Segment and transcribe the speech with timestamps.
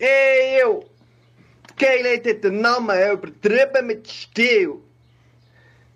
[0.00, 0.82] Ey, yo!
[1.76, 4.76] Geilheit hat den Namen übertrieben mit Stil.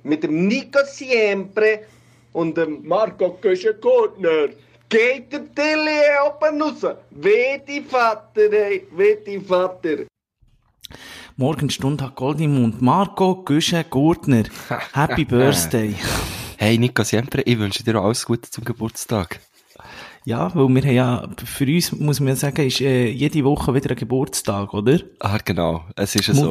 [0.03, 1.87] Mit dem Nico Siempre
[2.35, 4.49] und dem Marco Köschen-Gurtner.
[4.91, 6.85] Geht der Tilly oben raus.
[7.13, 8.87] Weh die Vater, ey.
[8.95, 10.05] Weh die Vater.
[11.37, 12.83] Morgenstunde hat Gold im Mund.
[12.83, 14.45] Marco Güsche Gurtner.
[14.93, 15.95] Happy Birthday.
[16.59, 19.41] Hey Nico Siempre, ich wünsche dir alles Gute zum Geburtstag.
[20.25, 23.91] Ja, weil wir haben ja, für uns muss man sagen, ist äh, jede Woche wieder
[23.91, 24.99] ein Geburtstag, oder?
[25.21, 25.85] Ah, genau.
[25.97, 26.51] Es ist ja so.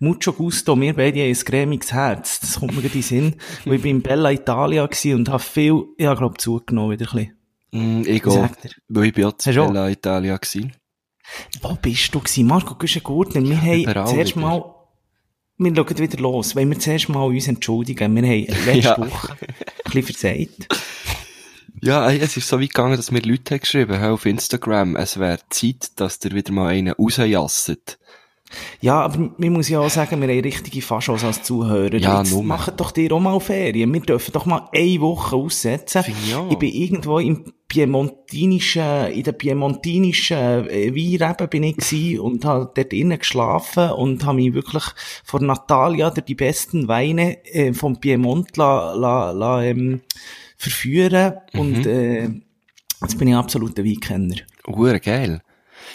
[0.00, 0.80] Mucho, gusto.
[0.80, 2.40] Wir beide haben ein cremiges Herz.
[2.40, 3.34] Das kommt mir gerade in den Sinn.
[3.64, 7.32] Weil ich bin in Bella Italia und habe viel, ich habe glaube zugenommen wieder ein
[7.72, 8.00] bisschen.
[8.00, 8.50] Mm, ich er?
[8.88, 9.66] weil ich bin auch auch?
[9.66, 10.72] Bella Italia gewesen.
[11.60, 12.46] Wo bist du gewesen?
[12.46, 13.42] Marco Güsche Gurtner.
[13.42, 14.46] Wir haben überall zuerst wieder.
[14.46, 14.74] mal,
[15.58, 16.56] wir schauen wieder los.
[16.56, 18.14] Wenn wir zuerst mal uns entschuldigen.
[18.14, 18.98] Wir haben letzte Ja.
[18.98, 20.68] Woche ein bisschen versagt.
[21.82, 25.18] Ja, es ist so weit gegangen, dass mir Leute haben geschrieben haben auf Instagram, es
[25.18, 27.98] wäre Zeit, dass ihr wieder mal einen rausjasset.
[28.80, 31.96] Ja, aber man muss ja auch sagen, wir haben richtige Faschos als Zuhörer.
[31.96, 33.92] Ja, Jetzt machen doch dir auch mal Ferien.
[33.92, 36.02] Wir dürfen doch mal eine Woche aussetzen.
[36.02, 42.44] Finde ich bin irgendwo im piemontinischen, in der piemontinischen äh, Weinreben bin ich gewesen und
[42.46, 44.84] habe dort innen geschlafen und habe mich wirklich
[45.22, 50.00] vor Natalia durch die besten Weine äh, vom Piemont la, la, la, ähm,
[50.58, 51.86] verführen und Mhm.
[51.86, 52.22] äh,
[53.00, 54.36] jetzt bin ich absoluter Weinkenner.
[54.66, 55.40] Hure geil.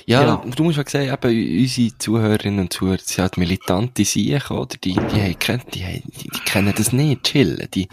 [0.05, 0.43] Ja, Ja.
[0.55, 4.77] du musst mal sehen, eben, unsere Zuhörerinnen und Zuhörer, sie halt militante Siechen, oder?
[4.83, 7.67] Die, die, haben, die, die, die kennen das nicht, chillen.
[7.73, 7.87] Die,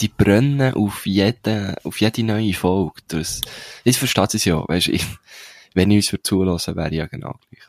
[0.00, 3.00] die brennen auf jede, auf jede neue Folge.
[3.08, 3.42] Das,
[3.84, 5.04] das versteht sie ja, weißt du, ich,
[5.74, 7.64] wenn ich uns für zulassen, wäre ich ja genau gleich.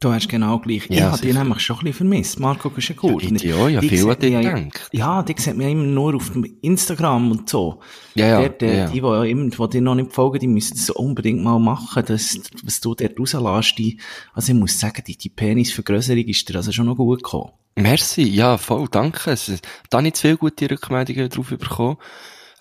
[0.00, 0.86] Du hast genau gleich.
[0.88, 1.44] ich Ja, habe dich sicher.
[1.44, 2.40] nämlich schon ein bisschen vermisst.
[2.40, 3.22] Marco ist ja Ja, gut.
[3.22, 4.88] ich auch, ja, viel an dich gedacht.
[4.92, 7.80] Ja, die sieht man ja immer nur auf Instagram und so.
[8.14, 8.86] Ja, ja, Dort, ja, ja.
[8.86, 12.02] Die, die, ja immer, die dir noch nicht folgen, die müssen das unbedingt mal machen,
[12.06, 13.78] das, was du dort rauslässt.
[13.78, 14.00] Die,
[14.32, 17.50] also ich muss sagen, die, die Penisvergrößerung ist dir also schon noch gut gekommen.
[17.76, 19.30] Merci, ja, voll, danke.
[19.30, 19.52] Es,
[19.90, 21.98] da habe ich zu viele gute Rückmeldungen drauf bekommen.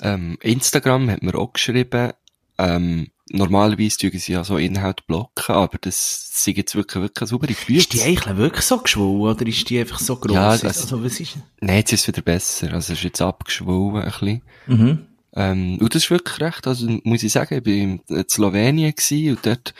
[0.01, 2.11] Ähm, Instagram hat mir auch geschrieben,
[2.57, 7.27] ähm, normalerweise tun sie ja so Inhalt blocken, aber das sind jetzt wirklich, wirklich eine
[7.27, 10.33] saubere Ist die eigentlich wirklich so geschwollen oder ist die einfach so gross?
[10.35, 11.37] Ja, das- also was ist?
[11.61, 12.73] Nein, jetzt ist es wieder besser.
[12.73, 14.41] Also, es ist jetzt abgeschwollen, ein bisschen.
[14.67, 15.05] Mhm.
[15.35, 19.35] Ähm, und das ist wirklich recht, also, muss ich sagen, ich bin in Slowenien gewesen
[19.37, 19.73] und dort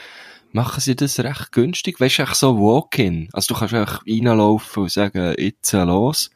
[0.52, 2.00] machen sie das recht günstig.
[2.00, 3.30] Weißt du, echt so Walk-in.
[3.34, 6.30] Also, du kannst einfach reinlaufen und sagen, jetzt äh, los.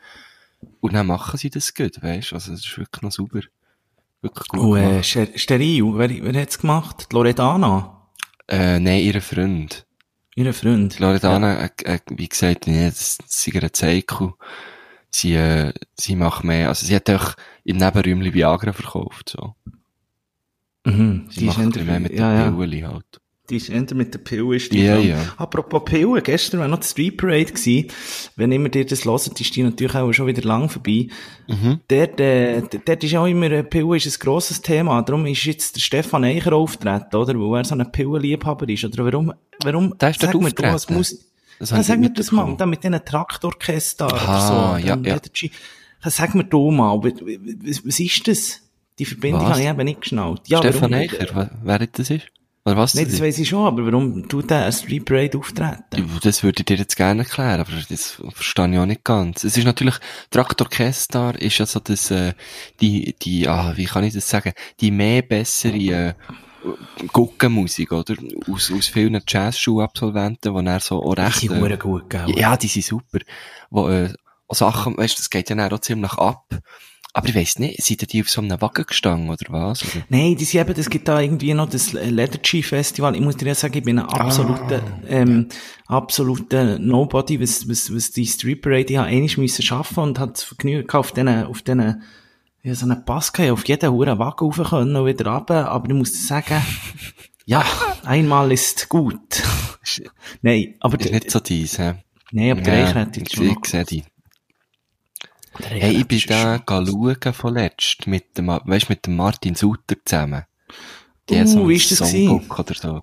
[0.82, 2.36] Und dann machen sie das gut, weißt du.
[2.36, 3.42] Also, das ist wirklich noch sauber.
[4.24, 4.60] Wirklich gut.
[4.60, 7.08] Und, äh, Steril, wer, wer hat's gemacht?
[7.12, 8.08] Die Loredana?
[8.48, 9.86] Äh, nein, ihr Freund.
[10.36, 10.98] Ihre Freund?
[10.98, 14.34] Loredana, äh, äh, wie gesagt, nee, das, das ist ein Zeichen.
[15.12, 19.54] Sie, äh, sie macht mehr, also sie hat auch im Nebenräumchen Viagra verkauft, so.
[20.86, 21.28] Mhm.
[21.30, 22.52] Sie Die ist macht eher- mehr mit ja, der ja.
[22.52, 23.22] Pille halt.
[23.50, 25.08] Die ist eher mit der Pille ist die Ja, dran.
[25.08, 25.18] ja.
[25.36, 27.88] Apropos Pille, gestern war noch die Street Parade gewesen.
[28.38, 31.08] Wenn immer dir das hört, ist die natürlich auch schon wieder lang vorbei.
[31.50, 31.82] Mhm.
[31.90, 35.02] Dort, äh, dort ist auch immer, äh, Pille ist ein grosses Thema.
[35.02, 37.34] Darum ist jetzt der Stefan Eicher auftreten, oder?
[37.38, 38.86] Weil er so ein Pillenliebhaber ist.
[38.86, 40.98] Oder warum, warum, Der ist sag mir du als auftreten?
[40.98, 41.18] Mus
[41.60, 44.88] Das ja, sag mir das mal, da mit diesen Traktorchester oder so.
[44.88, 45.20] ja, ja.
[46.06, 48.62] Sag mir du mal, was, ist das?
[49.00, 49.52] Die Verbindung Was?
[49.52, 50.42] habe ich eben nicht geschnallt.
[50.48, 52.28] Ja, Stefan Eicher, wer das ist?
[52.66, 56.10] Oder was Nein, das weiss ich schon, aber warum tut der eine Street Parade auftreten?
[56.22, 59.44] Das würde ich dir jetzt gerne erklären, aber das verstehe ich auch nicht ganz.
[59.44, 59.96] Es ist natürlich,
[60.30, 62.34] Traktorchester ist ja so das, äh,
[62.80, 66.14] die, die, ah, wie kann ich das sagen, die mehr bessere, äh,
[67.12, 68.16] Guckenmusik, oder?
[68.50, 72.32] Aus, aus vielen Jazzschulabsolventen, die dann so auch Die recht, sind äh, gut, gell?
[72.38, 73.20] ja, die sind super.
[73.70, 74.14] Wo, äh,
[74.50, 76.46] Sachen, weißt du, das geht ja dann auch ziemlich ab.
[77.16, 79.84] Aber ich weiss nicht, sind die auf so einem Wagen gestanden, oder was?
[79.84, 80.04] Oder?
[80.10, 83.16] Nein, die sind eben, es gibt da irgendwie noch das Leathergy Festival.
[83.16, 85.48] Ich muss dir ja sagen, ich bin ein absoluter, ähm,
[85.86, 90.38] absoluter Nobody, was, was, was die Street Parade, ich habe einmal müssen schaffen und hat
[90.38, 92.02] das Vergnügen auf diesen, auf diesen,
[92.64, 95.70] ja, so einen Pass gehabt, auf jeden Huren Wagen rauf können und wieder runter.
[95.70, 96.62] Aber ich muss dir sagen,
[97.46, 97.64] ja,
[98.06, 99.44] einmal ist gut.
[100.42, 101.94] Nein, aber, Ist nicht so dies, hä?
[102.32, 104.04] nein, aber Ja, Eichert ich, ist schon ich sehe die.
[105.60, 110.46] Hey, ich bin da schauen von letzt mit dem, weißt, mit dem Martin Sutter zusammen.
[111.30, 113.02] Die Uh, so wie ist das Songbook oder so.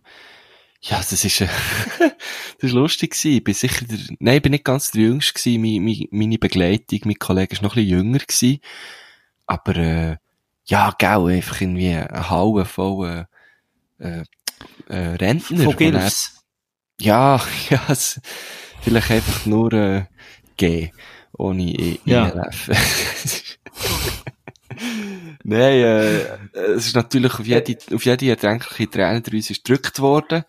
[0.83, 1.49] Ja, das ist, äh,
[1.99, 2.13] das
[2.61, 3.37] ist lustig gewesen.
[3.37, 5.61] Ich bin sicher der, nein, ich bin nicht ganz der Jüngste gewesen.
[5.63, 8.61] Meine, meine, meine Begleitung, mein Kollege ist noch ein bisschen jünger gewesen.
[9.47, 10.17] Aber, äh,
[10.65, 13.27] ja, gell, einfach irgendwie eine Halle voll,
[13.99, 14.25] äh,
[14.89, 15.65] äh, Rentner.
[15.65, 16.45] Von Gilfs.
[17.01, 18.21] Ja, ja, es,
[18.83, 20.05] vielleicht einfach nur, äh,
[20.57, 20.93] G.
[21.37, 22.33] Ohne I Ja.
[25.43, 26.19] Nein, äh,
[26.77, 30.45] es ist natürlich auf jede, auf jede erdenkliche Träne daraus ist gedrückt worden.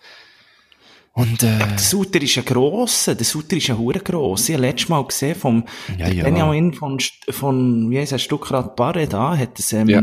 [1.13, 4.48] Und, äh, Der Suter ist ein grosser, der Suter ist ein hure gross.
[4.48, 5.66] Ich habe letztes Mal gesehen vom,
[5.98, 6.24] Ja, ja.
[6.24, 7.00] Benjamin von,
[7.30, 10.01] von, wie heisst er, Stuckrad Barre da, hat es, ähm, Ja.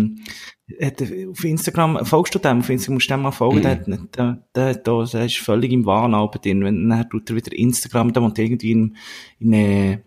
[0.87, 3.63] hat auf Instagram, folgst du dem auf Instagram, musst du dem mal folgen, Mhm.
[3.63, 7.09] der, hat nicht- der, der, der, der ist völlig im Wahn aber drin, wenn, dann
[7.09, 8.97] tut er wieder Instagram, da wohnt irgendwie in,
[9.39, 10.03] in,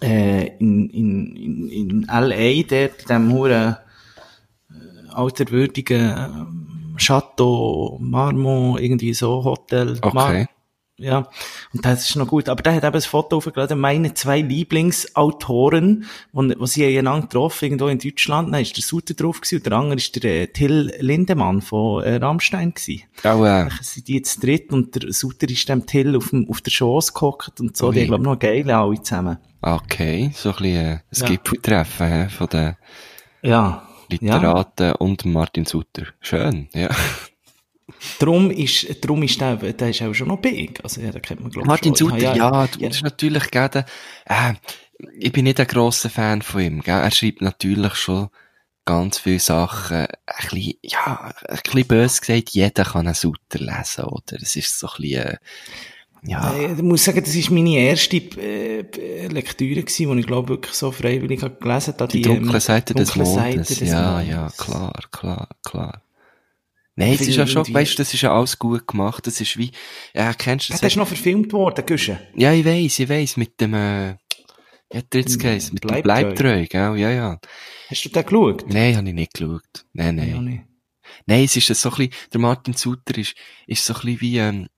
[0.00, 3.78] äh, in, in, in, in L.A., dort, in dem hure
[4.70, 9.98] äh, alterwürdigen ähm, Chateau, Marmont, irgendwie so, Hotel.
[10.00, 10.46] Okay.
[10.98, 11.28] Ja,
[11.72, 12.48] und das ist noch gut.
[12.48, 17.88] Aber der hat eben ein Foto aufgeladen, meine zwei Lieblingsautoren, wo sie einander getroffen, irgendwo
[17.88, 18.52] in Deutschland.
[18.52, 22.04] Dann ist der Suter drauf gewesen, und der andere ist der äh, Till Lindemann von
[22.04, 23.02] äh, Rammstein gewesen.
[23.24, 26.48] auch, äh, Dann sind die jetzt dritt und der Suter ist dem Till auf, dem,
[26.48, 27.88] auf der Schoss gehockt und so.
[27.88, 27.94] Ui.
[27.94, 29.38] Die haben, glaub ich, noch geil alle zusammen.
[29.62, 31.26] Okay, so ein bisschen, äh, ein Ja.
[31.26, 32.76] Gipfeltreffen, hä, von den
[33.42, 33.88] Ja.
[34.10, 36.06] Literaten und Martin Sutter.
[36.20, 36.90] Schön, ja.
[38.18, 40.80] Drum ist, drum ist der, der ist auch schon noch big.
[40.82, 42.10] Also, ja, da kennt man, glaub ich, Martin schon.
[42.10, 43.84] Sutter, ja, du, das ist natürlich gerade,
[44.24, 44.54] äh,
[45.18, 47.00] ich bin nicht ein grosser Fan von ihm, gell?
[47.00, 48.28] Er schreibt natürlich schon
[48.84, 50.08] ganz viele Sachen, ein
[50.50, 54.36] bisschen, ja, ein bisschen böse gesagt, jeder kann einen Sutter lesen, oder?
[54.40, 55.36] Es ist so ein bisschen, äh,
[56.24, 60.48] ja, Äh, Ich muss sagen, das ist meine erste äh, Lektüre gewesen, die ich glaube
[60.50, 62.08] wirklich so freiwillig gelesen habe.
[62.12, 63.78] die dunkle ähm, Seite des dunkle Seite Mondes.
[63.78, 64.28] des ja, Mondes.
[64.28, 66.02] ja, klar, klar, klar.
[66.94, 69.26] Nein, es Finde ist ja schon, weißt du, das ist ja alles gut gemacht.
[69.26, 69.72] Das ist wie,
[70.14, 70.92] ja, kennst du Das das?
[70.92, 72.20] ist noch verfilmt worden, Güsche.
[72.36, 74.16] Ja, ich weiss, ich weiss, mit dem, äh,
[74.92, 75.72] der jetzt geheißen?
[75.72, 76.66] Mit dem Bleibtreu.
[76.66, 76.96] Gell?
[76.98, 77.40] Ja, ja.
[77.88, 78.66] Hast du den geschaut?
[78.68, 79.86] Nein, habe ich nicht geschaut.
[79.94, 80.28] Nein, nein.
[80.28, 80.62] Ja.
[81.26, 83.34] Nein, es ist so ein bisschen, der Martin Suter ist,
[83.66, 84.68] ist so ein bisschen wie, ähm,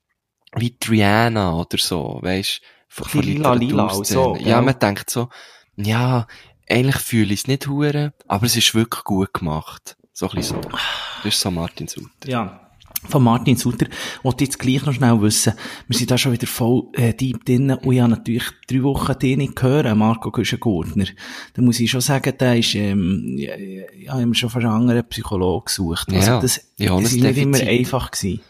[0.56, 5.28] wie Triana oder so, weisst von, von lila, lila und so, Ja, man denkt so,
[5.76, 6.26] ja,
[6.68, 9.96] eigentlich fühle ich es nicht hure, aber es ist wirklich gut gemacht.
[10.12, 10.68] So ein bisschen so.
[10.70, 12.28] Das ist so Martin Suter.
[12.28, 12.60] Ja.
[13.08, 13.86] Von Martin Suter
[14.22, 15.52] wollte ich jetzt gleich noch schnell wissen.
[15.88, 19.18] Wir sind da schon wieder voll äh, deep drin und ich habe natürlich drei Wochen
[19.18, 21.06] den nicht gehört, Marco Güschen-Gurtner.
[21.52, 25.06] Da muss ich schon sagen, der ist, ähm, ja, ich habe schon fast einen anderen
[25.08, 26.08] Psychologen gesucht.
[26.12, 28.40] Also Ja, das, ja, das ein ist nicht immer einfach gewesen.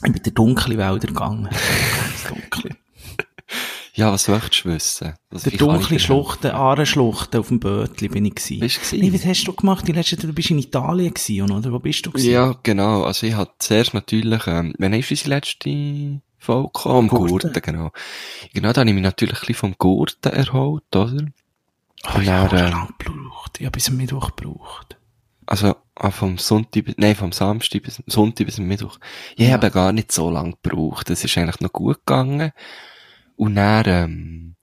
[0.00, 1.48] Ich bin in den dunklen Wälder gegangen.
[2.28, 2.76] Dunkle.
[3.94, 5.14] Ja, was möchtest du wissen?
[5.30, 8.60] Was, Der dunkle Schluchten, Ahrenschluchten auf dem Bötli bin ich gewesen.
[8.60, 9.00] Bist du gewesen?
[9.00, 9.86] Nee, was hast du gemacht?
[9.86, 11.72] Die letzte, du bist in Italien gewesen, oder?
[11.72, 12.30] Wo bist du gewesen?
[12.30, 13.02] Ja, genau.
[13.02, 16.98] Also ich hatte zuerst natürlich, ähm, wenn ist unsere letzte Folge gekommen?
[16.98, 17.28] Am Gurten.
[17.28, 17.90] Gurten, genau.
[18.54, 21.26] Genau, da habe ich mich natürlich ein bisschen vom Gurten erholt, oder?
[22.04, 23.56] Oh, Und ja, dann, ich ähm, lang gebraucht.
[23.58, 24.96] Ich habe bis am Mittwoch gebraucht.
[25.44, 28.98] Also, ah, vom Sonntag, bis- nein, vom Samstag bis, Sonntag bis Mittwoch.
[29.36, 29.52] Ich Ja.
[29.54, 31.10] habe gar nicht so lange gebraucht.
[31.10, 32.52] Das ist eigentlich noch gut gegangen.
[33.36, 34.56] Und dann, ähm,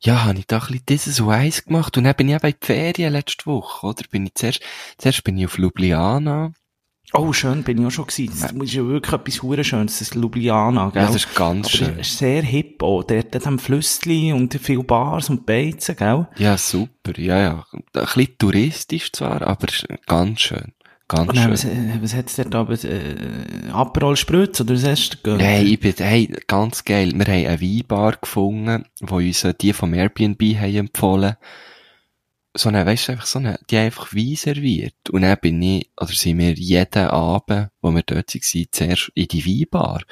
[0.00, 1.96] ja, habe ich da ein bisschen dieses und eins gemacht.
[1.96, 4.02] Und dann bin ich eben in die Ferien letzte Woche, oder?
[4.10, 4.60] Bin ich zuerst,
[4.96, 6.52] zuerst bin ich auf Ljubljana.
[7.14, 8.38] Oh, schön, bin ich auch schon gewesen.
[8.38, 11.00] Das ist ja wirklich etwas hure Schönes, das Ljubljana, gell?
[11.02, 11.98] Ja, das ist ganz Aber schön.
[11.98, 13.02] es ist sehr hip auch.
[13.02, 16.28] Dort hat am Flüssli und viele Bars und Beizen, gell?
[16.36, 17.18] Ja, super.
[17.18, 17.64] Ja, ja.
[17.72, 20.72] Ein bisschen touristisch zwar, aber es ist ganz schön.
[21.08, 21.90] Ganz Und dann, was, schön.
[21.90, 23.16] äh, was hat's dort aber, äh,
[23.72, 25.40] Aperol Spritz oder was hast du gegönnt?
[25.42, 27.12] Nein, ich bin, hey, ganz geil.
[27.14, 31.36] Wir haben eine Weinbar gefunden, wo uns äh, die vom Airbnb haben empfohlen.
[32.54, 34.94] So eine, weisst du, einfach so eine, die haben einfach Wein serviert.
[35.10, 39.28] Und dann bin ich, oder sind wir jeden Abend, wo wir dort waren, zuerst in
[39.28, 40.02] die Weinbar.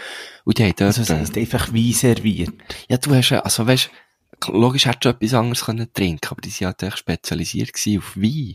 [0.44, 2.50] Und die haben dort, Also, es äh, ist einfach Wein serviert.
[2.88, 3.90] ja, du hast, ja- also weisst,
[4.48, 8.54] logisch hättest du etwas anderes können trinken, aber die sind halt echt spezialisiert auf Wein.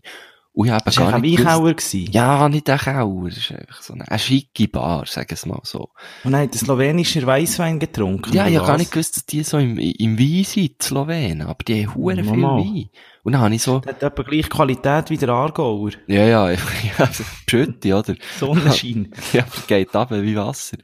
[0.54, 2.12] Und ich habe Das gar nicht Weinkauer gewesen.
[2.12, 3.30] Ja, nicht ein Kauer.
[3.30, 5.92] Das ist einfach so eine, eine schicke Bar, sagen wir es mal so.
[6.26, 8.34] Und dann hat ein slowenischer Weisswein getrunken.
[8.34, 11.44] Ja, ich habe gar nicht gewusst, dass die so im, im Wein sind, die Slowenen.
[11.44, 12.58] Aber die haben hure viel Mama.
[12.58, 12.90] Wein.
[13.24, 15.92] Und dann habe ich so, Der hat etwa gleich Qualität wie der Aargauer.
[16.08, 16.58] ja, ja, ja,
[16.98, 18.16] also, Schütte, oder?
[18.38, 19.14] Sonnenschein.
[19.34, 20.78] Ja, geht ab wie Wasser.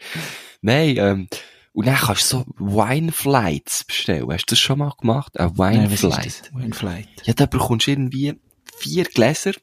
[0.62, 1.28] Nein, ähm,
[1.74, 4.32] und dann kannst du so Wineflights bestellen.
[4.32, 5.38] Hast du das schon mal gemacht?
[5.40, 6.52] Ein Nein, Wineflight?
[6.54, 7.08] Wineflight.
[7.26, 8.34] Ja, da bekommst du irgendwie
[8.78, 9.54] vier Gläser,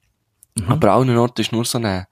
[0.56, 0.68] Mhm.
[0.70, 2.06] aber an allen Orten ist nur so eine,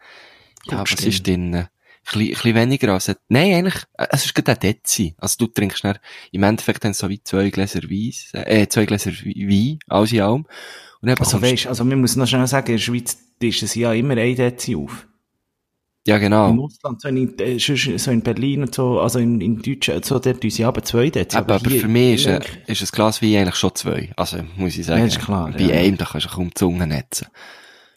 [0.71, 1.68] ja, was ist denn, ein
[2.04, 5.14] bisschen weniger als, ein- nein, eigentlich, äh, es ist gerade ein Dezi.
[5.18, 5.99] Also du trinkst dann,
[6.32, 10.47] im Endeffekt dann so wie zwei Gläser Weiss, äh, zwei Gläser Wein, alles in allem.
[11.00, 13.75] Und dann Also weisst, also man muss noch schnell sagen, in der Schweiz ist es
[13.76, 15.06] ja immer ein Dezi auf.
[16.06, 16.64] Ja Im genau.
[16.64, 20.40] Ausland, so in, äh, so in Berlin und so, also in, in Deutschland, so dort
[20.40, 21.37] tun sie aber zwei Dezi.
[21.37, 24.12] Aber, aber hier- für mich ist, ein, ist ein Glas Wein eigentlich schon zwei.
[24.16, 25.00] Also, muss ich sagen.
[25.00, 25.76] Ja, ist klar, Bei ja.
[25.76, 27.26] einem, da kannst du kaum die Zunge netzen.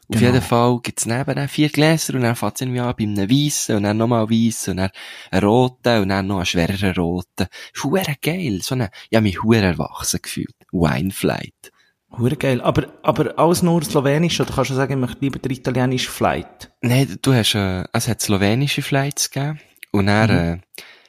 [0.07, 0.33] Auf Genau.
[0.33, 3.83] jeden Fall gibt's nebenan vier Gläser und dann fängt's irgendwie an bei einem weissen und
[3.83, 4.91] dann nochmal weissen und dann
[5.31, 7.47] einen roten und dann noch einen schwereren roten.
[7.83, 8.59] Hure geil.
[8.62, 10.53] So eine, ich hab mich erwachsen gefühlt.
[10.71, 11.71] Wineflight.
[12.17, 12.62] Hure geil.
[12.62, 16.72] Aber, aber alles nur Slowenisch, oder kannst du sagen, ich möchte lieber der italienische Flight?
[16.81, 19.60] Nein, du hast, äh, es hat slowenische Flights gegeben
[19.91, 20.38] und dann, Mhm.
[20.38, 20.57] äh,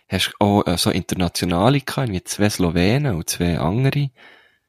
[0.09, 4.11] hast auch äh, so internationale gehabt, wie zwei Slowenen und zwei andere.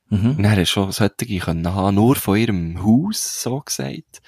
[0.10, 0.32] Mhm.
[0.32, 4.22] Und dann hast du schon solche können haben, nur von ihrem Haus, so gesagt.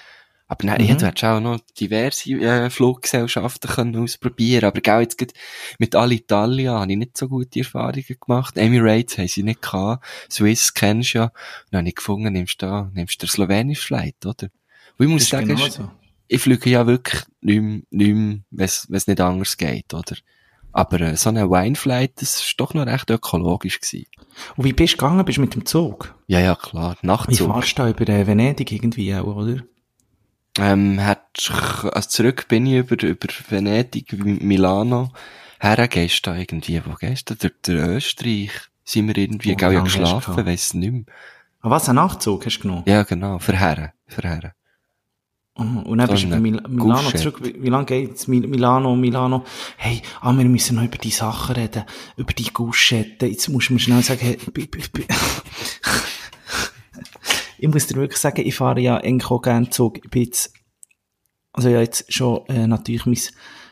[0.52, 0.88] Aber dann, Mhm.
[0.88, 5.32] ja, du hättest auch noch diverse äh, Fluggesellschaften können ausprobieren Aber gell, jetzt grad
[5.78, 8.58] mit Alitalia habe ich nicht so gute Erfahrungen gemacht.
[8.58, 10.04] Emirates haben sie nicht gehabt.
[10.30, 11.24] Swiss kennst du ja.
[11.26, 11.32] Und
[11.72, 14.50] dann habe ich gefunden, nimmst du da, nimmst du den slowenischen Flight, oder?
[14.98, 15.90] Und ich muss sagen, genau so.
[16.28, 20.18] ich fliege ja wirklich nicht mehr, nicht mehr wenn es nicht anders geht, oder?
[20.72, 24.08] Aber äh, so eine Wineflight, das ist doch noch recht ökologisch gewesen.
[24.56, 25.24] Und wie bist du gegangen?
[25.26, 26.16] Bist du mit dem Zug?
[26.28, 26.98] Ja, ja, klar.
[27.02, 27.48] Wie Nachtzug.
[27.48, 29.64] fahrst du da über äh, Venedig irgendwie auch, oder?
[30.62, 31.52] Ähm, hat,
[31.94, 35.12] also zurück bin ich über, über Venedig, Mi- Milano.
[35.60, 37.36] Her gehst du da irgendwie, wo gehst du?
[37.36, 38.52] Durch, durch Österreich
[38.84, 41.04] sind wir irgendwie, Oh, gell, ja geschlafen, weiss nicht mehr.
[41.62, 42.84] Ah, was, einen Nachtzug hast du genommen?
[42.86, 44.52] Ja, genau, für Herren, für Herren.
[45.58, 45.80] Mhm.
[45.84, 47.18] Und dann So bist du bei Mil Milano Gusche.
[47.18, 47.40] zurück.
[47.44, 48.28] Wie, wie lange geht's?
[48.28, 49.44] Mil Milano, Milano.
[49.76, 51.84] Hey, ah, wir müssen noch über die Sachen reden.
[52.16, 53.26] Über die Guschette.
[53.26, 54.38] Jetzt musst du mir schnell sagen, hey,
[57.60, 59.98] ich muss dir wirklich sagen, ich fahre ja eigentlich auch gerne Zug.
[60.04, 60.54] Ich bin jetzt,
[61.54, 63.18] also ja jetzt schon, äh, natürlich mein,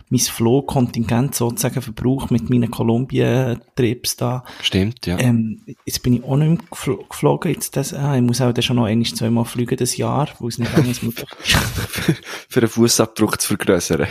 [0.09, 4.43] mein Flugkontingent sozusagen verbraucht mit meinen Kolumbien-Trips da.
[4.61, 5.19] Stimmt, ja.
[5.19, 7.51] Ähm, jetzt bin ich auch nicht mehr gefl geflogen.
[7.51, 10.47] Jetzt das, ah, ich muss auch dann schon noch ein, zweimal fliegen das Jahr, wo
[10.47, 11.57] es nicht anders möglich ist.
[12.49, 14.07] für den Fußabdruck zu vergrößern.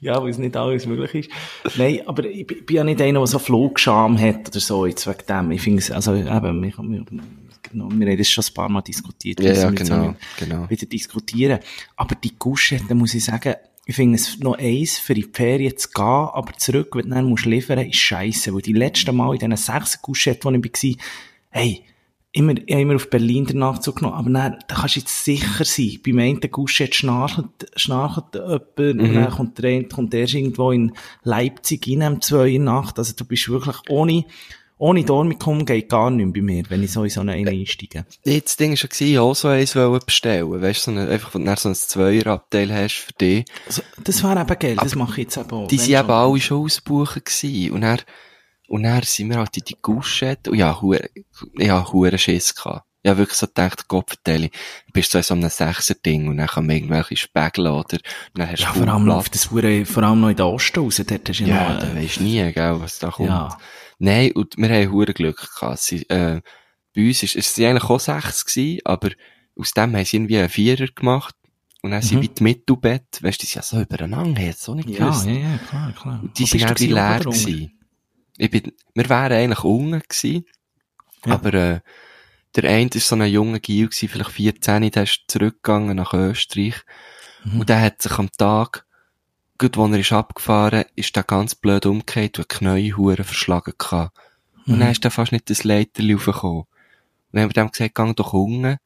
[0.00, 1.30] Ja, weil es nicht alles möglich
[1.64, 1.78] ist.
[1.78, 5.06] Nein, aber ich bin bin ja nicht einer, der so Flugscham hat oder so, jetzt
[5.06, 5.50] wegen dem.
[5.50, 7.04] Ich finde es, also eben, wir,
[7.72, 9.40] wir, genau, wir haben das schon ein paar Mal diskutiert.
[9.40, 10.68] Ja, ja, genau, genau.
[10.70, 11.60] Wieder diskutieren.
[11.96, 13.54] Aber die Gusche, da muss ich sagen,
[13.86, 17.24] ich finde es noch eins, für die Ferien zu gehen, aber zurück, wenn du dann
[17.24, 18.52] musst liefern, ist scheiße.
[18.52, 21.04] Weil die letzten Mal in diesen sechs Guschetten, wo ich war,
[21.50, 21.82] hey,
[22.32, 25.24] immer, ich habe immer auf Berlin den Nachzug genommen, aber dann, da kannst du jetzt
[25.24, 29.00] sicher sein, beim einen Guschett schnarchelt, schnarchelt jemand, Mhm.
[29.00, 32.98] und dann kommt der, kommt erst irgendwo in Leipzig rein, um zwei in der Nacht,
[32.98, 34.24] also du bist wirklich ohne,
[34.78, 38.06] ohne Dormicum geht gar nichts bei mir, wenn ich so in so einen einsteige.
[38.24, 39.74] Jetzt, das Ding war schon, ich auch so eins
[40.06, 40.62] bestellen.
[40.62, 43.44] Weißt du, so eine, einfach, wenn du so ein Zweierabteil hast für dich.
[43.66, 45.68] Also, das wäre eben geil, das mache ich jetzt eben auch.
[45.68, 46.10] Die sind eben schon.
[46.10, 47.72] alle schon ausgebucht gewesen.
[47.72, 48.00] Und dann,
[48.68, 50.50] und dann sind wir halt in die Guschette.
[50.50, 51.10] Und ja, hure,
[51.56, 52.84] ja, hure Schiss gehabt.
[53.04, 56.48] Ja, wirklich so gedacht, Gott vertelle, du bist so in so einem Sechser-Ding und dann
[56.48, 58.02] kann man irgendwelche Spägel oder, und
[58.34, 60.80] dann hast Ja, du vor kaum allem auf das vor allem noch in den Osten
[60.80, 63.28] raus, dort hast du ja, Ja, noch, äh, weisst nie, gell, was da kommt.
[63.28, 63.56] ja.
[63.98, 65.80] Nein, und wir haben hure Glück gehabt.
[65.80, 66.40] Sie, äh,
[66.94, 69.10] bei uns ist, es sind eigentlich auch sechs gewesen, aber
[69.56, 71.34] aus dem haben sie irgendwie einen Vierer gemacht.
[71.82, 72.22] Und dann sind Mhm.
[72.22, 75.26] wie die Mittelbett, weißt du, die sind ja so übereinander, hätte so nicht Ja, gewusst.
[75.26, 76.24] ja, ja, klar, klar.
[76.36, 77.78] Die Wo sind auch du wie gewesen, leer gewesen.
[78.36, 80.44] Ich bin, wir wären eigentlich unten gewesen,
[81.26, 81.32] Ja.
[81.34, 81.80] aber, äh,
[82.56, 86.74] der eine ist so ein junger Gil vielleicht 14, der ist zurückgegangen nach Österreich.
[87.44, 87.60] Mhm.
[87.60, 88.84] Und der hat sich am Tag,
[89.58, 94.16] gut, wo er ist abgefahren, ist der ganz blöd umgekehrt und Knie hure verschlagen gehabt.
[94.66, 94.80] Und Mhm.
[94.80, 96.60] dann ist er fast nicht das Leiterli raufgekommen.
[96.60, 96.66] Und
[97.32, 98.76] dann haben wir dem gesagt, gang doch unten.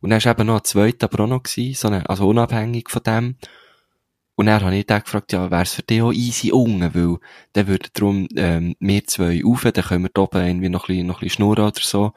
[0.00, 2.88] Und dann ist eben noch ein zweiter aber auch noch gewesen, so eine, also unabhängig
[2.88, 3.36] von dem.
[4.36, 7.18] Und dann habe ich den gefragt, ja, wär's für dich auch easy unten, weil
[7.52, 10.94] dann würde drum, ähm, wir zwei rauf, dann können wir da oben irgendwie noch ein
[10.94, 12.12] bisschen, noch ein bisschen schnurren oder so.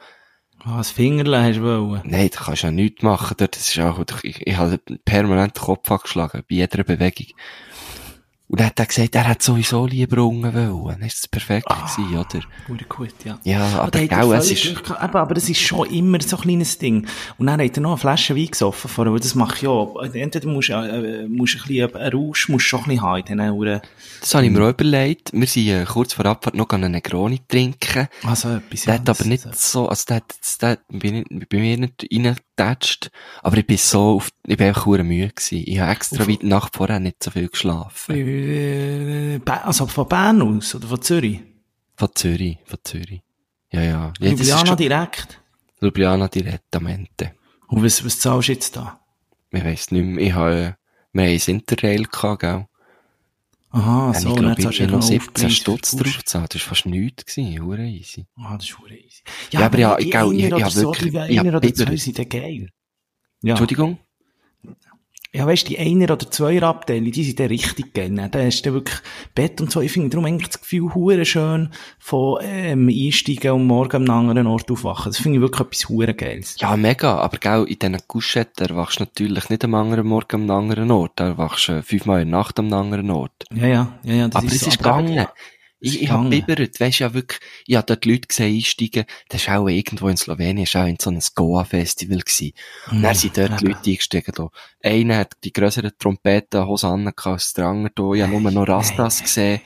[0.64, 2.00] Ah, das Fingerle hast du wollen.
[2.04, 5.62] Nein, da kannst du ja nichts machen, das ist auch, ich, ich habe permanent den
[5.62, 7.26] Kopf angeschlagen, bei jeder Bewegung.
[8.46, 10.98] Und dann hat er gesagt, er hat sowieso lieber unten wollen.
[10.98, 12.44] Dann ist das perfekt gewesen, oder?
[12.68, 13.38] Hure gut, ja.
[13.42, 14.66] Ja, Ah, aber da hat er gell, es ist.
[14.66, 17.06] Eben, aber das ist schon immer so ein kleines Ding.
[17.38, 19.96] Und dann hat er noch eine Flasche Wein gesoffen vorher, weil das mache ich auch.
[20.02, 23.24] Entweder musst du, äh, musst ein bisschen, einen Rausch musst schon ein bisschen haben in
[23.24, 23.80] diesen Huren.
[24.20, 25.32] Das habe ich mir auch überlegt.
[25.32, 28.08] Wir sind äh, kurz vor Abfahrt noch einen Negroni trinken.
[28.24, 28.82] Also etwas.
[28.82, 31.58] Der ja, hat das- aber nicht so, also der hat, das- der bin ich, bei
[31.58, 33.10] mir nicht reingetatscht.
[33.42, 35.64] Aber ich bin so auf, ich bin einfach hure müde gewesen.
[35.66, 38.14] Ich habe extra Auf- weit die Nacht vorher nicht so viel geschlafen.
[38.48, 41.40] Äh, also von Bern aus oder von Zürich?
[41.96, 43.22] Von Zürich, von Zürich.
[43.72, 44.12] Ja, ja.
[44.20, 45.40] ja das ist Ljubljana direkt.
[45.80, 47.32] Ljubljana direttamente.
[47.68, 49.00] Und was, was zahlst du jetzt da?
[49.50, 50.24] Ich weiss nicht mehr.
[50.26, 50.76] Ich habe,
[51.12, 52.66] wir haben ein Interrail gehabt, gell?
[53.70, 56.54] Aha, Ja, so, ich glaube, ich habe ja noch noch 17 Aufpreis Stutz drauf gezahlt.
[56.54, 57.60] Das war fast nichts gewesen.
[57.60, 58.24] Hure easy.
[58.36, 59.22] Ah, das ist hure easy.
[59.50, 61.84] Ja, aber ja, ich ich- ich oder hab so, wirklich- ich hab einer oder zwei
[61.84, 62.00] bibbert.
[62.00, 62.68] sind dann geil.
[63.42, 63.50] Ja.
[63.50, 63.98] Entschuldigung?
[65.34, 68.14] Ja, weißt die Einer- oder Zweier-Abteilung, die sind dann richtig geil.
[68.30, 69.00] Da hast du wirklich
[69.34, 69.80] Bett und so.
[69.80, 74.46] Ich finde darum eigentlich das Gefühl hure schön von, ähm, einsteigen und morgen am anderen
[74.46, 75.10] Ort aufwachen.
[75.10, 76.54] Das finde ich wirklich etwas hure Geiles.
[76.60, 77.16] Ja, mega.
[77.16, 81.14] Aber gell, in diesen Couchetten erwachst du natürlich nicht am anderen Morgen am anderen Ort.
[81.16, 83.44] Da erwachst du fünfmal in der Nacht am anderen Ort.
[83.52, 84.28] Ja, ja, ja, ja.
[84.28, 84.68] Das aber es so.
[84.68, 85.26] ist gegangen.
[85.84, 86.80] Ich, ich hab bibbert.
[86.80, 89.04] Weisst ja wirklich, ich hab dort Leute gesehen einsteigen.
[89.28, 92.52] Das ist auch irgendwo in Slowenien, ist auch in so einem Goa-Festival gewesen.
[92.90, 93.60] Und dann sind dort.
[93.60, 94.48] Leute eingestiegen, da.
[94.82, 98.12] Einer hat die grösseren Trompeten, Hosen an, als der andere da.
[98.14, 99.60] Ich hab nur noch Rastas gesehen.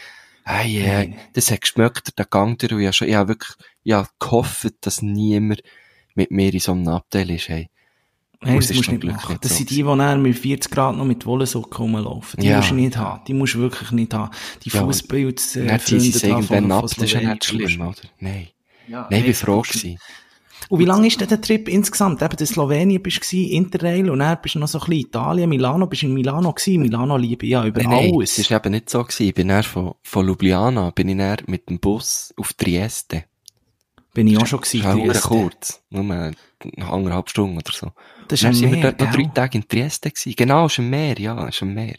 [0.45, 2.73] Hey, hey, das hat geschmeckt, der Gang durch.
[2.73, 5.63] Ich habe schon, ich habe wirklich, ich habe gehofft, dass niemand
[6.15, 7.71] mit mir in so einem Abteil ist, hey.
[8.41, 9.37] Und das ist musst du nicht machen.
[9.41, 12.39] Das sind die, die dann mit 40 Grad noch mit Wollensocken rumlaufen.
[12.41, 12.59] Die Ja.
[12.59, 13.21] musst du nicht haben.
[13.27, 14.31] Die musst du wirklich nicht haben.
[14.65, 17.81] Die Ja, Fußbilds, äh, ziehen sie es da irgendwann ab, das ist ja nicht schlimm,
[17.81, 17.95] oder?
[18.21, 18.49] Nein.
[18.87, 19.99] Ja, Nein, ich war froh das- gewesen.
[20.71, 22.21] Und wie lange ist denn der Trip insgesamt?
[22.23, 25.49] Eben, in Slowenien bist du Interrail, und dann bist du noch so ein bisschen Italien,
[25.49, 26.83] Milano, bist du in Milano gewesen.
[26.83, 28.39] Milano liebe ich ja über Nein, nein, alles.
[28.39, 29.27] es war eben nicht so gewesen.
[29.29, 33.25] Ich bin dann von, von Ljubljana, bin ich dann mit dem Bus auf Trieste.
[34.15, 34.99] Bin ich auch schon Das gewesen.
[35.01, 35.29] ist Trieste.
[35.29, 35.83] kurz.
[35.91, 36.35] Nur eine
[36.81, 37.93] anderthalb Stunden oder so.
[38.29, 39.25] Das ist am sind wir dort noch drei?
[39.35, 40.35] Tage in Trieste gewesen.
[40.37, 41.97] Genau, ist im Meer, ja, ist im Meer.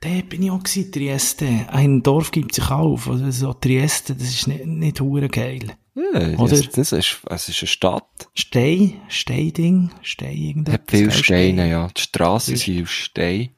[0.00, 1.46] Da bin ich auch gewesen, Trieste.
[1.68, 3.08] Ein Dorf gibt sich auf.
[3.08, 5.72] Also so Trieste, das ist nicht, nicht hure geil.
[5.94, 6.50] Ja, Oder?
[6.60, 8.28] das, ist, es ist eine Stadt.
[8.34, 10.74] Stein, Steinding, Stein irgendetwas.
[10.74, 11.10] Hat viele?
[11.10, 11.88] Steine, ja.
[11.96, 13.48] Die Strassen Viel- sind aus Stein.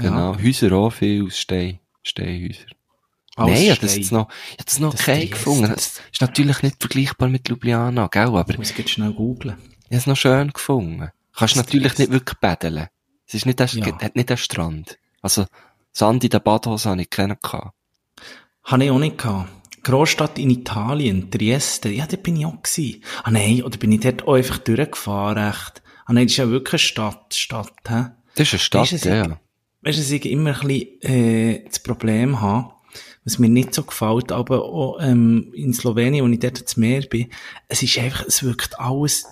[0.00, 0.08] Ja.
[0.08, 0.38] Genau.
[0.42, 1.80] Häuser auch viel aus Stein.
[2.02, 2.64] Steinhäuser.
[3.36, 4.00] Alles Nein, ich hab das Stein.
[4.02, 5.68] jetzt noch, ich das noch Das kein gefunden.
[5.74, 9.56] das- ist natürlich nicht vergleichbar mit Ljubljana, gell, aber Ich muss jetzt schnell googlen.
[9.82, 11.10] Ich habe es noch schön gefunden.
[11.38, 12.88] Kannst Das natürlich nicht wirklich paddeln.
[13.26, 14.00] Es ist nicht, der, Ja.
[14.00, 14.98] hat nicht den Strand.
[15.22, 15.46] Also,
[15.92, 17.74] Sand in der Badhose habe ich keinen gehabt.
[18.64, 19.50] Habe ich auch nicht gehabt.
[19.84, 23.02] Großstadt in Italien, Trieste, ja, da bin ich auch gewesen.
[23.22, 25.82] Ah nein, oder bin ich dort auch einfach durchgefahren, echt?
[26.06, 28.06] Ah nein, das ist ja wirklich eine Stadt, Stadt, hä?
[28.34, 29.40] Das ist eine Stadt, Weisst du, ja, ja.
[29.82, 32.72] Weißt du, dass ich immer ein bisschen, äh, das Problem habe,
[33.24, 37.02] was mir nicht so gefällt, aber auch, ähm, in Slowenien, wo ich dort ins Meer
[37.02, 37.30] bin,
[37.68, 39.26] es ist einfach, es wirkt alles,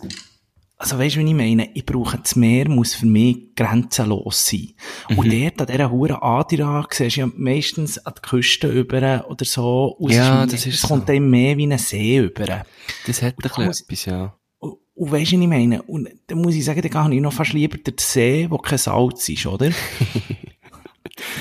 [0.78, 1.70] also weißt du, wie ich meine?
[1.74, 4.72] Ich brauche das Meer, muss für mich grenzenlos sein.
[5.08, 5.18] Mhm.
[5.18, 9.44] Und dort, an dieser Huren Adira, siehst du ja meistens an die Küste über oder
[9.44, 9.96] so.
[9.98, 10.88] Und es Ja, das ist Es so.
[10.88, 12.64] kommt einem mehr wie ein See über.
[13.06, 14.34] Das hat ein bisschen muss- etwas, ja.
[14.58, 15.82] Und, und weisst du, was ich meine?
[15.82, 18.78] Und dann muss ich sagen, dann gehe ich noch fast lieber den See, wo kein
[18.78, 19.70] Salz ist, oder?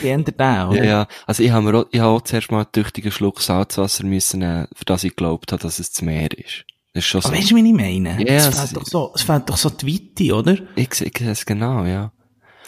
[0.02, 0.78] Die ändert den, oder?
[0.78, 1.08] Ja, ja.
[1.26, 4.40] Also, ich habe mir auch, ich habe auch zuerst mal einen tüchtigen Schluck Salzwasser müssen
[4.40, 6.64] nehmen, für das ich geglaubt habe, dass es das Meer ist.
[6.96, 7.28] Das ist schon so.
[7.28, 8.18] Aber weißt du, wie ich meine?
[8.24, 10.58] Ja, es, es fehlt ist- doch so, es fehlt doch so die Weite, oder?
[10.78, 12.12] Ich, sehe- ich sehe es genau, ja.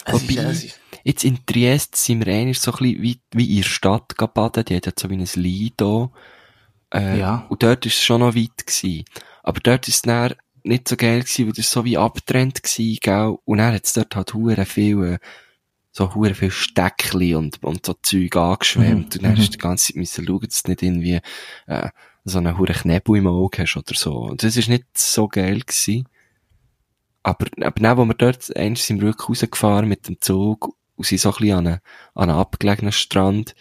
[0.04, 3.20] Es ist- Wobei, es ist- jetzt in Trieste sind wir eigentlich so ein bisschen wie,
[3.32, 4.64] wie in der Stadt baden.
[4.66, 6.12] Die hat ja so wie ein Lido.
[6.92, 7.46] Äh, Ja.
[7.48, 9.04] Und dort ist es schon noch weit gewesen.
[9.42, 12.98] Aber dort ist es dann nicht so geil gewesen, weil das so wie abgetrennt gewesen,
[13.00, 13.36] gell?
[13.46, 15.18] Und dann hat es dort halt hure viel, äh,
[15.90, 18.90] so hure viel Steckli und, und so Zeug angeschwemmt.
[18.94, 19.36] Mhm, Und dann mhm.
[19.38, 21.20] hast du die ganze Zeit müssen schauen, dass du nicht irgendwie,
[21.66, 21.88] äh,
[22.28, 24.34] so einen hure Knebel im Auge hast oder so.
[24.34, 26.08] Das ist nicht so geil gewesen.
[27.22, 31.20] Aber, aber dann, wo wir dort, eins wir wirklich rausgefahren mit dem Zug und sind
[31.20, 31.78] so ein bisschen an einem,
[32.14, 33.54] an einem abgelegenen Strand.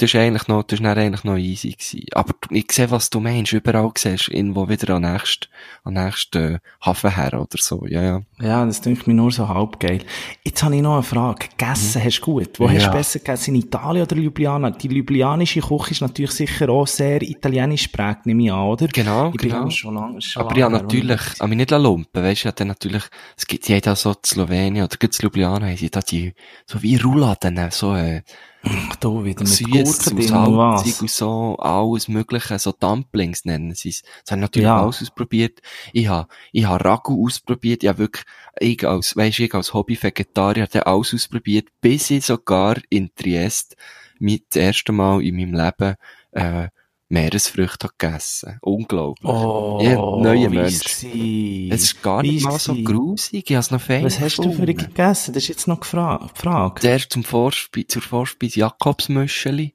[0.00, 2.06] Das ist eigentlich noch, das ist eigentlich noch easy gewesen.
[2.14, 3.52] Aber ich sehe, was du meinst.
[3.52, 5.50] Überall siehst du irgendwo wieder an nächst,
[5.84, 7.84] an nächst, äh, Hafen her oder so.
[7.86, 8.22] Ja, ja.
[8.40, 10.00] Ja, das denke ich mir nur so halb geil.
[10.42, 11.48] Jetzt habe ich noch eine Frage.
[11.50, 12.58] Gegessen hast du gut?
[12.58, 12.80] Wo hast Mhm.
[12.80, 12.86] Ja.
[12.88, 13.54] du besser gegessen?
[13.54, 14.70] In Italien oder Ljubljana?
[14.70, 18.88] Die ljubljanische Küche ist natürlich sicher auch sehr italienisch geprägt, nehme ich an, oder?
[18.88, 19.68] Genau, ich genau.
[19.68, 22.64] schon lange, schon Aber ja, wo ich- natürlich, an mich nicht lumpen, weisst du, ja,
[22.64, 23.02] natürlich,
[23.36, 26.32] es gibt, haben da so Slowenien oder gibt's Ljubljana, haben sie da die,
[26.64, 28.22] so wie Rouladen, so, äh,
[28.62, 34.02] Ach, da wieder mit Gurken salzig und so, alles mögliche, so Dumplings nennen sie es.
[34.24, 34.82] Das haben natürlich Ja.
[34.82, 35.60] alles ausprobiert.
[35.92, 38.24] Ich habe, ich habe Ragu ausprobiert, ich habe wirklich,
[38.58, 43.76] ich als, weisst ich als Hobby-Vegetarier habe alles ausprobiert, bis ich sogar in Triest
[44.18, 45.94] mit das erste Mal in meinem Leben,
[46.32, 46.68] äh,
[47.10, 48.58] Meeresfrüchte gegessen.
[48.62, 49.28] Unglaublich.
[49.28, 50.76] Oh, Ja, neue Mensch.
[50.86, 54.52] Es ist gar nicht mal so grusig, ich habe es noch fein Was hast du
[54.52, 55.34] für gegessen?
[55.34, 56.82] Das ist jetzt noch gefra- gefragt.
[56.82, 59.74] Zuerst zum Vorspe zur Vorspeise Jakobsmüscheli.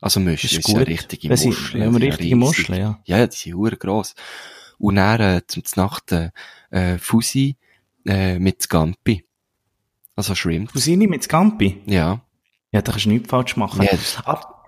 [0.00, 0.88] Also Müscheli, Das ist ist ja gut.
[0.88, 1.52] richtige wir die sind
[2.02, 2.34] richtige riesig.
[2.36, 2.98] Muscheln, ja.
[3.04, 4.14] Ja, die sind hure gross.
[4.78, 6.30] Und dann, äh, zum Nacht, äh,
[6.70, 7.56] äh, Fusi,
[8.06, 9.22] äh, mit Scampi.
[10.16, 10.72] Also Shrimp.
[10.72, 11.82] Cousine mit Scampi?
[11.84, 12.22] Ja.
[12.72, 13.82] Ja, da kannst du nichts falsch machen.
[13.82, 14.16] Ja, das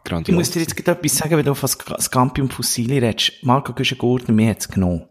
[0.05, 0.37] Aber ich grandios.
[0.37, 3.33] muss dir jetzt gerade etwas sagen, wenn du von Sc- Scampi und Fusilli redest.
[3.43, 5.05] Marco Güschen-Gurten, mir hat's genommen.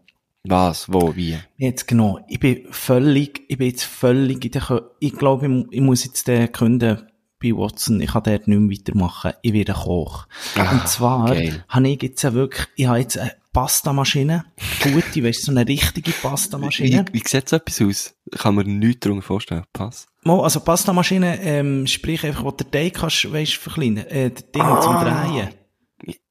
[0.44, 1.38] Was, wo, wie?
[1.60, 2.24] Hat's genommen.
[2.28, 5.80] Ich bin völlig, ich bin jetzt völlig in der, Kö- ich glaube, ich, mu- ich
[5.80, 7.02] muss jetzt den künden
[7.40, 8.00] bei Watson.
[8.00, 9.32] Ich kann dort nicht mehr weitermachen.
[9.42, 10.26] Ich werde Koch.
[10.56, 11.64] Ah, und zwar geil.
[11.68, 14.44] habe ich jetzt wirklich, ich habe jetzt eine Pastamaschine.
[14.82, 17.04] Gute, weißt du, so eine richtige Wie, Pastamaschine.
[17.12, 18.14] wie sieht so etwas aus?
[18.32, 19.64] Kann man nichts darunter vorstellen.
[19.72, 20.06] Pass.
[20.24, 24.62] Mal, also Pastamaschine, ähm, sprich einfach, wo der Teig kannst, weißt, verkleinern, äh, der Ding
[24.62, 24.80] Ah.
[24.80, 25.48] zum Drehen.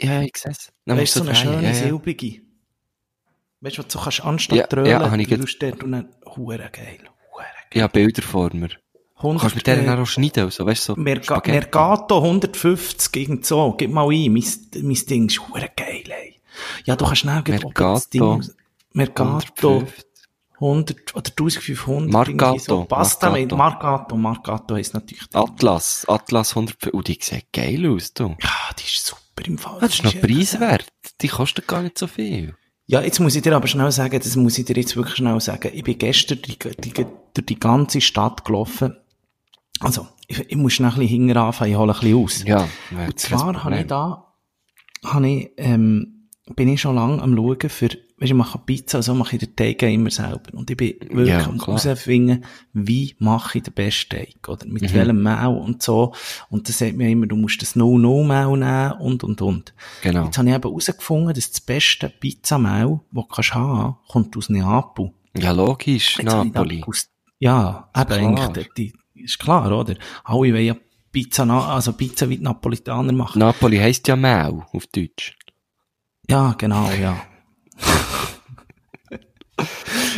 [0.01, 0.71] Ja, ich sehe es.
[0.85, 1.41] Weißt du, so eine drehen.
[1.43, 1.73] schöne, ja, ja.
[1.73, 2.41] silbrige.
[3.61, 6.57] Weißt du, was du kannst anstatt Ja, dröhlen, ja, du tust dort und dann, hure
[6.71, 6.99] geil,
[7.33, 8.69] hure Ich habe Bilder vor mir.
[8.69, 11.41] Du 100, kannst mit denen äh, auch schneiden, also, weißt du, so Merga.
[11.45, 14.43] Mercato 150, irgend so, gib mal ein, mein,
[14.81, 16.41] mein Ding ist hure geil, ey.
[16.85, 18.43] Ja, du kannst schnell das Mercato, Ding,
[18.93, 20.05] Mercato, 150.
[20.61, 22.85] 100 oder 1500, Marcato, so.
[22.85, 23.57] Pasta mit Marcato.
[23.57, 25.27] Marcato, Marcato heisst natürlich.
[25.33, 28.35] Atlas, Atlas 100, oh, die sieht geil aus, du.
[28.41, 29.47] Ja, die ist super.
[29.47, 29.79] im Fall.
[29.81, 30.87] Das ist noch preiswert.
[31.21, 32.55] Die kostet gar nicht so viel.
[32.85, 35.39] Ja, jetzt muss ich dir aber schnell sagen, das muss ich dir jetzt wirklich schnell
[35.39, 35.71] sagen.
[35.73, 36.93] Ich bin gestern die, die,
[37.33, 38.97] durch die ganze Stadt gelaufen.
[39.79, 42.43] Also, ich, ich muss schnell ein bisschen hinten anfangen, ich hole ein bisschen aus.
[42.43, 42.67] Ja.
[42.91, 44.33] Und zwar habe ich da,
[45.05, 47.89] habe ich, ähm, bin ich schon lange am schauen für,
[48.21, 50.53] weißt du, ich mache Pizza, also mache ich den Teig immer selber.
[50.53, 54.83] Und ich bin wirklich Ja, am herausfinden, wie mache ich den besten Teig, oder mit
[54.83, 54.93] Mhm.
[54.93, 56.13] welchem Mehl und so.
[56.49, 59.73] Und das sagt mir immer, du musst das No-No-Mehl nehmen und, und, und.
[60.03, 60.25] Genau.
[60.25, 64.49] Jetzt habe ich eben herausgefunden, dass das beste Pizzamehl, das du kannst haben, kommt aus
[64.49, 65.11] Neapel.
[65.35, 66.17] Ja, logisch.
[66.17, 66.83] Jetzt Napoli.
[66.87, 69.95] aus- Ja, eben eigentlich, die, die, ist klar, oder?
[70.23, 70.75] Alle wollen ja
[71.11, 73.39] Pizza, also Pizza wie die Napolitaner machen.
[73.39, 75.35] Napoli heisst ja Mau auf Deutsch.
[76.29, 77.17] Ja, genau, ja.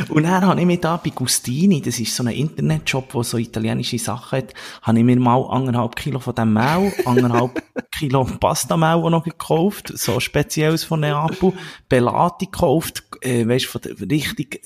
[0.09, 3.37] Und dann habe ich mir da bei Gustini, das ist so ein Internetshop, der so
[3.37, 9.09] italienische Sachen hat, habe ich mir mal anderthalb Kilo von dem Mehl, anderthalb Kilo Pastamehl
[9.09, 11.53] noch gekauft, so spezielles von Neapel,
[11.89, 14.61] Belati gekauft, äh, weißt du, von der richtig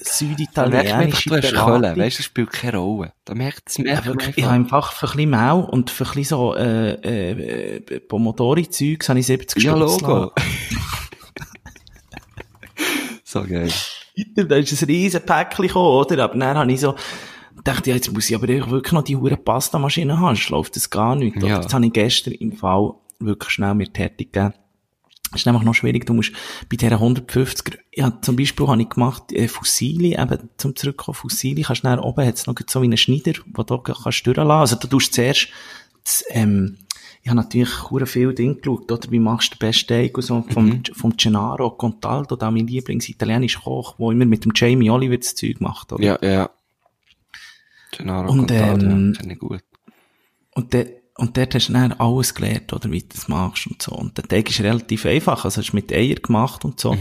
[0.53, 1.81] Da merkt man einfach, süditalienische du hast Belati.
[1.81, 1.97] Köln.
[1.97, 3.13] Weißt du, das spielt keine Rolle.
[3.25, 4.93] Da merkt es wirklich, ich habe einfach.
[4.93, 9.63] für ein bisschen Mehl und für ein bisschen so, äh, äh, Pomodori-Zeugs habe ich 70
[9.63, 10.31] Ja, Logo.
[13.23, 13.71] so geil.
[14.35, 16.23] Da ist ein riesen Päckchen gekommen, oder?
[16.23, 16.95] Aber dann habe ich so,
[17.63, 20.89] dachte, ja, jetzt muss ich aber wirklich noch die hure Pastamaschine haben, sonst läuft das
[20.89, 21.41] gar nicht.
[21.41, 21.61] Ja.
[21.61, 24.53] Jetzt habe ich gestern im Fall wirklich schnell mir tätig gegeben.
[25.31, 26.31] Das ist einfach noch schwierig, du musst
[26.69, 31.63] bei dieser 150, ja, zum Beispiel habe ich gemacht, äh, Fossili, eben, zum zurückkommen, Fossili,
[31.63, 34.51] kannst du oben, hat's noch so wie einen Schneider, wo du kannst durchlassen.
[34.51, 35.49] Also, du tust zuerst,
[36.05, 36.77] das, ähm,
[37.27, 39.11] ich habe natürlich hure viel Ding geschaut, oder?
[39.11, 43.97] Wie machst du den besten und so, vom, vom Gennaro Contaldo, da mein Lieblings-italienischer Koch,
[43.97, 46.01] der immer mit dem Jamie Oliver das Zeug macht, oder?
[46.01, 46.49] Ja, ja.
[47.91, 49.61] Gennaro Und, Contado, ähm, ja, gut.
[50.55, 50.87] Und, de,
[51.17, 53.91] und dort hast du dann alles gelernt, oder, wie du das machst und so.
[53.91, 56.91] Und der Teig ist relativ einfach, also hast du mit Eier gemacht und so.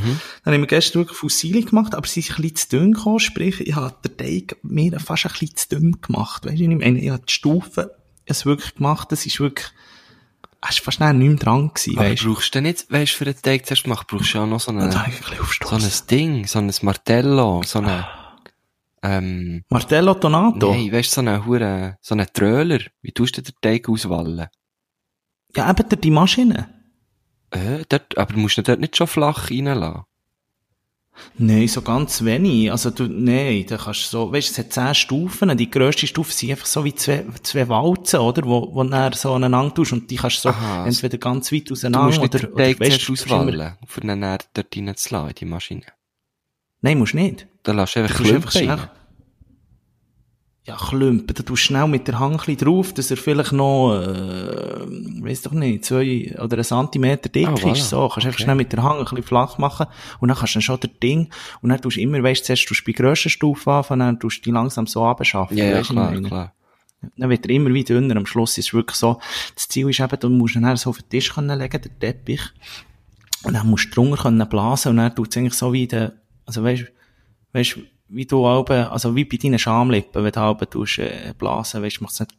[0.42, 3.20] Dann haben wir gestern wirklich Fossili gemacht, aber sie sind ein bisschen zu dünn gekommen,
[3.20, 6.68] sprich, ich habe den Teig mir fast ein bisschen zu dünn gemacht, weißt du, ich
[6.68, 7.86] meine, ich habe die Stufen,
[8.24, 9.70] es wirklich gemacht, das ist wirklich,
[10.70, 12.32] es war fast nicht mehr dran gewesen, Aber weißt du.
[12.34, 14.60] brauchst du denn nicht, weißt du, für den Teig zuerst machen, brauchst du ja noch
[14.60, 17.78] so Und dann eine, habe ich ein bisschen so ein Ding, so ein Martello, so
[17.78, 18.06] eine,
[19.02, 20.72] ähm, Martello Donato?
[20.72, 22.80] nein, weißt du, so eine hure, so einen Tröler.
[23.02, 24.46] Wie tust du den Teig auswallen?
[25.54, 26.68] Ja, eben die Maschine.
[27.50, 30.02] Äh, dort, aber musst du dort nicht schon flach reinlassen?
[31.38, 32.70] Nein, so ganz wenig.
[32.70, 35.56] Also du, nein, da kannst du so, weißt, es hat zehn Stufen.
[35.56, 38.42] Die grösste Stufe sind einfach so wie zwei, zwei Walzen, oder?
[38.44, 41.68] Wo, wo du so aneinander tust und die kannst du so Aha, entweder ganz weit
[41.68, 45.34] Du auseinander musst nicht oder, oder du immer- auswallen, für ihn dann dort reinzulassen, in
[45.34, 45.82] die Maschine.
[46.80, 47.46] Nein, musst nicht.
[47.62, 48.78] Dann lässt du einfach Du einfach schnell.
[50.66, 51.28] Ja, Klümpen.
[51.28, 54.84] Da tust du schnell mit der Hand ein drauf, dass er vielleicht noch, äh,
[55.22, 57.72] weiss doch nicht, zwei oder einen Zentimeter dick Ah, voilà.
[57.72, 57.88] ist.
[57.90, 58.42] So, kannst einfach Okay.
[58.42, 59.86] schnell mit der Hand ein bisschen flach machen
[60.18, 61.30] und dann kannst du dann schon das Ding
[61.62, 64.18] und dann tust du immer, weißt du, zuerst tust du bei grösser Stufe anfangen, dann
[64.18, 65.56] tust du die langsam so abschaffen.
[65.56, 66.26] Ja, ja, du, klar, meine?
[66.26, 66.52] klar.
[67.16, 68.16] Dann wird er immer wie dünner.
[68.16, 69.20] Am Schluss ist es wirklich so,
[69.54, 72.40] das Ziel ist eben, du musst dann so auf den Tisch können legen, den Teppich.
[73.44, 76.14] Und dann musst du drunter können blasen und dann tut es eigentlich so wie der,
[76.44, 76.86] also weißt,
[77.52, 81.82] weißt, wie du oben, also wie bei deinen Schamlippen, wenn du oben tust, äh, blasen,
[81.82, 82.34] weißt, macht es nicht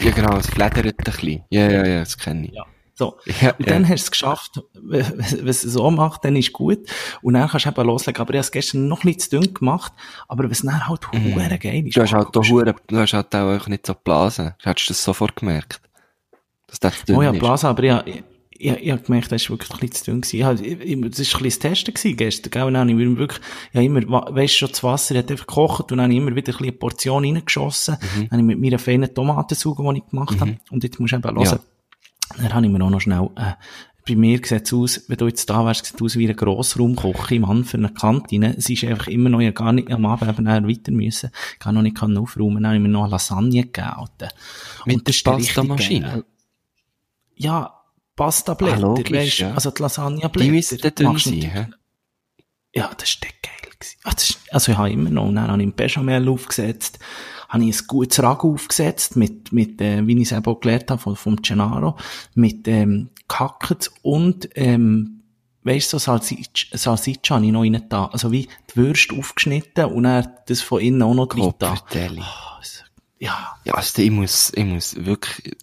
[0.00, 1.44] Ja, genau, es fledert ein bisschen.
[1.50, 2.52] Ja, ja, ja, das kenne ich.
[2.52, 2.64] Ja.
[2.94, 3.18] so.
[3.40, 3.72] Ja, Und ja.
[3.74, 6.80] dann hast du es geschafft, wenn wenn es so macht, dann ist gut.
[7.22, 8.20] Und dann kannst du eben loslegen.
[8.20, 9.92] Aber ich habe es gestern noch bisschen zu dünn gemacht.
[10.28, 11.58] Aber was dann halt Mhm.
[11.58, 11.96] geil ist.
[11.96, 14.54] Du hast halt da hure, du hast halt auch nicht so geblasen.
[14.62, 15.80] Hättest du das sofort gemerkt?
[16.66, 17.32] Dass das zu dünn Oh ja.
[17.32, 18.24] Blasen, aber ich, ich,
[18.62, 20.20] ich, ich habe gemerkt, das war wirklich ein bisschen zu dünn.
[20.20, 20.40] gewesen.
[20.40, 22.62] Das war ein bisschen das Testen gewesen gestern, gell?
[22.62, 23.40] Und dann habe ich mir wirklich,
[23.72, 26.34] ja, immer, wa- weisst schon, das Wasser hat einfach gekocht und dann habe ich immer
[26.34, 27.96] wieder ein bisschen eine Portion reingeschossen.
[28.00, 30.58] Dann habe ich mit meiner feinen Tomatensauge, die ich gemacht habe.
[30.70, 31.60] Und jetzt musst du eben hören.
[32.38, 33.52] Dann habe ich mir auch noch schnell, äh,
[34.08, 36.34] bei mir sieht es aus, wenn du jetzt da wärst, sieht es aus wie eine
[36.34, 38.56] Grossraumküche, Mann, für eine Kantine.
[38.56, 41.30] Es ist einfach immer noch, hab gar nicht am Abend eben weiter müssen.
[41.52, 42.56] Ich kann noch nicht können aufräumen.
[42.62, 44.08] Dann habe ich mir noch eine Lasagne gegeben.
[44.86, 46.06] Mit das ist der Pastamaschine?
[46.06, 46.24] geil.
[47.36, 47.74] Ja,
[48.16, 49.54] Pasta-Blätter, Ah, logisch, weisst, ja.
[49.54, 50.38] also die Lasagne-Blätter.
[50.44, 51.74] Die müssen dünn sein?
[52.74, 53.72] Ja, das war geil.
[53.78, 54.36] gewesen.
[54.50, 56.98] Also ich habe immer noch, dann habe ich ein Bechamel aufgesetzt,
[57.48, 60.90] habe ich ein gutes Ragu aufgesetzt, mit, mit, äh, wie ich es eben auch gelernt
[60.90, 61.96] habe, von, vom Gennaro,
[62.34, 65.22] mit, ähm, gehackt und, ähm,
[65.64, 68.06] weisst du, so Salsiccia, Salsiccia habe ich noch rein da.
[68.06, 71.74] Also wie die Würste aufgeschnitten und dann das von innen auch noch drin da.
[72.60, 72.84] Es-
[73.18, 75.56] Ja, Ja, also ich muss, ich muss wirklich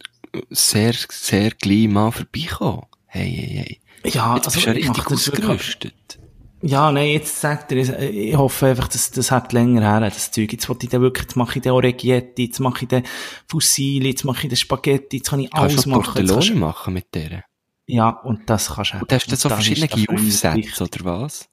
[0.49, 2.83] sehr, sehr gleich mal vorbeikommen.
[3.07, 4.11] Hey, hey, hey.
[4.11, 6.19] ja, Jetzt bist du ja ich richtig ausgerüstet.
[6.61, 7.77] Ja, nein, jetzt sagt er,
[8.11, 10.51] ich hoffe einfach, dass das hat länger her, das Zeug.
[10.51, 13.03] Jetzt wollte ich dann wirklich, jetzt mache ich den Orecchietti, jetzt mache ich den
[13.47, 15.99] Fusilli, jetzt mache ich den Spaghetti, jetzt kann ich Kannst alles du machen.
[16.01, 17.43] Jetzt Tortelloni kannst- machen mit der?
[17.87, 21.49] Ja, und das kannst du Und hast du so verschiedene Aufsätze, oder was?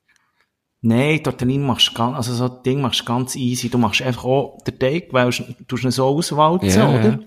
[0.83, 3.69] Nein, dort drin machst du ganz, also so Ding machst du ganz easy.
[3.69, 7.21] Du machst einfach auch den Teig, weil du ihn so auswalzen, Ja, oder?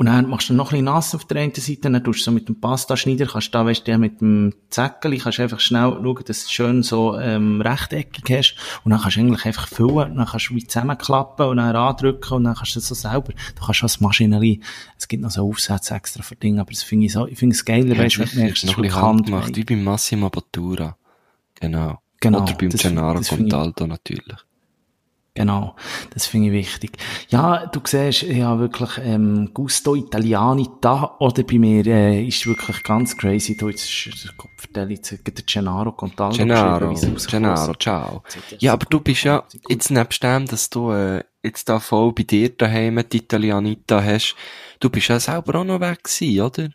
[0.00, 2.24] Und dann machst du noch ein bisschen nass auf der einen Seite, dann tust du
[2.24, 5.60] so mit dem Pasta-Schneider, kannst du da, weißt du, mit dem Zäckeli, kannst du einfach
[5.60, 8.56] schnell schauen, dass du es schön so, ähm, rechteckig hast.
[8.82, 12.32] Und dann kannst du eigentlich einfach füllen, dann kannst du wie zusammenklappen und dann andrücken
[12.32, 14.62] und dann kannst du das so selber, du kannst das Maschinerie,
[14.96, 17.52] es gibt noch so Aufsätze extra für Dinge, aber das finde ich so, ich finde
[17.54, 20.30] es geiler, Ja, weißt du, wenn du merkst, ein ist wirklich handgemacht, wie beim Massimo
[20.30, 20.96] Bottura.
[21.56, 22.00] Genau.
[22.20, 24.38] Genau, Oder beim das- Gennaro das Contaldo natürlich.
[25.40, 25.74] Genau,
[26.12, 26.98] das finde ich wichtig.
[27.30, 32.82] Ja, du siehst, ja wirklich ähm, Gusto Italiani da oder bei mir äh, ist wirklich
[32.82, 33.56] ganz crazy.
[33.56, 33.88] Du jetzt
[34.36, 36.94] Kopf jetzt der Gennaro Contaldo Gennaro,
[37.30, 38.22] Gennaro, ciao.
[38.58, 42.24] Ja, aber du bist ja, jetzt nebst dem, dass du äh, jetzt da voll bei
[42.24, 44.36] dir daheim die Italianita hast,
[44.78, 46.68] du bist ja selber auch noch weg gewesen, oder?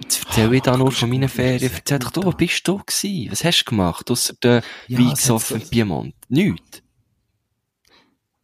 [0.00, 1.70] Jetzt erzähl ich da Oh, nur von meinen Ferien.
[1.72, 3.30] Erzähl doch du, wo bist du gewesen?
[3.30, 6.14] Was hast du gemacht, ausser der Ja, Wein gesoffen in Piemont?
[6.28, 6.81] Nichts.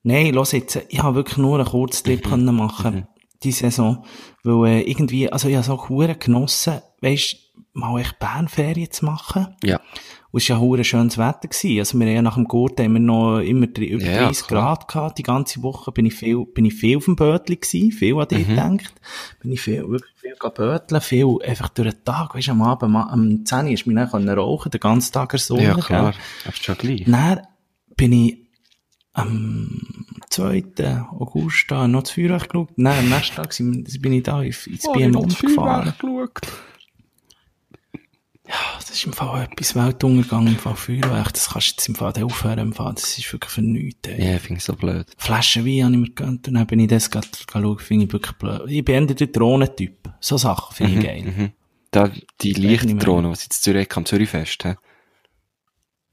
[0.09, 2.31] Nein, los jetzt, ich habe wirklich nur einen Kurztrip Mhm.
[2.31, 3.07] können machen Mhm.
[3.42, 4.05] die Saison,
[4.42, 7.37] weil äh, irgendwie, also ich habe so hure genossen, weißt,
[7.75, 9.49] mal echt Bernferien zu machen.
[9.62, 9.81] Ja.
[10.31, 11.79] Und es war ja hure schönes Wetter gewesen.
[11.79, 14.25] Also wir haben ja nach dem Gurt haben wir noch immer drei- über Ja, ja,
[14.27, 14.62] 30 klar.
[14.77, 15.18] Grad gehabt.
[15.18, 18.29] Die ganze Woche bin ich viel, bin ich viel auf dem Bötli gewesen, viel an
[18.29, 18.51] dich Mhm.
[18.51, 18.94] gedacht.
[19.40, 23.44] Bin ich viel, wirklich viel geböteln, viel einfach durch den Tag, weißt, am Abend, am
[23.47, 25.62] 10 Uhr ist mir dann rauchen, den ganzen Tag Sonne.
[25.62, 26.14] Ja, klar.
[26.44, 27.05] Hast du schon gleich.
[27.07, 27.40] Dann
[27.97, 28.48] bin ich
[29.12, 29.81] am
[30.31, 31.07] 2.
[31.11, 32.71] August da noch zu Feuerwerk geschaut.
[32.77, 35.92] Nein, am nächsten Tag sind- bin ich da ins ins Piemont gefahren.
[38.47, 41.35] Ja, das ist im Fall etwas Weltuntergang im Fall Feuerwerk.
[41.35, 42.94] Das kannst du jetzt im Fall aufhören im Fall.
[42.94, 44.09] Das ist wirklich für nichts.
[44.09, 44.33] Ey.
[44.33, 45.07] Ja, finde ich so blöd.
[45.18, 48.12] Flaschen Wein habe ich mir gegönnt und dann bin ich das gerade schauen, finde ich
[48.12, 48.62] wirklich blöd.
[48.68, 50.11] Ich bin eher der Drohnentyp.
[50.21, 51.23] So Sachen finde ich geil.
[51.25, 51.51] Mhm.
[51.90, 52.53] Da, die.
[52.55, 54.77] Lichtdrohne, was jetzt in Zürich am Zürichfest, hä?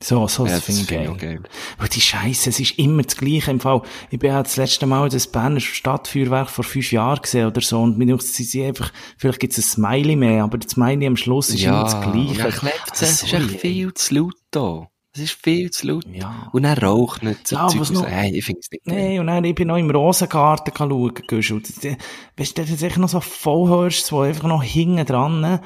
[0.08, 1.08] So, so, Ja, das finde ich geil.
[1.10, 1.42] auch geil.
[1.80, 3.82] Weil die Scheiße, es ist immer das Gleiche im Fall.
[4.12, 7.82] Ich bin ja das letzte Mal das Berner Stadtfeuerwerk vor fünf Jahren gesehen oder so
[7.82, 11.08] und mir denkt, sie sind einfach, vielleicht gibt es ein Smiley mehr, aber das Smiley
[11.08, 12.42] am Schluss ist immer das und Gleiche.
[12.44, 13.02] dann klebt es.
[13.02, 14.88] Es ist Sorry, echt viel zu laut da.
[15.16, 16.06] Es ist viel zu laut.
[16.14, 16.50] Ja.
[16.52, 18.86] Und dann raucht nicht so Ja, Zeug was noch- Nein, ich finde es nicht.
[18.86, 21.60] Nee, und dann, ich bin noch im Rosengarten schauen, gehst du.
[21.60, 21.96] Das- das-
[22.38, 25.62] Weißt du, das ist echt noch so Vollhörst, wo einfach noch hinten dran, ne?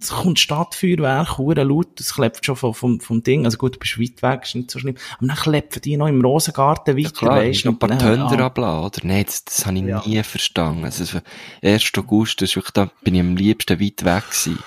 [0.00, 3.78] Es kommt Stadtfeuerwerk, hure laut, es klebt schon vom, vom, vom Ding, also gut, du
[3.78, 7.00] bist weit weg, ist nicht so schlimm, aber dann kleppen die noch im Rosengarten weiter,
[7.08, 9.00] Ja, klar, weisst ist noch ein paar Tönder ah, abladen, oder?
[9.02, 10.02] Nein, das, das habe ich Ja.
[10.06, 10.84] nie verstanden.
[10.84, 11.18] Also, so
[11.62, 11.92] 1.
[11.98, 14.58] August, das ist wirklich, da bin ich am liebsten weit weg gewesen.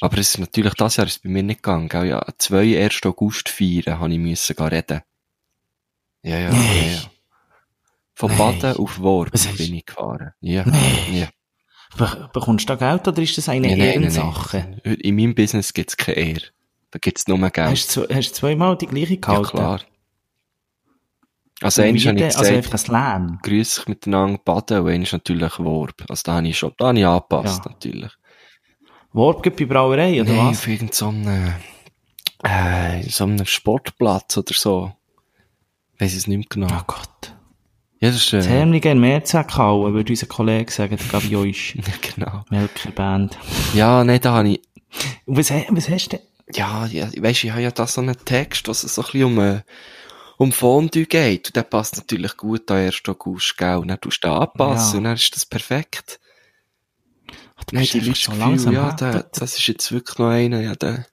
[0.00, 2.06] Aber es ist natürlich, das Jahr ist bei mir nicht gegangen, gell?
[2.06, 3.00] Ja, zwei 1.
[3.06, 5.00] August feiern, habe ich müssen gehen reden.
[6.22, 6.86] Ja, ja, Nee.
[6.86, 7.00] ja, ja.
[8.14, 8.36] Von.
[8.36, 10.32] Baden auf Worb hast- bin ich gefahren.
[10.40, 10.64] Ja,
[11.12, 11.28] ja.
[11.96, 14.78] Be bekommst du da Geld oder ist das eine Nein, nein, nein, Ehrensache?
[14.84, 14.94] nein.
[14.96, 16.40] In meinem Business gibt's keine Ehre.
[16.90, 17.56] Da gibt's nur Geld.
[17.70, 19.48] Hast du, hast du zweimal die gleiche ja, gehalten?
[19.48, 19.80] klar.
[21.60, 22.16] Also, einmal habe ich denn?
[22.16, 23.38] gesagt, Also einfach ein Lärm.
[23.42, 26.04] grüß sich miteinander baden und einmal natürlich Worb.
[26.08, 27.70] Also, da habe ich schon, da habe ich angepasst, Ja.
[27.70, 28.12] natürlich.
[29.12, 30.58] Warp gibt bei Brauerei, oder nee, was?
[30.58, 31.52] auf irgendeinem,
[32.42, 34.92] äh, so einem Sportplatz oder so.
[35.98, 36.66] Weiss es nicht mehr genau.
[36.80, 37.32] Oh Gott.
[38.04, 41.74] Ja, das ist, Das äh, Hemlige in hauen, würde unser Kollege sagen, der Gabio ist.
[41.74, 41.82] ja,
[42.14, 42.44] genau.
[42.50, 43.38] Melker Band.
[43.72, 44.60] Ja, nee, da habe ich,
[45.24, 46.26] Und was, was hast du denn?
[46.52, 49.24] ja, ja, weisst, ich habe ja da so einen Text, was es so ein bisschen
[49.24, 49.62] um, äh,
[50.36, 51.46] um Fondue geht.
[51.46, 53.00] Und der passt natürlich gut an 1.
[53.08, 53.76] August, gell?
[53.76, 54.98] Und dann tust du den anpassen Ja.
[54.98, 56.20] und dann ist das perfekt.
[57.56, 58.74] Ach, du Nein, die Leute das langsam.
[58.74, 61.06] Ja, der, das ist jetzt wirklich noch einer, ja, der,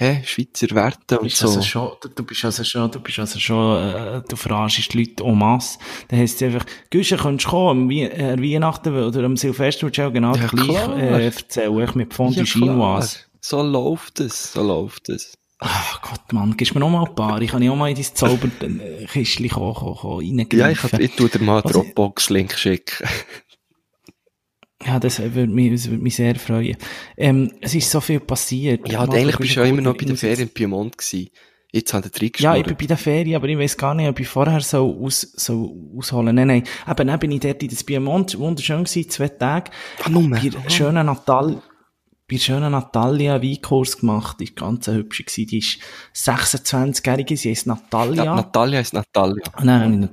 [0.00, 1.48] hä, Schweizer Werte Du und bist, so.
[1.48, 4.98] also schon, du, du bist also schon, du bist also schon, äh, du verarschst die
[4.98, 5.78] Leute en masse.
[6.08, 9.82] Dann heisst es einfach, Güsche, könntest du kommen, am Wie äh, Weihnachten oder am Silvester
[9.82, 10.98] würdest du auch genau Ja, das gleiche, klar.
[10.98, 12.44] äh, erzählen, ich mit Fondue Ja.
[12.44, 13.18] Chinoise.
[13.40, 15.34] So läuft es, so läuft es.
[15.60, 17.42] Ach Gott, Mann, gibst mir noch mal ein paar.
[17.42, 20.58] Ich kann ja auch mal in dein Zauberkistchen reingreifen.
[20.58, 23.08] Ja, ich, hab- ich tu dir mal einen Also- Dropbox-Link schicken.
[24.86, 26.76] Ja, das würde mich, das würde mich sehr freuen.
[27.16, 28.88] Ähm, es ist so viel passiert.
[28.88, 31.30] Ja, eigentlich bist du ja ja immer noch bei der Ferien in Piemont gewesen.
[31.70, 32.20] Jetzt hat er Ja,
[32.52, 32.58] reingeschnurrt.
[32.58, 35.20] ich bin bei der Ferien, aber ich weiß gar nicht, ob ich vorher so aus,
[35.20, 36.34] so ausholen.
[36.34, 36.62] Nein, nein.
[36.88, 39.70] Eben, dann bin ich dort in das Piemont, wunderschön gewesen, zwei Tage.
[40.04, 40.30] Ah, nur.
[40.30, 41.60] Bei der schönen Natal,
[42.30, 45.46] bei schönen Natalia Weinkurs gemacht, die ist ganz hübsch gewesen.
[45.48, 45.78] Die ist
[46.14, 48.24] 26-jährige, sie heißt Natalia.
[48.24, 49.44] Ja, Natalia ist Natalia.
[49.60, 50.08] Und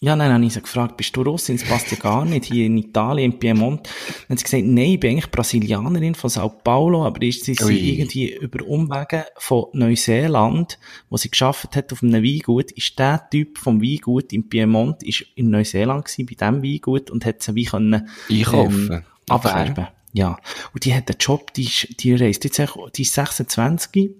[0.00, 1.56] ja, dann habe ich sie gefragt, bist du Russin?
[1.56, 3.88] Das passt ja gar nicht, hier in Italien, in Piemont.
[4.28, 7.54] Dann hat sie gesagt, nein, ich bin eigentlich Brasilianerin von Sao Paulo, aber ist sie
[7.54, 10.78] sie irgendwie über Umwege von Neuseeland,
[11.10, 15.24] wo sie geschafft hat auf einem Weingut, ist der Typ vom Weingut in Piemont, ist
[15.34, 19.04] in Neuseeland gewesen, bei diesem Weingut, und hat sie wie können, Einkaufen.
[19.28, 19.88] abwerben.
[20.12, 20.38] Ja.
[20.74, 22.62] Und die hat einen Job, die, ist, die reist jetzt,
[22.96, 24.10] die ist 26.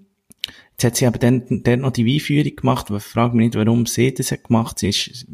[0.71, 3.85] Jetzt hat sie aber dann, dann noch die Weinführung gemacht, aber frag mich nicht, warum
[3.85, 4.79] sie das hat gemacht.
[4.79, 5.25] Sie ist,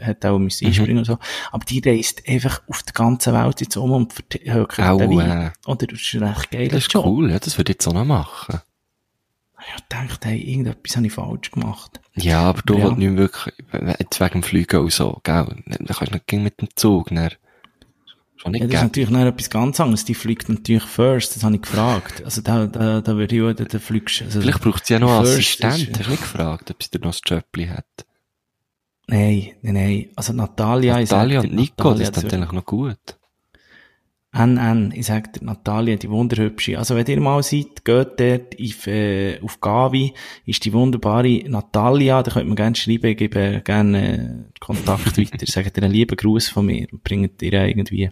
[0.00, 0.68] hat auch müssen Mhm.
[0.68, 1.18] einspringen und so.
[1.52, 5.30] Aber die reist einfach auf der ganzen Welt jetzt um und verhökert Au, den Wein.
[5.46, 7.06] äh, Oder das ist recht geiler Das ist Job.
[7.06, 8.60] cool, ja, das würde ich jetzt auch noch machen.
[9.76, 12.00] Ich dachte, hey, irgendetwas habe ich falsch gemacht.
[12.14, 12.84] Ja, aber du Ja.
[12.84, 13.54] willst nicht wirklich,
[13.98, 15.46] jetzt wegen dem Fliegen und so, gell?
[15.66, 17.32] Dann kannst du nicht mit dem Zug, ne?
[18.36, 18.86] Schon nicht Ja, das ist geben.
[18.86, 20.04] natürlich noch etwas ganz anderes.
[20.04, 22.22] Die fliegt natürlich first, das habe ich gefragt.
[22.24, 25.00] Also da, da, da würde ich auch, da, da fliegst also, Vielleicht braucht sie ja
[25.00, 25.74] noch einen First Assistent.
[25.90, 27.84] ist- Hast du nicht gefragt, ob sie dir noch ein Jobli hat?
[29.08, 30.06] Nein, nein, nein.
[30.16, 33.18] Also Natalia, ich Natalia und Nico, Natalia, das ist eigentlich noch gut.
[34.36, 36.78] NN, ich sag dir, Natalia, die wunderhübsche.
[36.78, 40.12] Also wenn ihr mal seid, geht dort auf, äh, auf Gavi,
[40.44, 45.16] ist die wunderbare Natalia, da könnt ihr mir gerne schreiben, ich gebe gerne äh, Kontakt
[45.18, 48.10] weiter, sagt ihr einen lieben Gruß von mir und bringt ihr irgendwie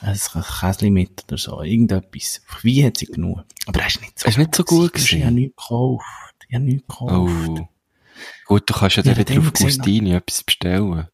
[0.00, 0.16] ein
[0.60, 2.42] Käsli mit oder so, irgendetwas.
[2.62, 3.44] Wie hat sie genug?
[3.66, 5.18] Aber er ist nicht so Er ist nicht so gut gewesen.
[5.18, 6.04] Ich habe nichts gekauft.
[6.48, 7.48] Ich habe nichts gekauft.
[7.48, 7.68] Oh.
[8.46, 11.08] Gut, du kannst ja Ja, dann wieder auf Gustini etwas bestellen.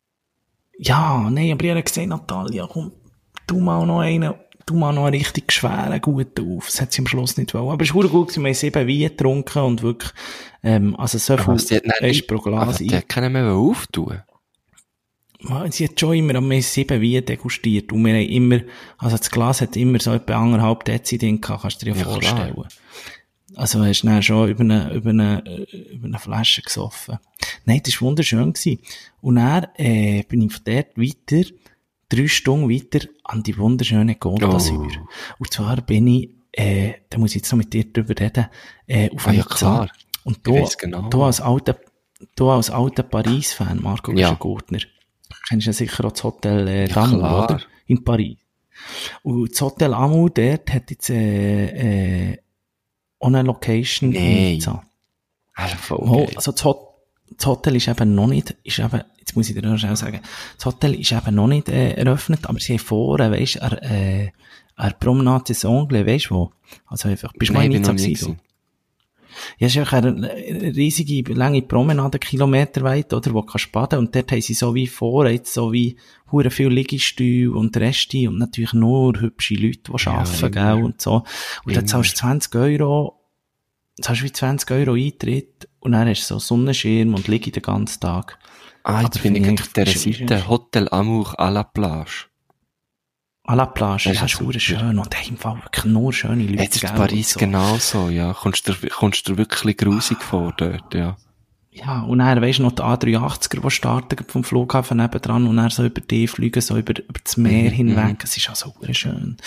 [0.78, 2.92] Ja, nein, aber ich habe gesehen, Natalia, komm,
[3.46, 4.34] tu mal noch einen,
[4.66, 6.66] tu mal noch einen richtig schweren, guten auf.
[6.66, 7.70] Das hat sie am Schluss nicht wollen.
[7.70, 10.12] Aber es war gut, wir haben sieben Wein getrunken und wirklich,
[10.62, 14.22] ähm, also so viel Aber nicht, ist pro aber Glas die hat keinen mehr auftun.
[15.70, 18.60] Sie hat schon immer, wir haben sieben Wein degustiert und wir haben immer,
[18.98, 22.06] also das Glas hat immer so etwa anderthalb Dezi drin gehabt, kannst du dir ja,
[22.06, 22.68] Ja, klar.
[23.56, 27.18] Also hast du dann schon über eine, über eine, über eine Flasche gesoffen.
[27.64, 28.78] Nein, das war wunderschön gewesen.
[29.20, 31.48] Und dann, äh, bin ich von dort weiter,
[32.08, 34.88] drei Stunden weiter an die wunderschöne Gondasür.
[35.00, 35.06] Oh.
[35.38, 38.46] Und zwar bin ich, äh, da muss ich jetzt noch mit dir drüber reden,
[38.86, 39.90] äh, auf Ah, ja, klar.
[40.24, 41.08] Und du, weiss genau.
[41.08, 41.78] du als alter,
[42.36, 44.34] du als alter Paris-Fan, Marco Ja.
[44.34, 44.78] Gurtner,
[45.48, 47.44] kennst ja sicher auch das Hotel äh, Ja, klar.
[47.44, 47.60] oder?
[47.86, 48.36] In Paris.
[49.22, 52.38] Und das Hotel Amour dort hat jetzt äh, äh,
[53.22, 54.54] eine Location in Nein.
[54.54, 54.82] Nizza.
[55.54, 56.88] Also voll Oh, also das, Hot
[57.36, 60.20] das Hotel ist eben noch nicht, ist eben, jetzt muss ich dir noch schnell sagen,
[60.56, 64.30] das Hotel ist eben noch nicht äh, eröffnet, aber sie haben vorne, weisst, er, äh,
[64.76, 66.52] er Promenade des Anglais, weisst du wo?
[66.86, 68.40] Also einfach, bist du mal Nein, in Nizza gewesen?
[69.32, 69.64] Du?
[69.64, 70.30] Ja, es ist auch eine
[70.76, 73.98] riesige, lange Promenade, Kilometer weit, oder, wo du kannst baden.
[73.98, 75.96] Und dort haben sie so wie vor, jetzt so wie,
[76.30, 80.50] hure viel Liegestühle und Reste und natürlich nur hübsche Leute, die Ja, arbeiten, immer.
[80.50, 81.24] gell, und so.
[81.64, 83.20] Und dann zahlst du 20 Euro,
[84.00, 88.00] zahlst wie 20 Euro Eintritt und dann hast du so Sonnenschirm und liege den ganzen
[88.00, 88.38] Tag.
[88.84, 90.48] Ah, jetzt bin ich auf ich- ist- Seite.
[90.48, 92.26] Hotel Amour à la plage.
[93.44, 94.58] À la Plage, Das ist super.
[94.60, 94.98] schön.
[94.98, 96.62] Und im Fall wirklich nur schöne Leute.
[96.62, 97.40] Jetzt ist Paris so.
[97.40, 98.32] genauso, ja.
[98.34, 101.16] Kommst du dir, kommst du wirklich grusig vor dort, ja.
[101.74, 105.70] Ja, und dann, weisst du, noch die A380er, die starten vom Flughafen nebendran und dann
[105.70, 108.22] so über die fliegen, so über, über das Meer Mhm, hinweg.
[108.22, 109.38] Es ist also sehr schön.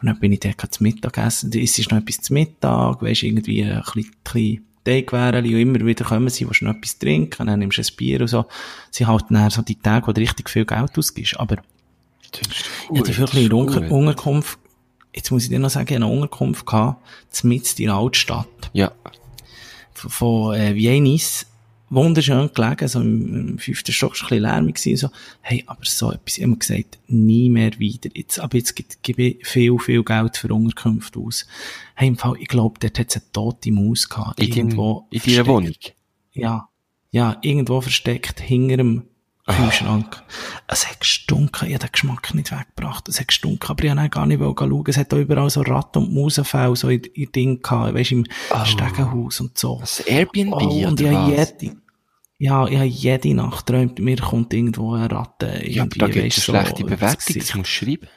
[0.00, 1.50] Und dann bin ich dort zum Mittagessen.
[1.54, 6.04] Es ist noch etwas zum Mittag, weisst irgendwie ein bisschen, bisschen Teigwährchen und immer wieder
[6.04, 8.44] kommen sie, willst du noch etwas trinken, dann nimmst du ein Bier und so.
[8.90, 11.40] Sie halten dann so die Tage, wo du richtig viel Geld ausgibst.
[11.40, 11.56] Aber
[12.92, 13.90] ich hatte ist Unter gut.
[13.90, 14.58] Unterkunft,
[15.14, 17.02] jetzt muss ich dir noch sagen, ich hatte eine Unterkunft gehabt,
[17.44, 18.92] mitten in der Altstadt Ja,
[19.94, 21.46] von, von äh, Viennis,
[21.90, 25.84] wunderschön gelegen, so im, im fünften Stock, ist ein bisschen lärmig gewesen, so, hey, aber
[25.84, 29.78] so etwas, ich hab mir gesagt, nie mehr wieder, jetzt, aber jetzt gebe ich viel,
[29.78, 31.46] viel Geld für Unterkünfte aus.
[31.94, 35.06] Hey, im Fall, ich glaube, dort hat es eine tote Maus gehabt, in, irgendwo.
[35.10, 35.46] in deiner.
[35.46, 35.74] Wohnung.
[36.32, 36.68] Ja,
[37.10, 39.02] ja, irgendwo versteckt, hinter dem
[39.56, 40.22] Kühlschrank.
[40.66, 43.08] Es hat gestunken, ich habe den Geschmack nicht weggebracht.
[43.08, 44.84] Es hat gestunken, aber ich wollte gar nicht schauen.
[44.86, 48.24] Es hat auch überall so Ratten- und Mausenfälle so in, in Ding gehabt, weisst, im
[48.50, 48.64] Oh.
[48.64, 49.78] Stegenhaus und so.
[49.80, 51.54] Das Airbnb, Oh, und ich oder habe was?
[51.60, 51.76] jede,
[52.38, 55.62] ja, ich habe jede Nacht träumt, mir kommt irgendwo eine Ratte.
[55.66, 58.08] Ja, aber da gibt es so schlechte Bewertung, das musst du schreiben.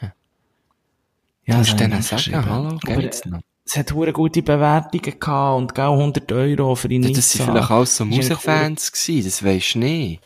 [1.45, 3.39] Ja, das ich sagen, hallo, geht's noch?
[3.65, 7.13] es hat hure gute Bewertungen gehabt und gell 100 Euro für die Nizza.
[7.15, 10.21] das sind vielleicht alles so Musikfans gewesen, das weisst du nicht.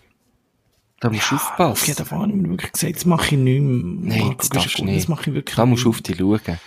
[1.00, 2.06] Da musst du Auf aufpassen.
[2.06, 4.18] Fall habe ich mir wirklich gesagt, das mache ich nicht mehr.
[4.18, 4.98] Nein, das Güschergut, nicht.
[4.98, 6.60] Das mache ich wirklich Da musst du auf dich schauen.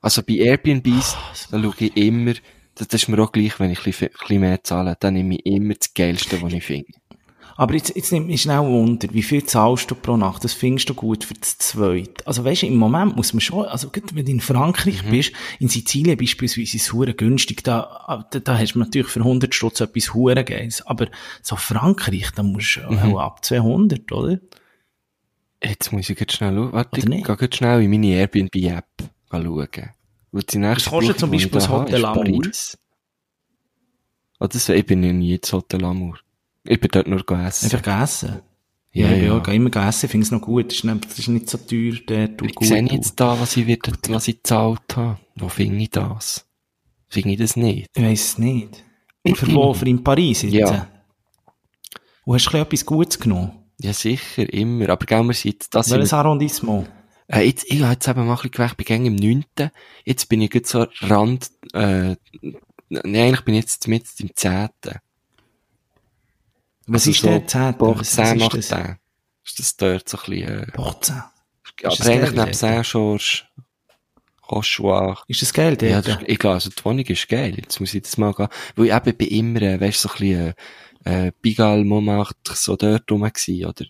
[0.00, 1.16] Also bei Airbnbs,
[1.50, 2.34] da schaue ich immer,
[2.76, 5.46] das das ist mir auch gleich, wenn ich ein bisschen mehr zahle, dann nehme ich
[5.46, 6.92] immer das Geilste, was ich finde.
[7.58, 10.44] Aber jetzt, jetzt nimmt mich schnell Wunder, wie viel zahlst du pro Nacht?
[10.44, 12.26] Das findest du gut für das Zweite.
[12.26, 15.10] Also weißt du, im Moment muss man schon, also gut, wenn du in Frankreich Mhm.
[15.10, 19.20] bist, in Sizilien beispielsweise ist es hure günstig, da, da, da hast du natürlich für
[19.20, 20.86] 100 Stutz etwas hure Geiles.
[20.86, 21.08] Aber
[21.42, 22.98] so Frankreich, da musst du Mhm.
[23.14, 24.38] auch ab 200, oder?
[25.64, 26.72] Jetzt muss ich jetzt schnell schauen.
[26.72, 27.24] Warte, ich nicht?
[27.26, 28.84] gehe jetzt schnell in meine Airbnb-App
[29.30, 29.68] schauen.
[30.32, 32.42] Weil die nächste Was kostet zum Beispiel da das Hotel Amour?
[34.38, 36.18] Ah, das, ich bin ja nie ins Hotel Amour.
[36.68, 37.66] Ich bin dort nur gegessen.
[37.66, 38.40] Einfach gegessen.
[38.92, 39.52] Ja, Ja, ja, ja.
[39.52, 40.66] immer essen, finde es noch gut.
[40.66, 43.56] Das ist nicht, das ist nicht so teuer, der tut Ich sehe jetzt da, was
[43.56, 45.18] ich, wird, was ich gezahlt habe.
[45.34, 46.46] Wo finde ich das?
[47.08, 47.90] Finde ich das nicht?
[47.94, 48.82] Ich weiss es nicht.
[49.34, 49.74] Für wo?
[49.74, 50.54] Für in Paris jetzt?
[50.54, 50.88] Ja.
[52.24, 53.52] Und hast du etwas Gutes genommen?
[53.78, 54.88] Ja, sicher, immer.
[54.88, 56.88] Aber gell, wir sind, das Welches Arrondissement?
[57.28, 59.44] Äh, jetzt, ich habe jetzt eben mal ein bisschen gewählt, ich bin im 9.
[60.04, 62.16] Jetzt bin ich gerade so Rand, äh,
[62.88, 64.68] nee, eigentlich bin ich jetzt mit im 10.
[66.86, 67.78] Was Also ist so der 10.?
[67.78, 68.68] Boah, Was- 10 was ist nach das?
[68.68, 68.96] 10.
[69.44, 71.16] Ist das dort so ein bisschen, äh, Bochzen.
[71.16, 72.52] aber das eigentlich geil neben?
[72.54, 73.44] Saint-Georges,
[74.50, 75.22] Rochoir.
[75.26, 76.06] Ist das Geld Ja, dort?
[76.08, 77.54] das, ist- ich glaube, also die Wohnung ist geil.
[77.56, 78.48] Jetzt muss ich das mal gehen.
[78.76, 80.54] Weil ich eben bin immer, äh, weißt du, so ein bisschen,
[81.04, 83.84] äh, äh, Pigalle, Montmartre, so dort rum gewesen, oder?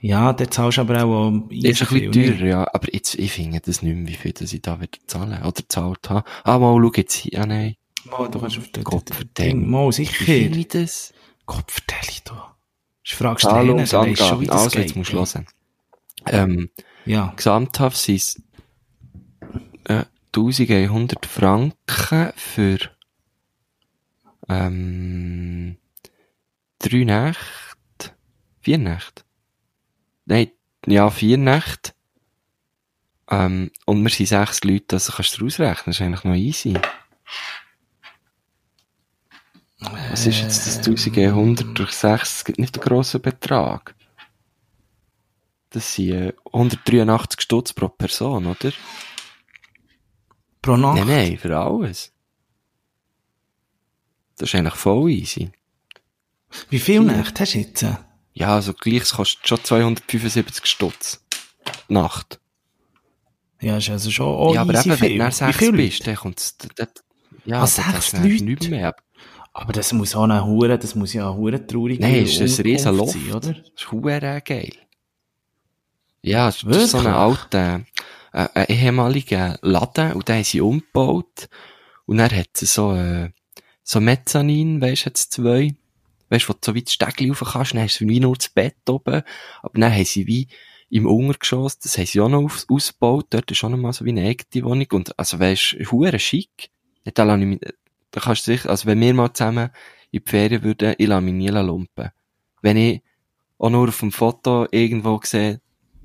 [0.00, 2.66] Ja, der zahlst du aber auch um Ist ein bisschen viel, teurer, ja.
[2.74, 5.52] Aber jetzt, ich finde das nicht mehr, wie viel das ich da wieder zahlen oder
[5.52, 6.28] gezahlt habe.
[6.44, 7.76] Ah, mal, schau jetzt hier, ah, nein.
[8.04, 9.38] Mal, du kannst auf den, Gott den, verdammt.
[9.38, 10.24] Ding, mal, Wie sicher.
[10.24, 11.14] finde ich das?
[11.50, 11.98] Gott, vertell
[13.02, 14.86] ich fragst du Hallo, den, der weiss schon, wie das Also, geht.
[14.86, 15.46] jetzt musst du hören.
[16.26, 16.70] Ähm,
[17.06, 17.32] Ja.
[17.36, 18.42] gesamthaft sind es,
[19.84, 22.78] äh, 1100 Franken für,
[24.48, 25.76] ähm,
[26.78, 28.16] drei Nächte,
[28.60, 29.24] vier Nächte.
[30.26, 30.52] Nein,
[30.86, 31.92] ja, vier Nächte.
[33.28, 36.74] Ähm, und wir sind sechs Leute, also kannst du ausrechnen, das ist eigentlich noch easy.
[40.20, 42.36] Was ist jetzt das 1100 durch 6?
[42.36, 43.94] Es gibt nicht einen grossen Betrag.
[45.70, 48.70] Das sind äh, 183 Stutz pro Person, oder?
[50.60, 50.98] Pro Nacht?
[50.98, 52.12] Nein, nein, für alles.
[54.36, 55.52] Das ist eigentlich voll easy.
[56.68, 57.86] Wie viele Nächte hast du jetzt?
[58.34, 61.24] Ja, also gleich, es kostet schon 275 Stutz.
[61.88, 62.40] Nacht.
[63.62, 65.18] Ja, ist also schon oh, ja, aber eben, wenn viel.
[65.18, 66.10] du sechs viele bist, Leute?
[66.10, 67.04] dann kommt's, dort-
[67.46, 68.44] ja, Ah, dann sechs hast du dann Leute?
[68.44, 68.94] nichts mehr.
[69.60, 72.58] Aber das muss auch eine Hure, das muss ja eine Hure traurige Nein, ist das
[72.58, 73.12] ein riesen Loft.
[73.12, 73.52] sein, oder?
[73.52, 74.72] Das ist verdammt geil.
[76.22, 77.84] Ja, es ist so ein alter,
[78.32, 81.50] äh, ein ehemaliger Laden, und den haben sie umgebaut.
[82.06, 83.32] Und dann hat es so, äh,
[83.82, 85.74] so Mezzanin, weisst du, jetzt zwei.
[86.30, 88.36] Weisst du, wo du so wie das Stegli rauf kannst, dann hast du wie nur
[88.36, 89.22] das Bett oben.
[89.62, 90.48] Aber dann haben sie wie
[90.88, 93.26] im Untergeschoss, das haben sie auch noch ausgebaut.
[93.28, 94.86] Dort ist auch noch mal so wie eine eigene Wohnung.
[94.92, 96.70] Und, also weisst du, hure schick.
[97.04, 97.60] Ich mich,
[98.10, 99.70] da kannst du sicher, also wenn wir mal zusammen
[100.10, 102.10] in die Ferien würden, ich lasse mich nie lumpen.
[102.62, 103.02] Wenn ich
[103.58, 105.60] auch nur auf dem Foto irgendwo sehe,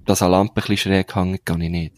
[0.06, 1.96] dass eine Lampe ein bisschen schräg hängt, kann ich nicht.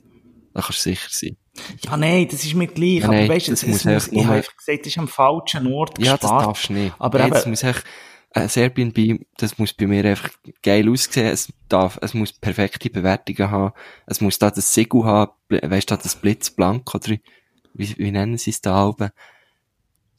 [0.53, 1.37] Da kannst du sicher sein.
[1.81, 2.99] Ja, nein, das ist mir gleich.
[2.99, 4.97] Ja, aber nein, weißt du, das es, muss muss, ich habe einfach gesagt, das ist
[4.99, 6.45] am falschen Ort Ja, das gespart.
[6.45, 6.95] darfst du nicht.
[6.99, 7.83] Aber Nein, eben- das muss echt,
[8.31, 10.29] ein Airbnb, das muss bei mir einfach
[10.61, 11.27] geil aussehen.
[11.27, 13.73] Es darf, es muss perfekte Bewertungen haben.
[14.05, 17.15] Es muss da das Siegel haben, weißt du, da das Blitzblank oder
[17.73, 19.09] wie, wie nennen sie es da oben?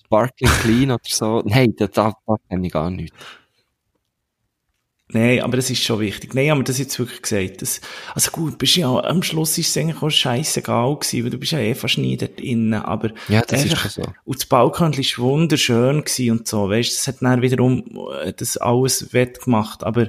[0.09, 1.43] Sparkling Clean oder so.
[1.45, 3.13] Nein, da, da, da kenne ich gar nicht.
[5.11, 6.35] Nein, aber das ist schon wichtig.
[6.35, 7.63] Nein, haben wir das jetzt wirklich gesagt.
[7.63, 7.81] Das,
[8.15, 11.53] also gut, bist ja, am Schluss ist es eigentlich auch scheissegal gewesen, weil du bist
[11.53, 14.13] ja eh fast nie dort innen, aber Ja, das ist einfach- schon so.
[14.27, 17.85] Und das Balkon ist wunderschön gewesen und so, weißt, das hat dann wiederum
[18.23, 20.09] äh, das alles wettgemacht, aber,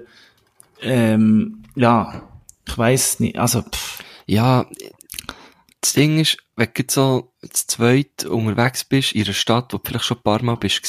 [0.81, 2.23] ähm, ja,
[2.67, 4.65] ich weiss nicht, also, pff, Ja,
[5.81, 9.83] das Ding ist, wenn du so zu zweit unterwegs bist, in einer Stadt, wo du
[9.85, 10.81] vielleicht schon ein paar Mal bist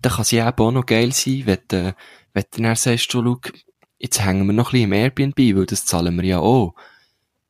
[0.00, 1.94] dann kann sie eben auch noch geil sein, wenn du,
[2.34, 3.52] wenn du dann sagst, du, schau,
[3.98, 6.74] jetzt hängen wir noch ein bisschen im Airbnb, weil das zahlen wir ja auch.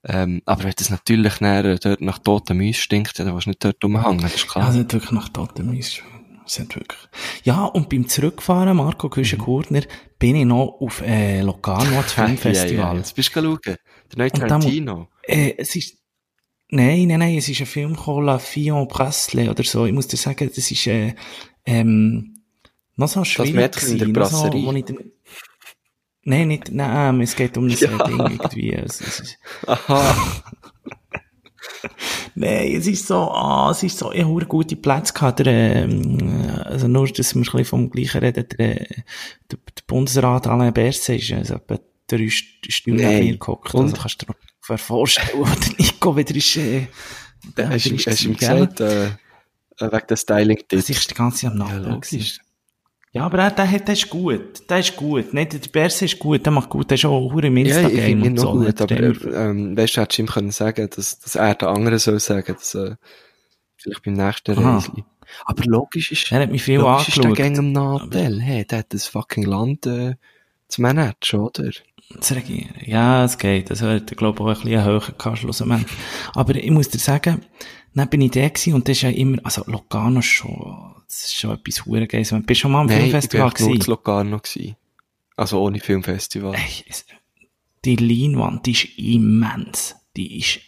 [0.07, 3.51] Ähm, aber wenn das natürlich dann, äh, dort nach toten Mäusen stinkt, dann willst du
[3.51, 4.68] nicht dort rumhängen, das ist ja, klar.
[4.68, 6.03] es hat wirklich nach Totemis,
[6.47, 7.01] es hat wirklich.
[7.42, 9.82] Ja, und beim Zurückfahren, Marco Küschen-Gurtner,
[10.18, 12.97] bin ich noch auf, äh, Locarno, das Ja, ja, Filmfestival.
[12.99, 13.61] jetzt bist du schauen.
[13.64, 13.78] Der
[14.18, 15.09] neue Tarantino.
[15.22, 15.97] Äh, es ist,
[16.75, 19.87] nein, nein, nein, es ist ein Film gekommen, La Fillon Presley oder so.
[19.87, 21.14] Ich muss dir sagen, das ist, äh,
[21.66, 22.35] ähm,
[22.97, 23.55] noch so schwierig.
[23.55, 24.79] Mädchen in der so, Brasserie.
[24.79, 24.99] ich dann-
[26.27, 27.89] Nein, nicht, nein, es geht um das Ja.
[28.07, 28.72] Ding irgendwie.
[28.72, 30.43] Es, es ist, Aha.
[32.35, 35.47] nein, es ist so, ah, es ist so, ich habe gute Plätze gehabt, der,
[35.85, 38.87] ähm, also nur, dass wir ein bisschen vom Gleichen reden, der, der,
[39.51, 43.75] der Bundesrat Alain Berset ist, also etwa drei St- Stunden neben mir gehockt.
[43.75, 44.27] Also kannst du
[44.69, 46.87] ungefähr vorstellen, wo der Nico wieder ist, äh,
[47.55, 49.11] Dann hast du ihm gesagt, äh, äh,
[49.81, 50.87] wegen der Styling-Tipps.
[50.87, 51.91] Das ist die ganze Zeit am Ja, Nachdenken.
[51.93, 52.39] logisch.
[53.12, 54.69] Ja, aber er, der, hat- der ist gut.
[54.69, 55.33] Der ist gut.
[55.35, 56.91] Nicht, der Berse ist gut, der macht gut.
[56.91, 58.53] Der ist auch hure im Ja, ich finde ihn so.
[58.53, 61.69] gut, aber er ähm, weißt du, hättest du ihm können sagen, dass, dass er den
[61.69, 62.97] anderen soll sagen, dass äh,
[63.77, 64.59] vielleicht beim nächsten.
[64.59, 65.05] Reisli.
[65.45, 67.55] Aber logisch ist, er hat mich viel logisch ist der angeschaut.
[67.55, 68.41] Gang am Nadel.
[68.43, 70.15] Hey, der hat das fucking Land äh,
[70.69, 71.71] zu managen, oder?
[72.21, 72.75] Zu regieren.
[72.85, 73.71] Ja, es geht.
[73.71, 75.87] Also, er hat, glaube ich, auch ein bisschen einen höheren schlussendlich.
[76.35, 77.45] Aber ich muss dir sagen,
[77.95, 81.27] dann bin ich da gewesen und das ist ja immer, also Locarno ist schon, das
[81.27, 82.31] ist schon etwas hure Geiles.
[82.31, 83.85] Du bist schon mal am Nein, ich bin Filmfestival echt nur gewesen.
[83.85, 84.77] zu Locarno gewesen.
[85.37, 86.55] Also ohne Filmfestival.
[86.55, 86.85] Ey,
[87.85, 89.95] die Leinwand die ist immens.
[90.17, 90.61] Die ist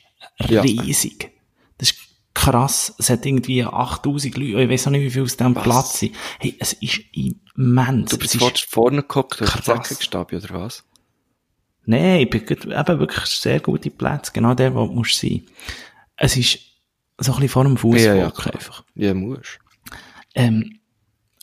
[0.49, 0.61] Ja.
[0.61, 1.31] riesig.
[1.79, 1.99] Das ist
[2.35, 2.95] krass.
[2.99, 5.63] Es hat irgendwie 8000 Leute, ich weiß auch nicht, wie viel aus dem Was?
[5.63, 6.15] Platz sind.
[6.41, 8.11] Hey, es ist immens.
[8.11, 9.89] Du bist ist- vorne geguckt, durch die krass.
[9.89, 10.85] Zeckenstabi, oder was?
[11.87, 14.33] Nein, ich bin eben wirklich sehr gute Plätze.
[14.33, 15.43] Genau der, wo du musst sein.
[16.17, 16.59] Es ist
[17.19, 18.85] so ein bisschen vor dem Fußball Ja, ja, einfach.
[18.95, 19.59] Ja, musst.
[20.35, 20.81] Ähm,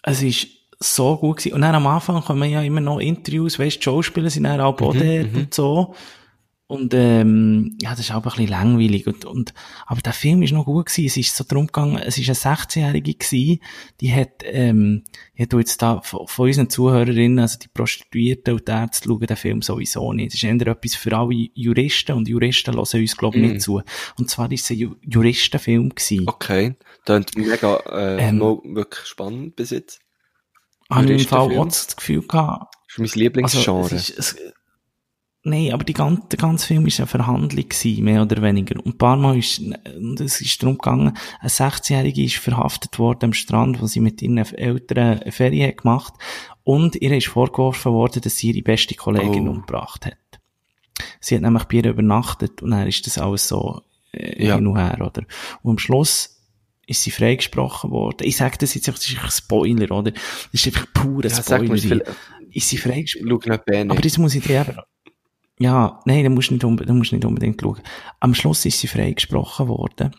[0.04, 0.48] es ist
[0.80, 1.56] so gut gewesen.
[1.56, 4.80] Und dann am Anfang kommen ja immer noch Interviews, weißt, die Schauspieler sind dann auch
[4.80, 5.96] mhm, dort und so.
[6.66, 9.06] Und, ähm, ja, das ist auch ein bisschen langweilig.
[9.06, 9.54] Und, und,
[9.86, 11.06] aber der Film ist noch gut gewesen.
[11.06, 13.60] Es ist so drum gegangen, es ist eine 16-Jährige gewesen,
[14.00, 15.04] die hat, ähm,
[15.36, 19.20] ich tu jetzt da von, von unseren Zuhörerinnen, also die Prostituierten und die Ärzte schauen
[19.28, 20.30] den Film sowieso nicht.
[20.34, 23.50] Das ist eher etwas für alle Juristen und Juristen hören uns, glaube ich, Mhm.
[23.52, 23.82] nicht zu.
[24.18, 26.28] Und zwar ist es ein Ju Juristenfilm gewesen.
[26.28, 26.76] Okay.
[27.06, 28.40] Klingt mega, äh, Ähm.
[28.40, 30.00] wirklich spannend bis jetzt.
[30.90, 33.84] Habe ich im Fall auch das Gefühl gehabt, Das ist mein Lieblingsgenre.
[33.84, 34.36] Also, es es,
[35.44, 38.78] nein, aber die ganze, der ganze Film war eine Verhandlung gewesen, mehr oder weniger.
[38.80, 43.26] Und ein paar Mal ist, und es ist darum gegangen, eine 16-Jährige ist verhaftet worden
[43.26, 46.14] am Strand, wo sie mit ihren Eltern eine Ferie hat gemacht.
[46.64, 49.52] Und ihr ist vorgeworfen worden, dass sie ihre beste Kollegin Oh.
[49.52, 50.18] umgebracht hat.
[51.20, 53.82] Sie hat nämlich bei ihr übernachtet und dann ist das alles so,
[54.14, 54.56] äh, Ja.
[54.56, 55.24] hin und her, oder?
[55.62, 56.42] Und am Schluss
[56.86, 58.28] ist sie freigesprochen worden.
[58.28, 60.12] Ich sage das jetzt einfach, das ist ein Spoiler, oder?
[60.12, 60.22] Das
[60.54, 62.02] ist einfach purer Ja, Spoiler.
[62.52, 63.58] Ist sie freigesprochen?
[63.66, 63.92] Bene.
[63.92, 64.78] Aber das muss ich dir eben,
[65.64, 67.82] ja, nein, da musst du nicht, unbe- da musst nicht unbedingt schauen.
[68.20, 70.12] Am Schluss ist sie freigesprochen worden.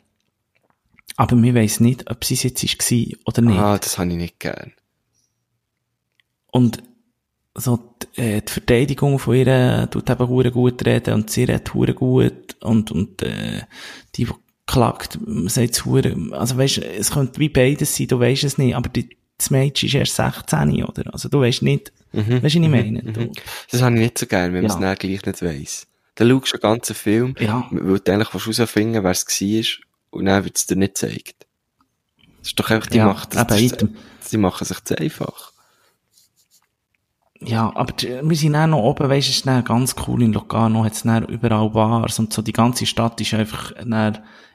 [1.16, 3.58] Aber wir weiss nicht, ob sie es jetzt war oder nicht.
[3.58, 4.72] Ah, das habe ich nicht gern.
[6.50, 6.82] Und
[7.56, 7.78] so
[8.16, 11.94] die, äh, die Verteidigung von ihr tut eben hure gut reden und sie redet hure
[11.94, 13.62] gut und, und äh,
[14.16, 14.32] die, die
[14.66, 18.88] klagt, sagt hure, also weisst, es könnte wie beides sein, du weisst es nicht, aber
[18.88, 21.12] die, das Mädchen ist erst 16, oder?
[21.12, 22.42] Also du weisst nicht, Mhm.
[22.42, 23.02] weisst du, was ich meine?
[23.02, 23.32] Du,
[23.70, 24.80] Das habe ich nicht so gern, wenn man es Ja.
[24.80, 25.86] dann gleich nicht weiss.
[26.16, 27.66] Dann schaust du einen ganzen Film, Ja.
[27.70, 31.46] weil du eigentlich herausfinden wer es war, und dann wird es dir nicht gezeigt.
[32.38, 33.46] Das ist doch einfach, die Ja, machen das,
[34.30, 35.52] die machen sich zu einfach.
[37.40, 40.22] Ja, aber die- wir sind dann noch oben, weisst du, es ist dann ganz cool
[40.22, 43.72] in Locarno, hat's dann überall Bars und so, die ganze Stadt ist einfach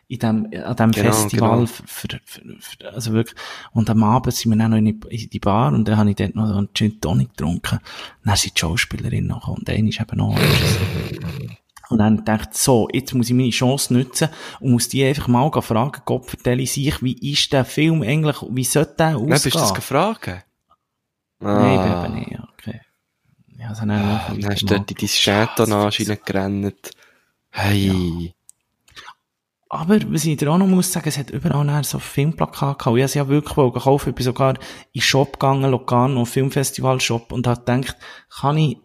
[0.09, 1.65] in dem, an dem Genau, Festival, genau.
[1.67, 3.39] Für, für, für, also wirklich,
[3.73, 6.09] und am Abend sind wir dann noch in die, in die Bar und dann habe
[6.09, 7.79] ich dort noch einen Gin Tonic getrunken.
[8.25, 10.35] Dann sind die Schauspielerinnen noch und eine ist eben noch.
[11.89, 14.29] Und dann dachte ich, so, jetzt muss ich meine Chance nutzen
[14.59, 18.63] und muss die einfach mal fragen, Gott vertelle sich, wie ist der Film eigentlich, wie
[18.63, 19.29] sollte der ausgehen?
[19.29, 20.27] Dann bist du das gefragt?
[21.39, 22.05] Nein, Ah.
[22.05, 22.81] eben nicht, ja, okay.
[23.59, 26.91] Ja, also dann, noch Dann hast du dort in dein Chatonage reingerannt.
[27.51, 28.33] Hey.
[29.71, 32.97] Aber, was ich dir auch noch muss sagen, es hat überall nachher so Filmplakate gehabt.
[32.97, 34.09] Ich habe sie ja wirklich kaufen.
[34.09, 34.59] Ich bin sogar in
[34.95, 37.95] den Shop gegangen, Locarno, Filmfestival-Shop, und habe gedacht,
[38.29, 38.77] kann ich,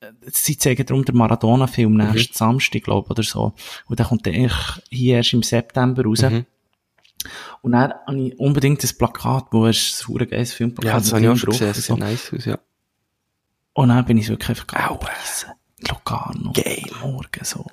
[0.00, 2.12] äh, sie zeigen darum den Maradona-Film Mhm.
[2.12, 3.52] nächsten Samstag, glaube ich, oder so.
[3.86, 4.50] Und der kommt dann
[4.88, 6.22] hier erst im September raus.
[6.22, 6.46] Mhm.
[7.60, 11.22] Und dann habe ich unbedingt das Plakat, wo es ein geiles Filmplakat Ja, das habe
[11.22, 11.68] ich auch schon gesehen.
[11.68, 11.94] Das so.
[11.94, 12.58] sieht nice aus, ja.
[13.74, 14.66] Und dann bin ich wirklich einfach.
[15.86, 16.52] Locarno.
[16.54, 16.82] Geil.
[17.02, 17.66] Morgen so.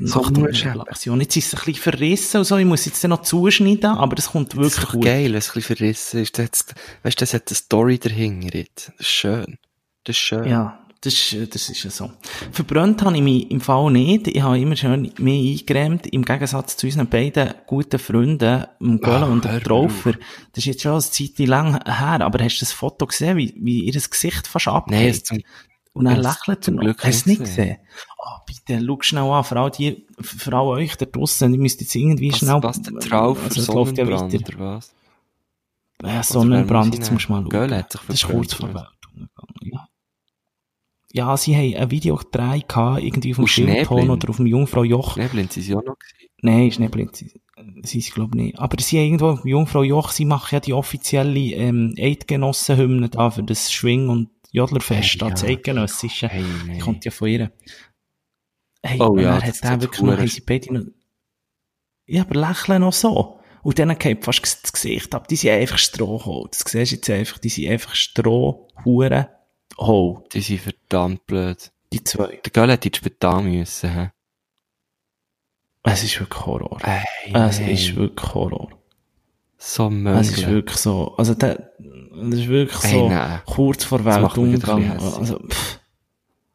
[0.00, 1.20] So Nacht und musst du Relation.
[1.20, 2.56] Jetzt ist es ein bisschen verrissen und so.
[2.56, 5.04] Ich muss jetzt noch zuschneiden, aber das kommt Das wirklich ist doch gut.
[5.04, 6.38] geil, wenn es ein bisschen verrissen ist.
[6.38, 8.92] Das, hat- weißt du, das hat eine Story dahinter jetzt.
[8.98, 9.58] Das ist schön.
[10.04, 10.44] Das ist schön.
[10.48, 12.10] Ja, das ist, das ist ja so.
[12.52, 14.28] Verbrannt habe ich mich im Fall nicht.
[14.28, 16.06] Ich habe immer schön mehr eingeräumt.
[16.08, 20.12] Im Gegensatz zu unseren beiden guten Freunden, dem Göller Ach, und dem Traufer.
[20.52, 23.54] Das ist jetzt schon eine Zeit lang her, aber hast du das Foto gesehen, wie,
[23.58, 25.24] wie ihr Gesicht fast abgeht?
[25.30, 25.42] Nein,
[25.92, 26.76] Und Ja, lächelt er zum.
[26.78, 27.76] Glück Hast du es nicht gesehen?
[28.28, 29.44] Oh, bitte, schau schnell an.
[29.44, 31.54] Vor allem die, vor allem euch da draussen.
[31.54, 32.60] Ihr müsst jetzt irgendwie was, schnell...
[32.62, 34.24] was der Traufer, also, es läuft ja weiter.
[34.56, 34.92] oder was?
[36.02, 37.72] Ja, Sonnenbrand, jetzt musst du mal schauen.
[37.74, 38.68] Hat sich das ist kurz vor?
[38.68, 39.88] Weltuntergang, ja.
[41.12, 44.10] Ja, sie haben ein Video gedreht, irgendwie auf dem Schildton Schneeblind?
[44.10, 45.16] oder auf dem Jungfrau Joch.
[45.16, 46.30] Nebeln sie ja noch gewesen.
[46.42, 47.24] Nein, ist nicht blind.
[47.82, 48.58] Sie, glaube nicht.
[48.58, 53.08] Aber sie haben irgendwo auf dem Jungfrau Joch, sie machen ja die offizielle, ähm, Eidgenossenhymne
[53.08, 55.30] da für das Schwing- und Jodlerfest, Hey, ja.
[55.30, 56.28] das Eidgenössische.
[56.28, 56.80] Hey, Die nein.
[56.80, 57.50] kommt ja von ihr.
[58.86, 60.84] Hey, Oh und ja, dann das hat sieht wirklich sie beide noch,
[62.06, 63.40] ja, aber lächeln noch so.
[63.62, 65.26] Und dann geht fast das Gesicht ab.
[65.26, 66.48] Die sind einfach Strohhol.
[66.50, 67.38] Das siehst du jetzt einfach.
[67.38, 69.26] Die sind einfach Strohhuren
[69.76, 70.22] Hol.
[70.32, 71.72] Die sind verdammt blöd.
[71.92, 72.40] Die zwei.
[72.44, 74.10] Der Göll hätte ins Spital müssen, hä?
[75.82, 76.78] Es ist wirklich Horror.
[76.82, 77.70] Hey, Es nein.
[77.70, 78.70] ist wirklich Horror.
[79.58, 79.92] so Es ist
[80.36, 80.46] möglich.
[80.48, 81.14] wirklich so.
[81.16, 83.40] Also, der, das ist wirklich Ey, so nein.
[83.46, 84.90] kurz vor Weltuntergang.
[85.00, 85.80] Also, pff.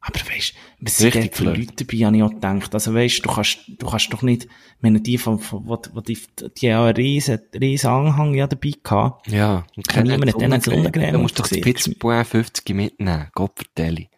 [0.00, 0.54] Aber weisst,
[0.84, 1.56] was sind Richtig blöd.
[1.58, 2.74] Leute dabei, habe ich auch gedacht.
[2.74, 4.48] Also weisst, du kannst, du kannst doch nicht,
[4.80, 6.18] wenn die von, von, wo, wo die,
[6.60, 9.28] die haben einen riesen, riesen Anhang ja dabei gehabt.
[9.28, 9.64] Ja.
[9.76, 11.60] Und Ja, niemand denen Sonnencreme Du musst doch die.
[11.60, 13.28] Pizza 50 mitnehmen.
[13.32, 14.08] Gott vertelle.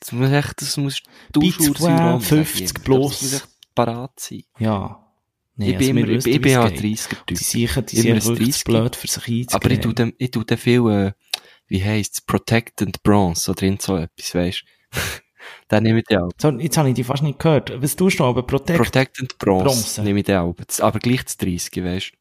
[0.00, 1.02] Das muss echt, das muss
[1.74, 2.20] Square, sagen.
[2.20, 3.22] 50 Das plus.
[3.22, 4.42] muss echt parat sein.
[4.58, 5.02] Ja.
[5.56, 6.82] Nee, ich bin also immer, wir ich, bin ja ein geht.
[6.82, 7.26] 30er-Typ.
[7.26, 8.58] Die sicher, die Immer sind ein wirklich 30er.
[8.58, 9.48] zu blöd für sich einzugehen.
[9.52, 11.12] Aber ich tu dem, ich tu dem viel, äh,
[11.66, 14.64] wie heisst's, Protect and Bronze, oder in so etwas, weisst
[15.68, 16.30] Dann nehme ich den auch.
[16.40, 17.72] So, jetzt habe ich die fast nicht gehört.
[17.82, 18.42] Was tust du aber?
[18.44, 18.78] Protect?
[18.78, 20.02] Protect and Bronze, Bronze.
[20.02, 20.54] nehme ich den auch.
[20.66, 22.12] Das- Aber gleich das 30, weisst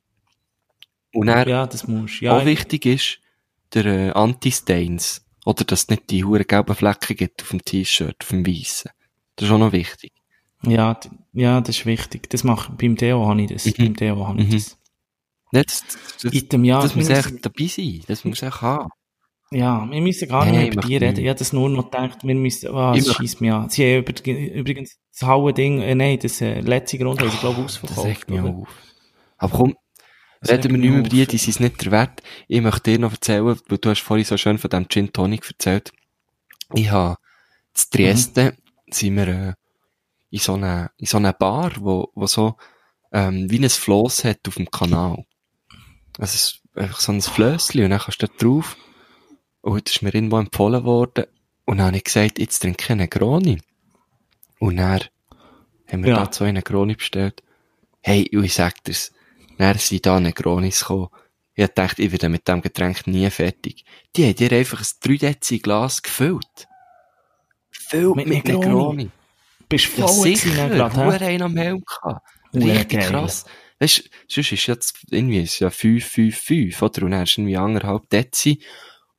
[1.14, 2.26] Und dann, ja, das musst du.
[2.26, 3.20] Ja, auch wichtig ist,
[3.74, 5.26] der äh, Anti-Stains.
[5.46, 8.90] Oder dass es nicht die hure gelben Flecken gibt auf dem T-Shirt, auf dem Weißen.
[9.36, 10.12] Das ist auch noch wichtig.
[10.64, 11.00] ja,
[11.34, 12.30] ja, das ist wichtig.
[12.32, 13.66] Das macht, beim Deo habe ich das.
[13.66, 13.74] Mhm.
[13.78, 14.52] Beim Deo habe ich Mhm.
[14.54, 14.78] das.
[15.52, 18.02] Nicht, das, das, ja, das muss echt dabei sein.
[18.08, 18.90] Das muss echt haben.
[19.56, 21.20] Ja, wir müssen gar nicht mehr über die reden.
[21.20, 23.70] Ich habe das nur noch gedacht, wir müssen, ah, Ich das mich an.
[23.70, 24.04] Sie haben
[24.54, 27.76] übrigens das haue Ding, äh, nein, das äh, letzte Grund haben sie, glaube ich, Das
[27.84, 28.08] ausverkauft.
[28.08, 28.50] regt mich oder?
[28.50, 28.68] auf.
[29.38, 29.76] Aber komm,
[30.42, 32.22] Das reden wir nicht mehr über die, die sind es nicht der Wert.
[32.48, 35.48] Ich möchte dir noch erzählen, weil du hast vorhin so schön von dem Gin Tonic
[35.48, 35.92] erzählt.
[36.74, 37.18] Ich habe
[37.74, 38.58] zu Dresden
[38.90, 39.54] sind wir äh,
[40.32, 42.56] in so einer in so einer Bar, wo, wo so
[43.14, 45.24] ähm, wie ein Floss hat auf dem Kanal.
[46.18, 48.76] Also es ist einfach so ein Flössli und dann kannst du da drauf.
[49.66, 51.26] Und das ist mir irgendwo empfohlen worden.
[51.66, 53.60] Und dann habe ich gesagt, jetzt trinke ich einen Negroni.
[54.60, 55.02] Und dann
[55.92, 56.26] haben wir Ja.
[56.26, 57.42] da so einen Negroni bestellt.
[58.02, 59.12] Hey, und ich sag dir's,
[59.58, 61.10] dann sind da Negronis gekommen.
[61.56, 63.86] Ich dachte, ich werde mit dem Getränk nie fertig.
[64.16, 66.68] Die haben dir einfach ein 3 Dezi Glas gefüllt.
[67.74, 68.66] Gefüllt Mit mit, Negroni?
[68.68, 69.10] Negroni.
[69.68, 70.50] Bist Ja, voll sicher.
[70.52, 72.28] gewesen, gerade, einen am Helm gehabt.
[72.54, 73.10] Richtig geil.
[73.10, 73.46] krass.
[73.80, 77.04] Weißt du, sonst ist jetzt irgendwie ist ja 5, 5, 5, oder?
[77.04, 78.62] Und dann du irgendwie anderthalb Dezi.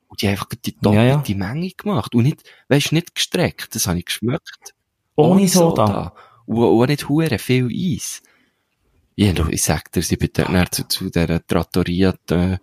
[0.09, 1.37] Und die haben einfach die doppelte Ja, ja.
[1.37, 2.15] Menge gemacht.
[2.15, 3.75] Und nicht, weißt du, nicht gestreckt.
[3.75, 4.75] Das habe ich geschmeckt.
[5.17, 6.15] Ohne Soda.
[6.47, 8.23] Und auch nicht hure viel Eis.
[9.17, 12.59] Ja, du, ich sag dir, ich bin dort zu, zu dieser Trattoria, äh,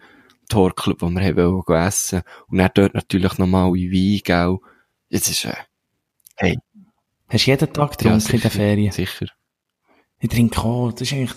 [0.48, 2.22] Torclub, wo wir haben wollen essen.
[2.48, 4.58] Und dann dort natürlich nochmal in Wein, gell.
[5.10, 5.56] Jetzt ist, äh,
[6.36, 6.60] hey.
[7.28, 8.92] Hast du jeden Tag getrunken in sicher, den Ferien?
[8.92, 9.28] Sicher.
[10.24, 11.34] Ich trinke auch, das ist eigentlich,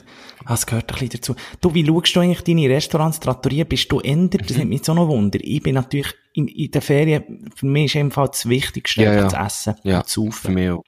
[0.46, 1.34] das gehört ein bisschen dazu.
[1.60, 3.64] Du, wie schaust du eigentlich deine Restaurants, Trattoria?
[3.64, 4.42] Bist du ändert?
[4.42, 4.46] Mhm.
[4.46, 5.40] Das nimmt mich so noch Wunder.
[5.42, 9.28] Ich bin natürlich in, in den Ferien, für mich ist einfach das Wichtigste, Ja, ja.
[9.28, 10.84] das Essen Ja, und zu Für mich auch.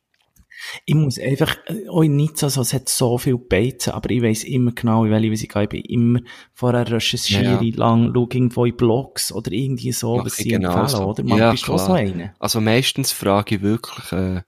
[0.86, 1.56] Ich muss einfach,
[1.88, 5.10] auch in Nizza, so, es hat so viel Beizen, aber ich weiss immer genau, in
[5.12, 5.62] welche ich gehe.
[5.64, 6.20] Ich bin immer
[6.52, 10.72] vorher recherchiere, Ja, lang, schaue irgendwo in Blogs oder irgendwie so, Mach was sie empfehlen,
[10.72, 11.04] genauso.
[11.04, 11.24] oder?
[11.24, 12.34] Man, Ja, bist du auch so einer?
[12.38, 14.42] Also meistens frage ich wirklich, äh,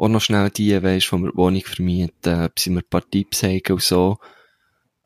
[0.00, 3.08] auch noch schnell die, weisst, wo wir die Wohnung vermieten, ob sie mir ein paar
[3.08, 4.18] Tipps haben und so.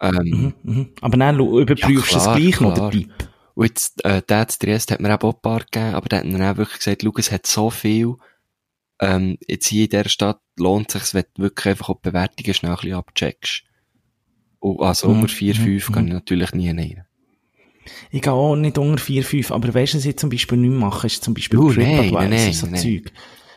[0.01, 0.89] Ähm, Mhm, mhm.
[1.01, 3.11] Aber dann überprüfst du Ja, es gleich noch, der Typ.
[3.55, 6.19] Und jetzt, äh, der zu Triest hat mir eben auch ein paar gegeben, aber der
[6.21, 8.15] hat dann auch wirklich gesagt, schau, es hat so viel,
[9.01, 12.55] ähm, jetzt hier in dieser Stadt lohnt sich, wenn du wirklich einfach auch die Bewertungen
[12.55, 13.63] schnell ein bisschen abcheckst.
[14.61, 16.09] Und also Mhm, unter 4, mhm, 5 kann mhm.
[16.09, 17.05] ich natürlich nie rein.
[18.11, 20.73] Ich gehe auch nicht unter 4, 5, aber weißt du, was ich zum Beispiel nicht
[20.73, 22.81] mache, ist zum Beispiel Du, nein, TripAdvisor, nein, nein, so nein.
[22.81, 23.13] Zeug.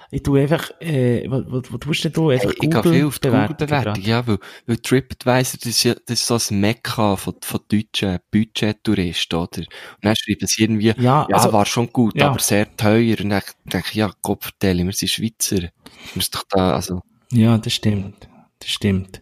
[0.09, 2.29] Ich tu einfach, äh, was, was, was tust denn du?
[2.29, 5.93] Einfach Hey, ich gehe viel auf die Google-Bewertung, ja, weil, weil TripAdvisor, das ist ja,
[6.05, 9.57] das ist so ein Mekka von, von deutschen Budget-Touristen, oder?
[9.59, 9.67] Und
[10.01, 12.29] dann schreiben sie irgendwie, Ja, ja, also- war schon gut, ja.
[12.29, 13.17] aber sehr teuer.
[13.19, 15.57] Und dann denke ich, ja, Gott vertelle, wir sind Schweizer.
[15.63, 15.71] Wir
[16.15, 17.01] müssen doch da, also,
[17.31, 18.29] Ja, das stimmt.
[18.59, 19.21] Das stimmt.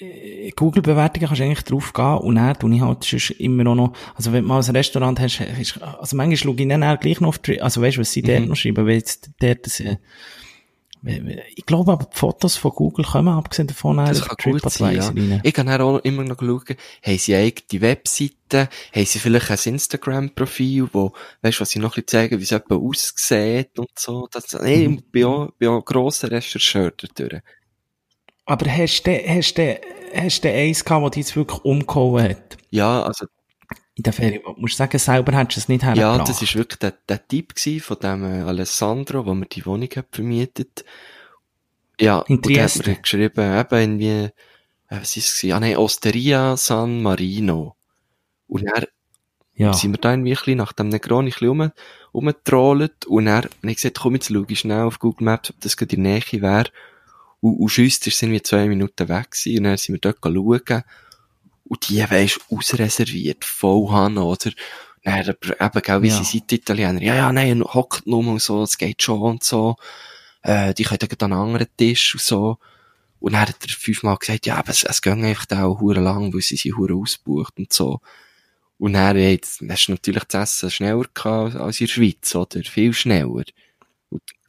[0.00, 3.74] Äh, Google-Bewertungen kannst du eigentlich drauf gehen und dann tue ich halt sonst immer auch
[3.74, 7.00] noch, also wenn du mal ein Restaurant hast, hast also manchmal schaue ich dann auch
[7.00, 8.48] gleich noch auf, Tri- also weißt du, was sie dort Mhm.
[8.48, 9.96] noch schreiben, weil jetzt dort das, äh,
[11.54, 14.96] ich glaube aber, die Fotos von Google kommen, abgesehen davon, das auf kann gut sein,
[14.96, 15.06] ja.
[15.06, 15.40] Rein.
[15.44, 20.88] Ich kann auch immer noch schauen, haben sie eigene Webseiten, haben sie vielleicht ein Instagram-Profil,
[20.92, 24.28] wo, weißt du, was sie noch ein bisschen zeigen, wie es etwa aussieht und so.
[24.32, 24.94] Das, nee, Mhm.
[24.94, 27.42] ich bin auch, bin auch grosser Rechercheur dadurch.
[28.48, 29.78] Aber hast du, hast du,
[30.14, 32.56] hast du eins gehabt, das dich jetzt wirklich umgehauen hat?
[32.70, 33.26] Ja, also,
[33.94, 34.40] In der Ferien?
[34.42, 36.18] Du musst sagen, selber hättest du es nicht hergebracht.
[36.20, 39.90] Ja, das ist wirklich der, der Typ von dem äh, Alessandro, wo mir die Wohnung
[39.94, 40.86] hat vermietet.
[42.00, 44.30] Ja, In und der hat mir geschrieben, eben irgendwie, äh,
[44.88, 45.52] was ist es?
[45.52, 47.76] Ah, nein, Osteria San Marino.
[48.46, 48.86] Und dann
[49.56, 49.74] ja.
[49.74, 51.70] sind wir da irgendwie ein bisschen nach dem Negroni ein bisschen rum,
[52.14, 55.60] rumgetrollt und dann habe ich gesagt, komm, jetzt schau ich schnell auf Google Maps, ob
[55.60, 56.70] das gerade in der Nähe wäre.
[57.40, 60.18] Und, und schüsst ist es irgendwie zwei Minuten weg gewesen und dann sind wir dort
[60.22, 60.82] schauen
[61.64, 64.50] und die, weisst, ausreserviert, voll haben, oder?
[65.04, 66.16] Dann, aber eben, gell, wie Ja.
[66.16, 69.44] sie sind, die Italiener, ja, ja, nein, hockt nur und so, es geht schon und
[69.44, 69.76] so,
[70.42, 72.58] äh, die können dann an einen anderen Tisch und so.
[73.20, 76.00] Und dann hat er fünfmal gesagt, ja, aber es, es geht einfach da auch hure
[76.00, 78.00] lang, weil sie sind hure ausgebucht und so.
[78.78, 82.34] Und dann, ey, jetzt hast du natürlich das Essen schneller gehabt als in der Schweiz,
[82.34, 82.62] oder?
[82.62, 83.42] Viel schneller.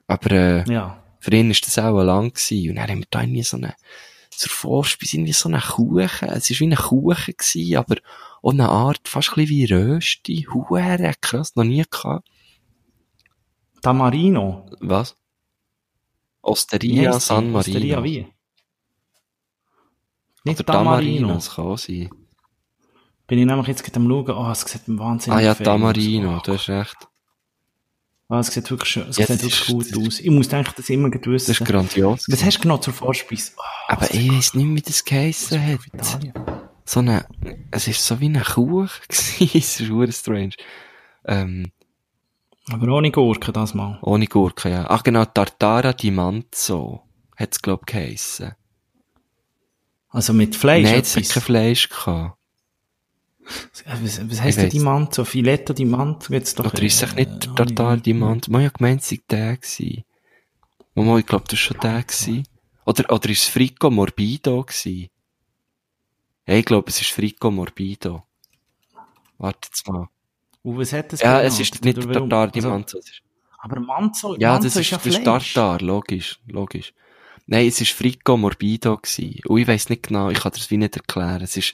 [0.07, 1.03] Aber, äh, ja.
[1.19, 2.69] Für ihn ist das auch lang gewesen.
[2.69, 3.75] Und dann haben wir da irgendwie so eine,
[4.29, 6.29] zur Vorspeise irgendwie so einen Kuchen.
[6.29, 7.95] Es war wie ein Kuchen gewesen, aber
[8.41, 10.47] auch eine Art, fast ein bisschen wie Rösti.
[10.51, 12.27] Hure krass, noch nie gehabt.
[13.81, 14.69] Tamarino.
[14.79, 15.17] Was?
[16.41, 17.19] Osteria die?
[17.19, 18.03] San Osteria Marino.
[18.03, 18.33] wie?
[20.45, 21.19] Nicht Oder Tamarino.
[21.19, 22.09] Tamarino, das kann auch sein.
[23.27, 26.53] Bin ich nämlich jetzt gerade am schauen, oh, es sieht wahnsinnig Ah ja, Tamarino, du
[26.53, 27.08] hast recht.
[28.31, 30.19] Ah, es sieht wirklich, schön, es Ja, sieht wirklich ist- gut aus.
[30.19, 31.47] Ich muss eigentlich das immer gut wissen.
[31.51, 32.25] Das ist grandios.
[32.29, 33.53] Was hast du genau zur Vorspeise?
[33.57, 35.79] Oh, Aber ich weiss nicht, wie das geheissen hat.
[35.87, 36.33] Italien.
[36.85, 37.25] So eine,
[37.71, 39.49] es ist so wie eine Kuh gewesen.
[39.57, 40.51] es ist verdammt strange.
[41.25, 41.71] Ähm,
[42.71, 43.97] Aber ohne Gurke das mal.
[44.03, 44.85] ohne Gurke, ja.
[44.89, 47.01] Ach genau, Tartara di Manzo.
[47.35, 48.53] Hat's, glaub ich, geheissen.
[50.09, 50.83] Also mit Fleisch.
[50.89, 52.37] Nein, es hat kein Fleisch gehabt.
[54.01, 54.83] Was, was heisst Ich denn die weiss.
[54.83, 55.25] Manzo?
[55.25, 56.31] Filetto di Manzo?
[56.33, 56.65] Jetzt doch.
[56.65, 58.01] Oder ist es äh, nicht der Tartar ja.
[58.01, 58.51] di Manzo?
[58.51, 60.03] Man ja gemeint, es sei der gewesen.
[60.95, 62.43] Mama, ich glaub, das war schon der gewesen.
[62.85, 65.09] Oder, oder ist es Frico Morbido gewesen?
[66.47, 68.23] Ja, ich glaube, es ist Frico Morbido.
[69.37, 70.07] Warte jetzt mal.
[70.63, 72.21] Und was hat das Ja, es ist nicht Oder der?
[72.29, 73.21] Tartar di Also, ist-
[73.59, 75.53] Aber Manzo, Ja, Manzo das ist, ja das ist Fleisch.
[75.53, 76.93] Tartar, logisch, logisch.
[77.47, 79.39] Nein, es ist Frico Morbido gewesen.
[79.47, 81.41] Und ich weiss nicht genau, ich kann das wie nicht erklären.
[81.41, 81.73] Es ist,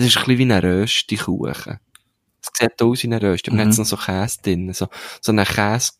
[0.00, 1.78] es ist ein bisschen wie ein Rösti-Kuchen.
[2.42, 3.58] Es sieht aus wie ein Rösti, aber Mhm.
[3.58, 4.72] dann hat noch so Käse drin.
[4.72, 4.88] So,
[5.20, 5.92] so eine Käse,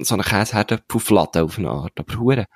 [0.00, 1.92] so eine Käseherdenpufflatte auf eine Art.
[1.98, 2.46] Aber hure.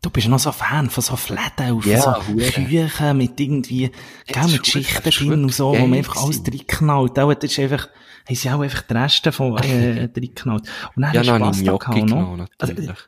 [0.00, 2.34] Du bist noch so Fan von so Fladenhaufen, Ja, so.
[2.34, 3.90] Küchen mit irgendwie,
[4.26, 7.18] gell, mit Schichten drin und so, wo man einfach alles reinknallt.
[7.18, 7.88] Auch, das ist einfach,
[8.28, 10.68] haben sie auch einfach die Reste von, äh, reinknallt.
[10.94, 12.06] Und dann Ja, hast du Pasta gehabt, noch.
[12.06, 12.88] genommen, natürlich.
[12.88, 12.98] Habe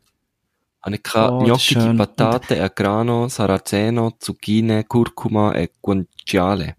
[0.83, 6.76] das ist Gnocchi di patate, a grano, saraceno, zucchine, curcuma e guanciale.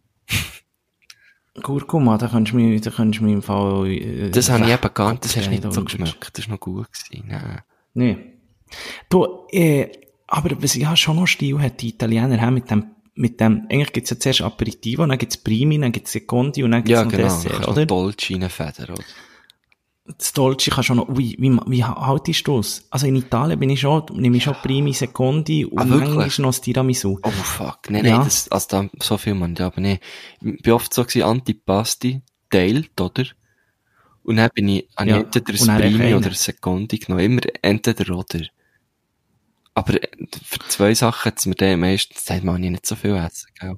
[1.61, 4.71] Kurkuma, da könntest du mir, da könntest du mir im Fall, äh, Das habe ich
[4.71, 6.37] eben gar nicht, das hast nicht so geschmeckt.
[6.37, 7.27] Das war noch gut gewesen.
[7.27, 7.61] Nein.
[7.93, 8.17] Nee.
[9.09, 9.91] Du, äh,
[10.27, 12.85] aber was ja schon noch Stil hat, die Italiener haben mit dem,
[13.15, 16.83] mit dem, eigentlich gibt's ja zuerst Aperitivo, dann gibt's Primi, dann gibt's Secondi und dann
[16.85, 17.23] gibt's Ja, noch genau.
[17.23, 17.81] Dessert, Kannst oder?
[17.81, 19.03] noch Dolce reinfedern, oder?
[20.05, 22.85] Das Dolce kann schon noch, wie, wie, wie haltest du es?
[22.89, 26.49] Also in Italien bin ich schon, nehme ich schon Primi, Secondi und Ah, manchmal noch
[26.49, 27.19] das Tiramisu.
[27.21, 27.89] Oh, fuck.
[27.89, 28.15] Nein, Ja.
[28.17, 29.99] nein, das, also da, so viel man, ja, aber nee.
[30.41, 33.25] Ich bin oft so gewesen, Antipasti, teilt, oder?
[34.23, 35.05] Und dann bin ich, Ja.
[35.19, 37.23] ich entweder ein Primi oder ein Secondi genommen.
[37.25, 38.41] Immer entweder oder.
[39.75, 40.07] Aber äh,
[40.43, 43.75] für zwei Sachen hat's mir dann meistens, sagt man, ich nicht so viel essen, gell?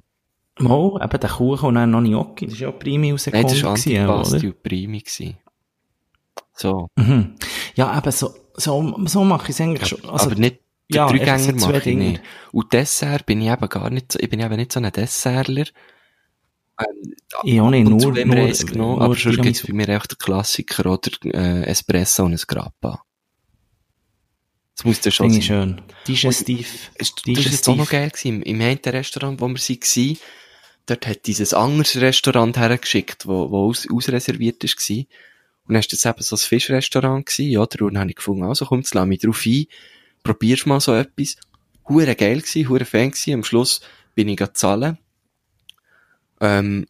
[0.58, 3.54] Mal, eben der Kuchen und dann noch Gnocchi, das ist ja Primi und Nein, Secondi
[3.54, 4.46] das war gewesen, Antipasti oder?
[4.48, 5.36] und Primi gewesen.
[6.54, 6.88] So.
[6.96, 7.34] Mhm.
[7.74, 10.08] Ja, eben so, so, so mache ich es eigentlich schon.
[10.08, 10.60] Also, aber nicht,
[10.90, 12.04] den ja, Dreigänger so mache ich Dinge.
[12.04, 12.22] nicht.
[12.52, 15.66] Und Dessert bin ich eben gar nicht so, ich bin eben nicht so ein Dessertler.
[16.78, 17.14] Ähm,
[17.44, 19.66] ich auch nicht, und nur, zu nur, genommen, nur aber sonst gibt's Tiramisu.
[19.68, 23.02] bei mir echt der Klassiker oder äh, Espresso und ein Grappa.
[24.76, 25.68] Das muss ja schon Finde ich sein.
[25.78, 25.82] schön.
[26.08, 26.90] Digestiv.
[26.96, 27.90] Ist, das ist jetzt auch noch Digestiv.
[27.90, 28.42] geil gewesen.
[28.42, 30.18] Im, einen Restaurant, wo wir waren,
[30.86, 35.06] dort hat dieses anderes Restaurant hergeschickt, wo, wo aus, ausreserviert ist gewesen.
[35.66, 37.84] Und dann ist das eben so ein Fischrestaurant gewesen, oder?
[37.86, 39.66] Und dann habe ich gefunden, also komm, lass mich drauf ein,
[40.22, 41.36] probierst mal so etwas.
[41.88, 43.34] Hure geil gewesen, hure Fan gewesen.
[43.34, 43.80] Am Schluss
[44.14, 44.98] bin ich zahlen.
[46.40, 46.86] Ähm,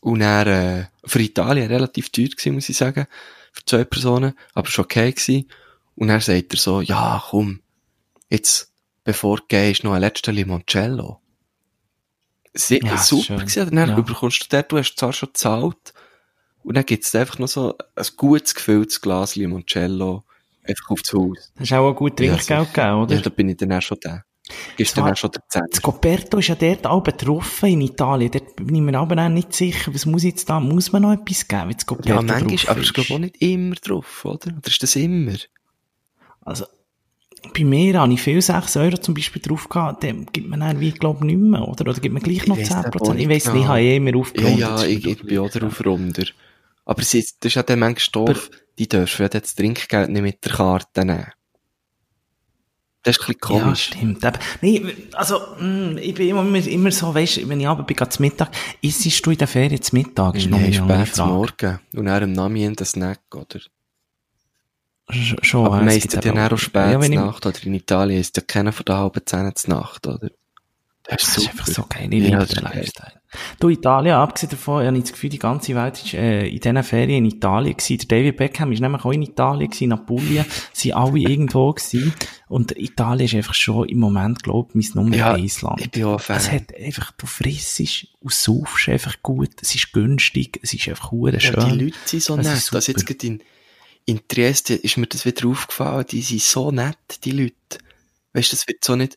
[0.00, 3.06] und er, äh, für Italien relativ teuer gewesen, muss ich sagen.
[3.52, 4.34] Für zwei Personen.
[4.54, 5.48] Aber schon okay gewesen.
[5.96, 7.60] Und dann sagt er so, ja, komm,
[8.30, 8.72] jetzt,
[9.02, 11.20] bevor du gehst, noch ein letzter Limoncello.
[12.54, 13.38] Sehr, Ja, super schön.
[13.38, 13.62] gewesen.
[13.70, 14.00] Und dann Ja.
[14.00, 15.92] bekommst du dort, du hast zwar schon gezahlt.
[16.68, 20.22] Und dann gibt's dir einfach noch so ein gutes gefülltes Glas Limoncello
[20.64, 21.50] einfach aufs Haus.
[21.56, 23.14] Das ist auch ein gut Trinkgeld Ja, gegeben, oder?
[23.14, 24.22] Ja, da bin ich dann auch schon da.
[24.76, 25.66] Gibst dann auch schon der Zehner.
[25.70, 28.30] Das Coperto ist ja dort auch betroffen in Italien.
[28.30, 31.12] Dort bin ich mir aber auch nicht sicher, was muss jetzt da, muss man noch
[31.12, 32.94] etwas geben, wenn das Coperto Ja, drauf manchmal, aber es ist?
[32.94, 34.48] glaube auch nicht immer drauf, oder?
[34.56, 35.36] Oder ist das immer?
[36.42, 36.66] Also,
[37.54, 40.80] bei mir habe ich viel 6 Euro zum Beispiel drauf gehabt, dann gibt man dann
[40.80, 41.88] wie, glaube ich, nicht mehr, oder?
[41.88, 42.86] Oder gibt man gleich noch Ich weiss 10%?
[42.86, 44.60] aber auch Ich weiss nicht, ich habe eh immer Ja, aufgerundet.
[44.60, 46.24] ja, ist ich, ich bin auch drauf runter.
[46.88, 50.44] Aber sie, das ist ja dann manchmal Stoff, die dürfen ja das Trinkgeld nicht mit
[50.44, 51.30] der Karte nehmen.
[53.02, 53.84] Das ist ein bisschen Ja, komisch.
[53.84, 54.24] stimmt.
[54.24, 54.82] Aber, nee,
[55.12, 59.24] also, mh, ich bin immer, immer so, weißt, wenn ich abends bin, zum Mittag, isst
[59.26, 60.34] du in der Ferien zum Mittag?
[60.36, 61.28] Ist Nein, spät zum.
[61.28, 61.78] Morgen.
[61.94, 63.60] Und dann am Nachmittag ein Snack, oder?
[65.10, 68.36] Sch- Schon, Aber man isst ja dann auch spät Ja, Nacht, oder in Italien ist
[68.36, 70.30] ja keiner von der halben Zehn zur Nacht, oder?
[71.04, 72.64] Das Das ist einfach so geil, ich Ja, liebe den.
[72.64, 73.17] Lifestyle.
[73.60, 76.82] Du, Italien, abgesehen davon, habe ich das Gefühl, die ganze Welt ist äh, in diesen
[76.82, 77.98] Ferien in Italien gewesen.
[77.98, 82.14] Der David Beckham ist nämlich auch in Italien gewesen, in Apulien, sind alle irgendwo gewesen.
[82.48, 85.80] Und Italien ist einfach schon im Moment, glaube ich, mein Nummer Ja, eins Land.
[85.82, 86.36] ich bin auch Fan.
[86.38, 91.10] Es hat einfach, du frissest und saufst einfach gut, es ist günstig, es ist einfach
[91.10, 91.54] hure schön.
[91.58, 92.56] Ja, die Leute sind so Das nett.
[92.80, 93.42] ist jetzt gerade in,
[94.06, 97.54] in Trieste ist mir das wieder aufgefallen, die sind so nett, die Leute.
[98.32, 99.16] Weißt du, das wird so nicht,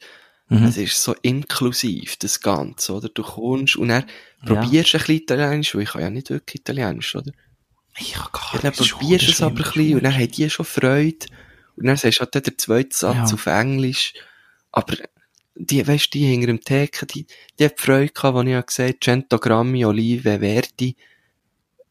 [0.51, 0.65] Mhm.
[0.65, 3.07] es ist so inklusiv, das Ganze, oder?
[3.07, 4.03] Du kommst und dann
[4.45, 7.31] probierst du ein bisschen Italienisch, weil ich kann ja nicht wirklich Italienisch, oder?
[7.97, 10.03] Ich kann gar Ja, dann nicht, das ist probierst du es aber ein bisschen und
[10.03, 11.25] dann haben die schon Freude.
[11.77, 13.33] Und dann sagst du halt der zweite Satz Ja.
[13.33, 14.13] auf Englisch.
[14.73, 14.97] Aber,
[15.55, 17.25] die, weißt du, die hinter dem Theke, die,
[17.57, 20.97] die hat Freude gehabt, als ich ja gesagt habe, Centogrammi, Olive, Verdi.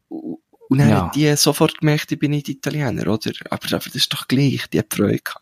[0.09, 1.05] Und dann Ja.
[1.05, 3.31] hat die sofort gemerkt, ich bin nicht Italiener, oder?
[3.49, 5.40] Aber, aber das ist doch gleich, die hat Freude gehabt.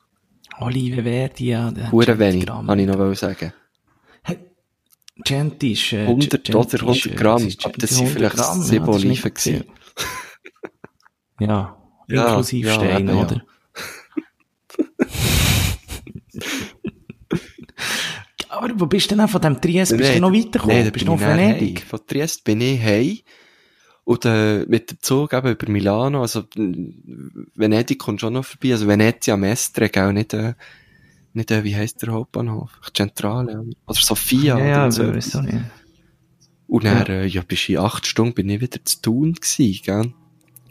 [0.60, 1.72] Olive Verdi, ja.
[1.72, 3.54] der hat Hure 20 wenig, wollte ich noch sagen.
[5.26, 8.18] Genti ist, äh, 100 Genti oder ist, 100 äh, Gramm, ist aber das sind 100
[8.18, 9.64] vielleicht Gramm, sieben nicht Oliven gewesen.
[11.42, 13.16] Ja, Ja, inklusive ja, Stein, ja.
[13.16, 13.42] oder?
[18.50, 19.96] Aber wo bist du denn von dem Triest?
[19.96, 20.76] Bist du noch weitergekommen?
[20.76, 21.86] Nein, da bist du noch Venedig?
[21.86, 23.20] Von Triest bin ich heim.
[24.10, 28.88] Und äh, mit dem Zug eben über Milano, also Venedig kommt schon noch vorbei, also
[28.88, 30.56] Venezia Mestre, gell, nicht, äh,
[31.34, 32.72] nicht äh, wie heisst der Hauptbahnhof?
[32.92, 33.94] Zentrale, oder?
[33.94, 35.04] Sofia, Ja, ja, so.
[35.04, 35.60] aber auch nicht.
[36.66, 39.82] Und dann, äh, ja, bist du in acht Stunden bin ich wieder zu tun gewesen,
[39.86, 40.02] gell.
[40.02, 40.14] Bin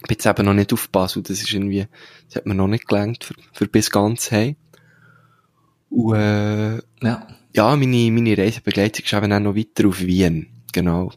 [0.09, 1.87] jetzt eben noch nicht auf Basel, das ist irgendwie,
[2.27, 4.57] das hat mir noch nicht gelangt für, für bis ganz heim.
[5.91, 7.29] Und, äh, Ja.
[7.55, 11.13] ja, meine, meine Reisebegleitung ist eben auch noch weiter auf Wien, genau.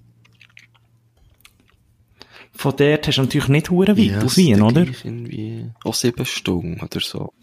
[2.62, 4.82] Von dort hast du natürlich nicht hure weit Ja, auf es Wien, oder?
[4.82, 7.34] Irgendwie auch sieben Stunden oder so.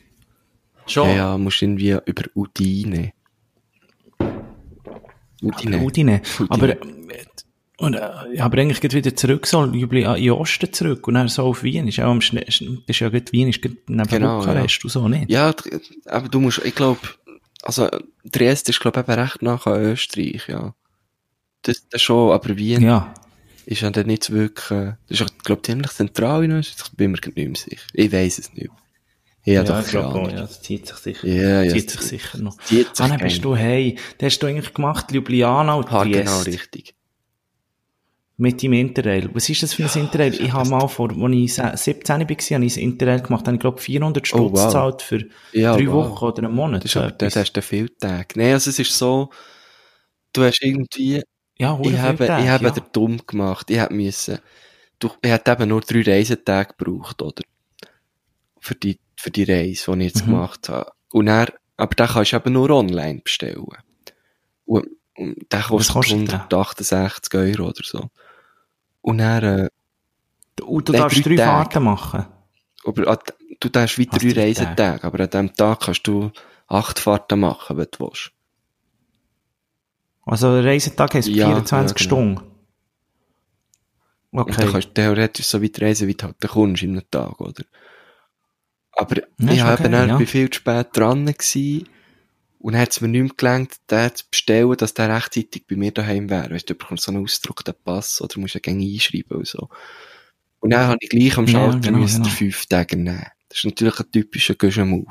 [0.86, 1.08] Schon.
[1.08, 3.12] Ja, ja, musst irgendwie über Udine.
[5.42, 5.78] Udine.
[5.78, 5.84] Udine.
[5.84, 6.22] Udine.
[6.48, 6.78] Aber, äh,
[7.78, 7.98] und, äh,
[8.32, 11.64] ja, aber eigentlich geht wieder zurück, so, Jubli, in Osten zurück, und dann so auf
[11.64, 14.84] Wien, ist auch am schnellsten, das ist ja gut, Wien ist gut neben Genau, Bukarest
[14.84, 15.28] und so, nicht?
[15.28, 15.52] Ja,
[16.06, 17.00] aber du musst, ich glaube,
[17.62, 17.88] also,
[18.30, 20.76] Triest ist, glaube ich, eben recht nach an Österreich, ja.
[21.62, 23.12] Das, das schon, aber Wien Ja.
[23.70, 24.68] Ist ja dann nicht wirklich,
[25.08, 27.86] das ist, glaube ich, ziemlich zentral in Österreich, ich bin mir nicht mehr sicher.
[27.92, 28.70] Ich weiss es nicht.
[29.44, 30.30] Ich habe doch ich keine glaub auch, Ahnung.
[30.30, 31.26] ja, das zieht sich sicher.
[31.26, 32.56] Ja, ja, zieht sich sicher noch.
[32.62, 36.02] zieht sich Ah, dann bist du, hey, das hast du eigentlich gemacht, Ljubljana und Ah,
[36.02, 36.18] Triest.
[36.18, 36.94] genau, richtig.
[38.40, 39.28] Mit dem Interrail.
[39.34, 40.32] Was ist das für ein Interrail?
[40.34, 42.32] Ich habe mal vor, als ich se- 17 war, habe
[42.64, 44.66] ich ein Interrail gemacht, habe ich glaube 400 Stutz Oh, wow.
[44.66, 46.08] gezahlt für Ja, drei wow.
[46.10, 46.84] Wochen oder einen Monat.
[46.84, 48.28] Das ist aber, das hast du viel Tage.
[48.36, 49.30] Nein, also es ist so,
[50.32, 51.22] du hast irgendwie,
[51.58, 52.70] ja, ich habe, Tage, ich habe ja.
[52.70, 53.70] den dumm gemacht.
[53.70, 54.38] Ich hätte müssen,
[54.98, 57.42] du, ich hätte eben nur drei Reisetage gebraucht, oder?
[58.60, 60.30] Für die, für die Reise, die ich jetzt Mhm.
[60.30, 60.90] gemacht habe.
[61.12, 63.66] Und dann, aber den kannst du eben nur online bestellen.
[64.64, 66.34] Und, und der kostet, kostet der?
[66.40, 68.08] 168 Euro oder so.
[69.00, 69.68] Und dann, äh,
[70.62, 71.44] Und du darfst drei drei.
[71.44, 72.26] Fahrten machen.
[72.84, 73.18] aber an-
[73.60, 76.30] du darfst drei drei Reisetage, aber an diesem Tag kannst du
[76.66, 78.32] acht Fahrten machen, wenn du willst.
[80.28, 82.04] Also, der Reisetag heisst Ja, 24 ja, genau.
[82.04, 82.40] Stunden.
[84.46, 84.72] Und dann Okay.
[84.72, 87.64] kannst du theoretisch so weit reisen, wie du halt dann kommst in einem Tag, oder?
[88.92, 90.18] Aber Ja, ich habe okay, dann ja.
[90.18, 91.88] bei viel zu spät dran gewesen,
[92.60, 95.76] und dann hat es mir nicht mehr gelangt, den zu bestellen, dass der rechtzeitig bei
[95.76, 96.50] mir daheim wäre.
[96.50, 99.46] Weißt du, du bekommst so einen Ausdruck, den Pass, oder musst ja gerne einschreiben und
[99.46, 99.68] so.
[100.60, 102.34] Und dann habe ich gleich am Ja, Schalter genau, müssen genau.
[102.34, 103.26] fünf Tage nehmen.
[103.48, 105.06] Das ist natürlich ein typischer Guschen-Move.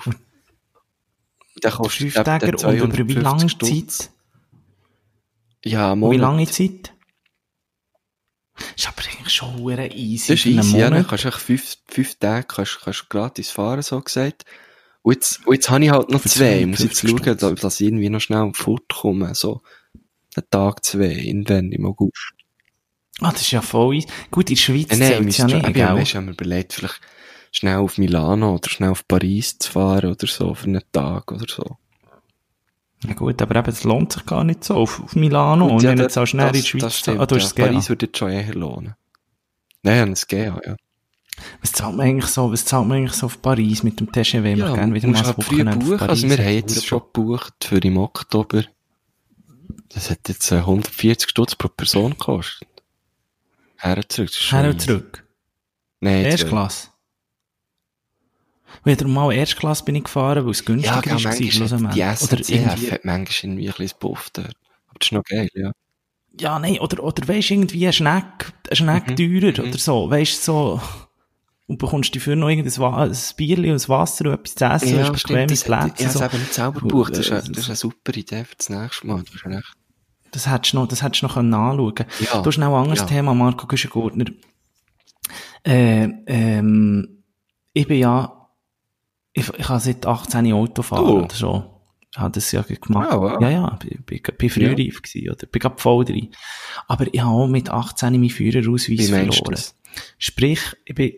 [1.88, 3.88] Fünf Tage dann und über wie 250 lange.
[3.88, 4.11] Zeit?
[5.66, 6.20] Ja, einen Wie Monat.
[6.22, 6.93] lange Zeit?
[8.76, 10.28] Ist aber eigentlich schon hure easy.
[10.34, 10.86] Das ist easy, ja.
[10.86, 11.08] Dann Monat.
[11.10, 14.45] kannst du echt fünf, fünf Tage kannst, kannst du gratis fahren, so gesagt.
[15.03, 16.60] Und jetzt, und jetzt habe ich halt noch Für zwei.
[16.62, 17.62] Ich muss jetzt 52 schauen, Stutz.
[17.62, 19.36] dass ich irgendwie noch schnell fortkomme.
[19.36, 19.62] So,
[20.36, 22.34] einen Tag, zwei, irgendwann im August.
[23.22, 24.08] Ah, das ist ja voll easy.
[24.32, 25.49] Gut, in der Schweiz Äh, nein, zählt ja nicht, schon,
[26.01, 26.22] ich gell?
[26.22, 26.99] mir überlegt, vielleicht
[27.51, 31.45] schnell auf Milano oder schnell auf Paris zu fahren oder so, für einen Tag oder
[31.47, 31.78] so.
[33.05, 35.67] Ja gut, aber eben, es lohnt sich gar nicht so auf, auf Milano.
[35.67, 37.57] und ja, das- jetzt auch schnell in die das- Schweiz das stimmt, ah, du hast
[37.57, 37.65] ja.
[37.65, 37.69] es.
[37.71, 38.95] Paris würde jetzt schon eher lohnen.
[39.83, 40.75] Nein, ein GA, ja.
[41.61, 44.55] Was zahlt man eigentlich so, was zahlt man eigentlich so auf Paris mit dem TGW?
[44.55, 45.99] Wir Ja, gerne wieder mal ein halt Wochenende buchen.
[46.09, 48.63] Also wir haben Das jetzt schon gebucht für im Oktober.
[49.89, 52.67] Das hat jetzt äh, 140 Stutz pro Person gekostet.
[53.77, 54.29] Her und zurück.
[54.29, 55.23] das ist schon Her und zurück.
[55.99, 56.49] Nein, Erste zwei.
[56.49, 56.87] Klasse.
[58.88, 61.53] Wieder mal Erstklasse bin ich gefahren, weil es günstiger Ja, genau, ist.
[61.53, 61.93] schlussendlich.
[61.93, 64.47] die Oder SNCF irgendwie, hat manchmal irgendwie ein bisschen Buff dort.
[64.88, 65.71] Aber das ist noch geil, ja.
[66.39, 69.69] ja, nein, oder, oder weisst irgendwie ein Schneck, ein Schneck Mhm, teurer mhm.
[69.69, 70.09] oder so.
[70.09, 70.81] Weisst so,
[71.67, 74.97] und bekommst dafür noch irgendein Wa- ein Bierchen und ein Wasser und etwas zu essen,
[74.99, 75.93] ja, bequeme das, Plätze.
[75.97, 76.23] ich habe so.
[76.23, 77.17] es eben nicht selber Und, gebucht.
[77.17, 79.23] Das das ist eine super Idee für das nächste Mal.
[79.23, 79.63] Das
[80.31, 82.73] Das hättest du noch, das hättest du noch können anschauen Ja, Du hast noch ein
[82.73, 83.05] anderes ja.
[83.05, 84.25] Thema, Marco Güschengurtner.
[85.65, 87.23] Äh, ähm,
[87.73, 88.36] ich bin ja,
[89.38, 91.17] ich, ich habe seit 18 Auto fahren Du?
[91.23, 91.73] oder so.
[92.11, 93.09] Ich habe das ja gemacht.
[93.11, 93.41] Ah, wow.
[93.41, 96.29] Ja, ja, ich bin, bin frühreif gewesen, oder bin grad voll drin.
[96.88, 99.51] Aber ich habe auch mit 18 meinen Führerausweis verloren.
[99.51, 99.75] das?
[100.17, 101.13] Sprich, ich bin,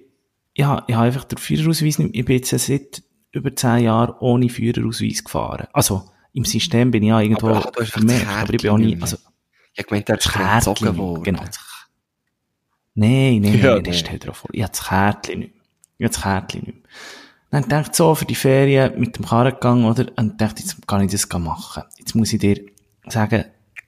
[0.55, 4.49] ja, ich habe einfach den Führerausweis nicht, ich bin jetzt seit über 10 Jahren ohne
[4.49, 5.67] Führerausweis gefahren.
[5.73, 6.03] Also,
[6.33, 9.17] im System bin ich ja irgendwo Aber, einfach vermerkt, aber ich bin auch nie, also,
[9.75, 11.23] Ich habe der hat das sich entzogen Kärtchen, worden.
[11.23, 11.43] genau.
[11.45, 11.59] das-
[12.95, 13.99] Nein, nein, Ja, nein, das nee.
[13.99, 14.49] steht drauf vor.
[14.51, 15.63] Ich habe das Kärtchen nicht mehr.
[15.99, 16.83] Ich habe das Kärtchen nicht mehr.
[17.51, 20.05] Dann dachte ich so, für die Ferien mit dem Karren gegangen, oder?
[20.17, 21.83] Und dachte, jetzt kann ich das machen.
[21.97, 22.61] Jetzt muss ich dir
[23.07, 23.45] sagen,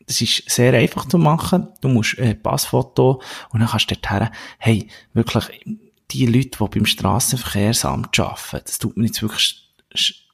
[0.07, 1.68] das ist sehr einfach zu machen.
[1.80, 5.64] Du musst äh, Passfoto und dann kannst du dort her, hey, wirklich,
[6.12, 9.74] die Leute, die beim Strassenverkehrsamt arbeiten, das tut mir jetzt wirklich,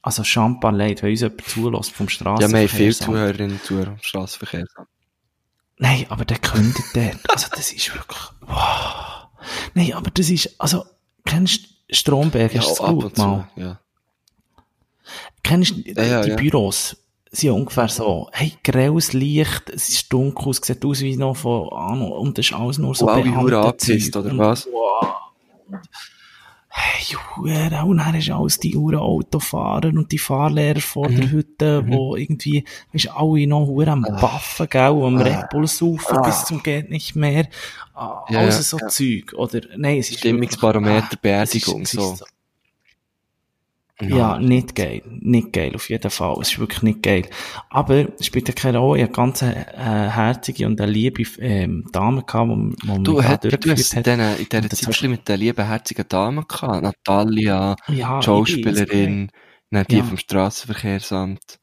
[0.02, 2.52] also Champagne leid, wenn uns jemand zulässt vom Strassenverkehrsamt.
[2.52, 4.88] Ja, wir haben viele Zuhörerinnen und Zuhörer am Strassenverkehrsamt.
[5.80, 9.28] Nein, aber der könnte dort, also das ist wirklich, wow.
[9.74, 10.84] Nein, aber das ist, also,
[11.24, 13.48] kennst du Stromberg, Ja, ist gut mal?
[13.56, 13.78] ja.
[15.42, 16.32] Kennst du die, Ja, die.
[16.36, 16.96] Büros?
[17.30, 21.68] Sind ungefähr so, hey, grelles Licht, es ist dunkel, es sieht aus wie noch von,
[21.72, 24.24] Ahnung, und das ist alles nur so Huren angepisst, Zeug.
[24.24, 24.66] oder was?
[26.70, 31.82] Hey, Hure, und dann ist alles die Uhren Autofahrer und die Fahrlehrer vor der Hütte,
[31.88, 36.62] wo irgendwie, weisst, alle noch Hure am Baffen, gell, am Red Bull saufen bis zum
[36.62, 37.48] geht nicht mehr.
[37.94, 38.88] Ah, Ja, ja, so ja.
[38.88, 42.12] Zeug, oder, nein, es ist Stimmungsbarometer, wirklich- ah, es ist- Beerdigung, es so.
[42.12, 42.24] ist
[44.00, 45.02] ja, nicht geil.
[45.08, 46.36] Nicht geil, auf jeden Fall.
[46.40, 47.22] Es ist wirklich nicht geil.
[47.68, 48.98] Aber es spielt ja keine Rolle.
[49.00, 52.50] Ich hatte ganz eine, äh, herzige und eine liebe ähm, Dame gehabt,
[52.82, 54.06] die, die Du, hat, hast in hat.
[54.06, 56.82] dieser, in dieser Zeit ein mit den lieben, herzigen Damen gehabt.
[56.82, 59.30] Natalia, Ja, Schauspielerin,
[59.70, 60.04] dann die Ja.
[60.04, 61.58] vom Strassenverkehrsamt.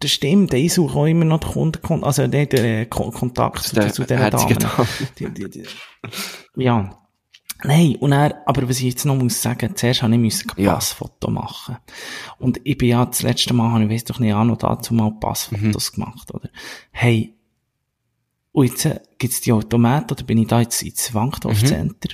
[0.00, 0.54] Das stimmt.
[0.54, 3.92] Ich suche auch immer noch den Kunden, also den, den äh, Ko- Kontakt zu, Der
[3.92, 4.54] zu dieser Dame.
[4.54, 4.86] Dame.
[5.18, 5.64] Die, die, die.
[6.56, 6.96] Ja.
[7.64, 10.62] Nein, und er, aber was ich jetzt noch muss sagen, zuerst habe ich müssen ein
[10.62, 10.74] Ja.
[10.74, 11.76] Passfoto machen.
[12.38, 14.94] Und ich bin ja das letzte Mal, habe ich weiss doch nicht, auch noch dazu
[14.94, 15.94] mal Passfotos Mhm.
[15.96, 16.48] gemacht, oder?
[16.92, 17.34] Hey,
[18.52, 21.66] und jetzt äh, gibt's die Automaten, oder bin ich da jetzt ins Wankdorf Mhm.
[21.66, 22.08] Center?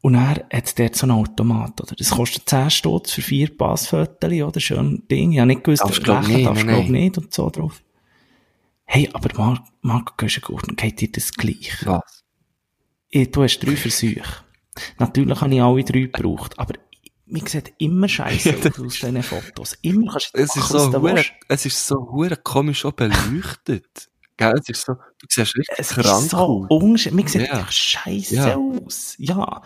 [0.00, 1.94] Und er hat dort so einen Automat, oder?
[1.96, 4.60] Das kostet 10 Stutz für vier Passfotos, oder?
[4.60, 5.32] Schön Ding.
[5.32, 7.82] Ich habe nicht gewusst, Darfst nicht, darfst, nein, glaub nicht, und so drauf.
[8.84, 11.72] Hey, aber Marc, Marco Göschengurten, geht dir das gleich?
[11.86, 12.21] Was?
[13.12, 14.22] Eh, Du hast drei Versuche.
[14.98, 16.74] Natürlich habe ich alle drei gebraucht, aber
[17.26, 19.74] mir sieht immer scheiße aus diesen Fotos.
[19.82, 22.84] Immer kannst du Es ist machen, was so du hure, es ist so hure komisch
[22.84, 24.08] auch beleuchtet.
[24.38, 27.10] Gell, es ist so, du siehst richtig Es krank ist so aus.
[27.10, 28.56] Mir sieht einfach scheiße Ja.
[28.56, 29.14] aus.
[29.18, 29.62] Ja.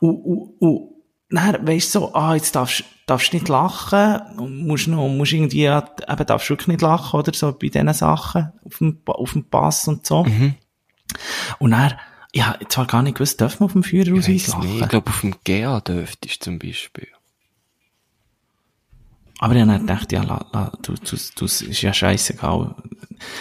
[0.00, 0.88] Und, und, und
[1.30, 5.64] dann weisst du so, ah, jetzt darfst darfst nicht lachen, und musst noch, musst irgendwie,
[5.64, 9.88] eben darfst wirklich nicht lachen, oder so, bei diesen Sachen, auf dem, auf dem Pass
[9.88, 10.24] und so.
[10.24, 10.54] Mhm.
[11.58, 11.94] Und dann,
[12.34, 14.66] ja, jetzt habe gar nicht gewusst, darf man auf dem Ich weiss lachen?
[14.66, 14.80] nicht.
[14.82, 17.08] Ich glaube, auf dem GA dürftest zum Beispiel.
[19.38, 22.76] Aber ich habe dann gedacht, ja, la, la, du, du, du, ist ja scheißegal.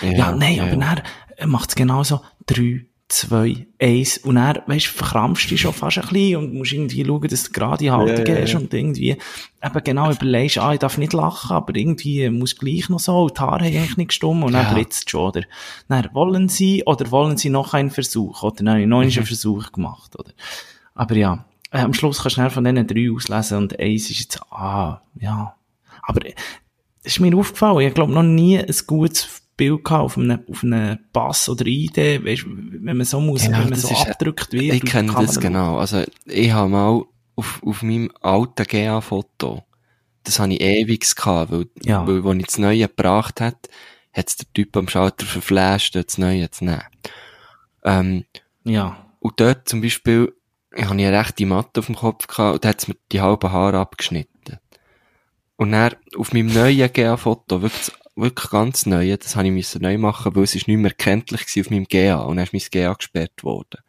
[0.01, 5.62] Ja, nein, aber dann macht es genauso drei, zwei, eins und weißt du, verkrampfst dich
[5.62, 8.59] schon fast ein bisschen und musst irgendwie schauen, dass du gerade Haltung Ja, hast ja.
[8.59, 9.09] und irgendwie
[9.64, 13.39] eben genau überlegst, ah, ich darf nicht lachen, aber irgendwie muss gleich noch so, die
[13.39, 15.41] Haare haben eigentlich nicht gestummt und dann blitzt schon, oder?
[15.89, 18.55] Dann, wollen sie oder wollen sie noch einen Versuch, oder?
[18.57, 19.12] Dann habe ich noch Mhm.
[19.12, 20.32] einen Versuch gemacht, oder?
[20.95, 24.41] Aber ja, äh, am Schluss kannst du von diesen drei auslesen und eins ist jetzt,
[24.51, 25.55] ah, ja.
[26.03, 26.22] Aber
[27.03, 30.63] es ist mir aufgefallen, ich glaube noch nie ein gutes Bild gehabt auf einem, auf
[30.63, 34.73] einem Pass oder ID, weißt, wenn man so muss, Ja, wenn man so abgedrückt wird.
[34.75, 35.77] Ich kenne das genau.
[35.77, 37.03] Also, ich habe mal
[37.35, 39.63] auf, auf meinem alten GA-Foto,
[40.23, 42.05] das habe ich ewig gehabt, weil, Ja.
[42.07, 43.69] weil, als ich das Neue gebracht hat,
[44.13, 46.81] hat es der Typ am Schalter verflasht, das Neue zu nehmen.
[47.83, 48.25] Ähm,
[48.63, 49.05] Ja.
[49.19, 50.33] und dort zum Beispiel,
[50.75, 53.51] ich habe eine rechte Matte auf dem Kopf gehabt, und da hat mir die halben
[53.51, 54.59] Haare abgeschnitten.
[55.57, 59.97] Und dann, auf meinem neuen GA-Foto, wirklich, wirklich ganz neue, das habe ich müssen neu
[59.97, 62.93] machen, weil es ist nicht mehr erkenntlich auf meinem GA, und dann ist mein GA
[62.93, 63.82] gesperrt worden.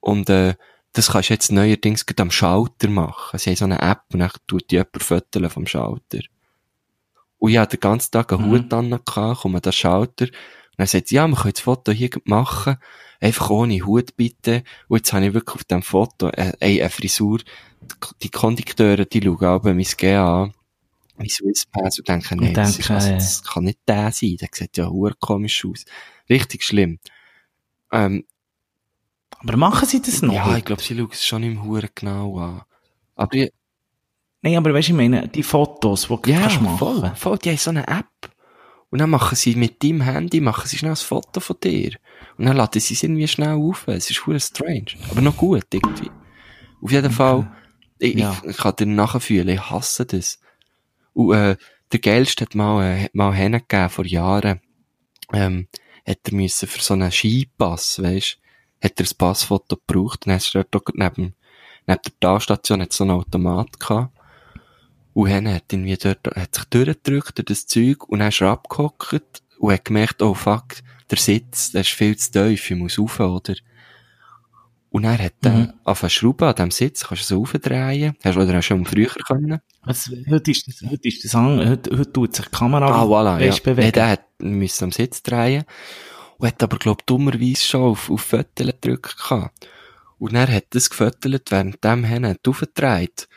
[0.00, 0.54] Und, äh,
[0.92, 3.38] das kannst du jetzt neuerdings gerade am Schalter machen.
[3.38, 6.20] Sie haben so eine App, und dann tut die jemand Fotos vom Schalter.
[7.38, 8.52] Und ich hatte den ganzen Tag einen Mhm.
[8.52, 11.92] Hut an, komme an den Schalter, und dann sagt sie, ja, wir können das Foto
[11.92, 12.76] hier machen,
[13.20, 14.62] einfach ohne Hut bitte.
[14.88, 17.40] Und jetzt habe ich wirklich auf dem Foto, äh, ey, eine Frisur,
[18.22, 20.54] die Kondukteure, die schauen aber mein GA an,
[21.18, 24.36] mein Swisspass und denken, nee, Und das, ist, denken, also, das kann nicht der sein,
[24.40, 25.84] der sieht ja hure komisch aus.
[26.28, 26.98] Richtig schlimm.
[27.92, 28.24] Ähm,
[29.38, 30.32] Aber machen sie das noch?
[30.34, 32.62] ja, ich glaube, sie schauen es schon im Hure genau an.
[33.14, 33.50] Aber die,
[34.42, 36.78] Nein, aber weißt du, ich meine, die Fotos, die du ja, kannst machen.
[36.78, 38.06] voll, voll, die haben so eine App.
[38.90, 41.96] Und dann machen sie mit deinem Handy, machen sie schnell ein Foto von dir.
[42.38, 43.88] Und dann laden sie es irgendwie schnell auf.
[43.88, 44.86] Es ist hure strange.
[45.10, 46.10] Aber noch gut, irgendwie.
[46.80, 47.50] Auf jeden Fall,
[47.98, 48.36] ich, Ja.
[48.44, 50.38] ich, ich kann dir nachfühlen, ich hasse das.
[51.16, 51.56] Und, äh,
[51.92, 54.60] der Geilste hat mal, äh, hat mal hingegeben, vor Jahren,
[55.32, 55.66] ähm,
[56.06, 58.38] hat er müssen für so einen Skipass, weisst,
[58.82, 61.34] hat er ein Passfoto gebraucht, dann ist er dort neben,
[61.86, 64.12] neben der Talstation hat so einen Automat gehabt.
[65.14, 68.50] Und dann hat irgendwie dort, hat sich durchgedrückt durch das Zeug, und dann ist er
[68.50, 72.98] abgehockt, und hat gemerkt, oh fuck, der Sitz, der ist viel zu tief, ich muss
[72.98, 73.54] rauf, oder?
[74.90, 75.72] Und er hat dann mhm.
[75.84, 78.14] auf eine Schraube an diesem Sitz, kannst du so aufdrehen.
[78.24, 79.60] Hast, oder hast du schon früher können?
[79.82, 83.38] Also, heute ist das, heute ist das heute, heute tut sich die Kamera ah, voilà,
[83.44, 83.54] ja.
[83.54, 83.86] bewegen.
[83.86, 85.64] Nee, der hat müssen am Sitz drehen.
[86.38, 89.68] Und hat aber, glaub, dummerweise schon auf, auf Föttel gedrückt gehabt.
[90.18, 93.28] Und er hat das gefötelt, während dem Hen hat aufgedreht.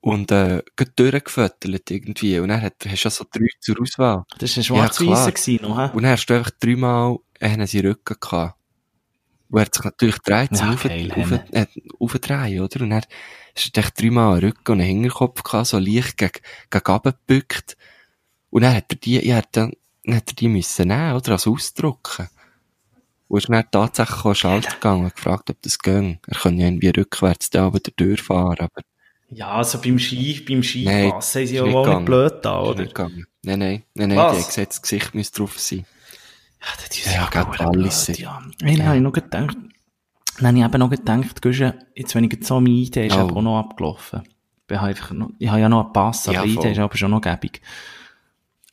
[0.00, 2.38] Und, äh, geht durchgefötelt irgendwie.
[2.38, 4.24] Und er hat, hast ja so drei zur Auswahl.
[4.38, 5.90] Das war ein schwarz-weißer ja, noch, hä?
[5.94, 8.54] Und dann hast du einfach dreimal, einen seinen Rücken gehabt.
[9.48, 11.66] Und er hat sich natürlich gedreht, Ja, auf, geil, auf, äh,
[12.00, 12.80] aufdrehen, oder?
[12.82, 13.02] Und er
[13.54, 16.32] ist echt dreimal einen Rücken und einen Hinterkopf gehabt, so leicht gegen,
[16.70, 17.76] gegen runtergebückt.
[18.50, 19.72] Und dann hat er die, ja, dann,
[20.04, 21.32] dann hat er die müssen nehmen, oder?
[21.32, 22.28] Als ausdrucken.
[23.28, 26.18] Und ist dann tatsächlich an den Schalter gegangen und gefragt, ob das ging.
[26.26, 28.82] Er kann ja irgendwie rückwärts da wieder durchfahren, aber
[29.30, 32.62] Ja, also beim Ski, beim Nein, Skipass haben sie ist ja wohl nicht blöd da,
[32.62, 32.84] oder?
[32.84, 35.84] Nein, nein, nein, nein, die hat gesagt, das Gesicht müsste drauf sein.
[36.66, 38.42] Ja, das ist Ja, ja, blöd, sind- ja.
[38.62, 39.56] Hey, dann habe ich noch gedacht,
[40.38, 43.14] dann habe ich eben noch gedacht, Guschen, jetzt wenn ich jetzt so mein ID ist
[43.16, 43.20] Oh.
[43.22, 44.22] eben auch noch abgelaufen.
[44.68, 46.70] Ich habe einfach noch, ich habe ja noch einen Pass, aber Ja, ID voll.
[46.72, 47.62] ist aber schon noch gäbig.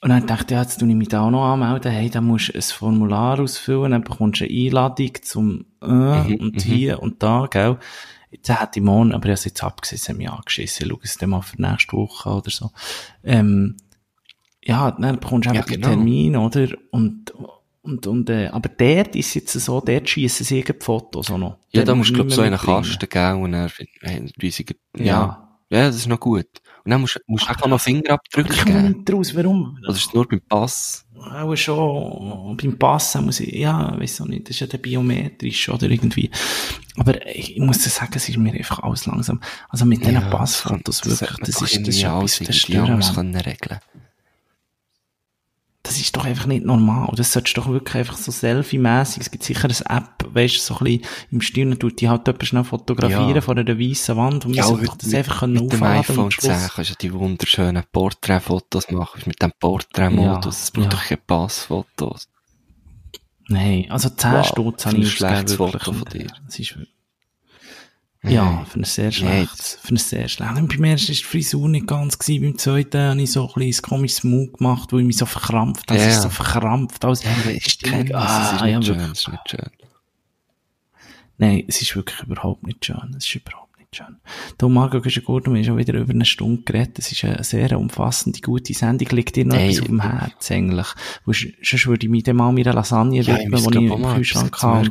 [0.02, 1.92] Und dann dachte ich, ja, jetzt tue ich mich da auch noch anmelden.
[1.92, 6.36] Hey, dann musst du ein Formular ausfüllen, dann bekommst du eine Einladung zum, äh, Mhm,
[6.42, 6.60] und mhm.
[6.60, 7.78] hier und da, gell.
[8.32, 10.88] Jetzt hätte ich morgen, aber ich habe es jetzt abgesehen, mich angeschissen.
[10.88, 12.72] Ich schaue es dann mal für nächste Woche oder so.
[13.24, 13.78] Ähm,
[14.64, 15.88] ja, dann bekommst du Ja, einfach genau.
[15.90, 16.68] einen Termin, oder?
[16.90, 17.32] Und,
[17.84, 21.58] und, und, äh, aber dort ist jetzt so, dort schiessen sie irgendwie Fotos auch noch.
[21.72, 22.58] Ja, da musst du, nicht glaub mehr so in einen.
[22.58, 23.70] Kasten geben und dann,
[24.02, 24.22] äh,
[24.98, 25.06] ja.
[25.06, 25.50] Ja.
[25.70, 25.86] ja.
[25.88, 26.48] das ist noch gut.
[26.86, 28.88] Und dann musst, du- musst du einfach noch Fingerabdrücke Ich geben.
[28.92, 29.78] nicht raus, warum?
[29.82, 31.06] Oder ist es nur beim Pass?
[31.18, 35.70] Auch schon, beim Passen muss ich, ja, weiss auch nicht, das ist ja der biometrisch
[35.70, 36.30] oder irgendwie.
[36.98, 39.40] Aber ich muss dir sagen, es ist mir einfach alles langsam.
[39.70, 43.16] Also mit diesen Passfotos das wirklich, das doch ist, das ist alles irgendwie anders verstörend.
[43.16, 43.80] können regeln.
[45.86, 47.12] Das ist doch einfach nicht normal.
[47.18, 49.22] Das solltest du doch wirklich einfach so selfie-mässig.
[49.22, 52.26] Es gibt sicher eine App, weißt du, so ein bisschen im Stirn tut die halt
[52.26, 53.42] jemand schnell fotografieren Ja.
[53.42, 56.40] von einer weißen Wand und wir sollten doch das einfach können mit dem iPhone und
[56.40, 56.74] 10 Schluss.
[56.74, 59.24] kannst du die wunderschönen Porträtfotos machen.
[59.26, 60.64] Mit dem Porträtmodus.
[60.64, 60.90] Es braucht ja.
[60.92, 62.30] doch keine Passfotos.
[63.50, 66.28] Nein, also 10 Wow, Stutz habe ich schlechtes ausgegeben, Foto wirklich.
[66.30, 66.46] von dir.
[66.48, 66.78] Das ist,
[68.26, 68.66] ja, Nein.
[68.66, 70.58] für ein sehr schlechtes, für ein sehr schlechtes.
[70.60, 73.54] Und beim ersten war die Frisur nicht ganz gewesen, beim zweiten habe ich so ein
[73.56, 76.00] bisschen ein komisches Mut gemacht, wo ich mich so verkrampft habe.
[76.00, 76.12] Es Ja.
[76.12, 78.22] ist so verkrampft, als, Ich kenne das.
[78.32, 78.98] ah, Es ist ja, nicht schön.
[78.98, 79.12] wirklich.
[79.14, 79.70] Es ist nicht schön.
[81.38, 83.16] Nein, es ist wirklich überhaupt nicht schön.
[83.18, 84.16] Es ist überhaupt nicht schön.
[84.58, 87.00] Du, Margot Güschen-Gurten, wir haben schon wieder über eine Stunde geredet.
[87.00, 89.10] Es ist eine sehr umfassende, gute Sendung.
[89.10, 90.88] Liegt dir noch Nein, etwas auf dem Herz, eigentlich?
[91.26, 94.62] Weil Sonst würde ich mich dann mal meiner Lasagne Ja, widmen, die ich im Kühlschrank
[94.62, 94.90] habe.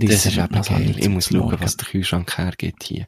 [0.00, 0.94] Das ist eben geil.
[0.98, 1.60] Ich muss schauen, Morgen.
[1.60, 3.06] was der Kühlschrank hergeht hier.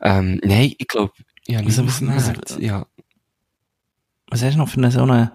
[0.00, 1.12] Ähm, nein, ich glaube,
[1.46, 2.58] ja, nicht was- was-.
[2.60, 2.86] Ja,
[4.30, 5.32] Was hast du noch für eine so eine,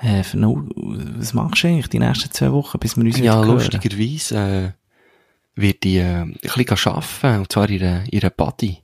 [0.00, 3.22] äh, für eine, was machst du eigentlich die nächsten zwei Wochen, bis wir uns ja
[3.22, 3.48] wieder hören?
[3.54, 4.74] lustigerweise
[5.56, 8.78] äh, wird die äh, ein bisschen arbeiten, und zwar ihre, ihre Buddy.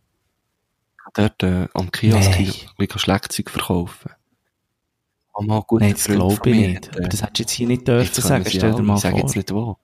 [1.14, 2.46] Dort äh, am Kiosk Nein.
[2.46, 4.12] ein bisschen Schlagzeug verkaufen.
[5.36, 6.90] Haben mal gut Nein, das glaube ich nicht.
[6.96, 9.20] Aber das hättest du jetzt hier nicht dürfen sagen, stell dir mal Ich sage vor.
[9.26, 9.76] jetzt nicht wo.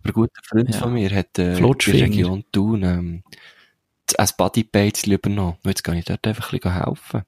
[0.00, 0.80] Aber ein guter Freund Ja.
[0.80, 2.06] von mir hat äh, in der Flutschfinger.
[2.06, 3.22] Region Thun ähm,
[4.16, 5.56] ein Buddy-Page übernommen.
[5.62, 7.22] Und jetzt kann ich dort einfach ein bisschen helfen.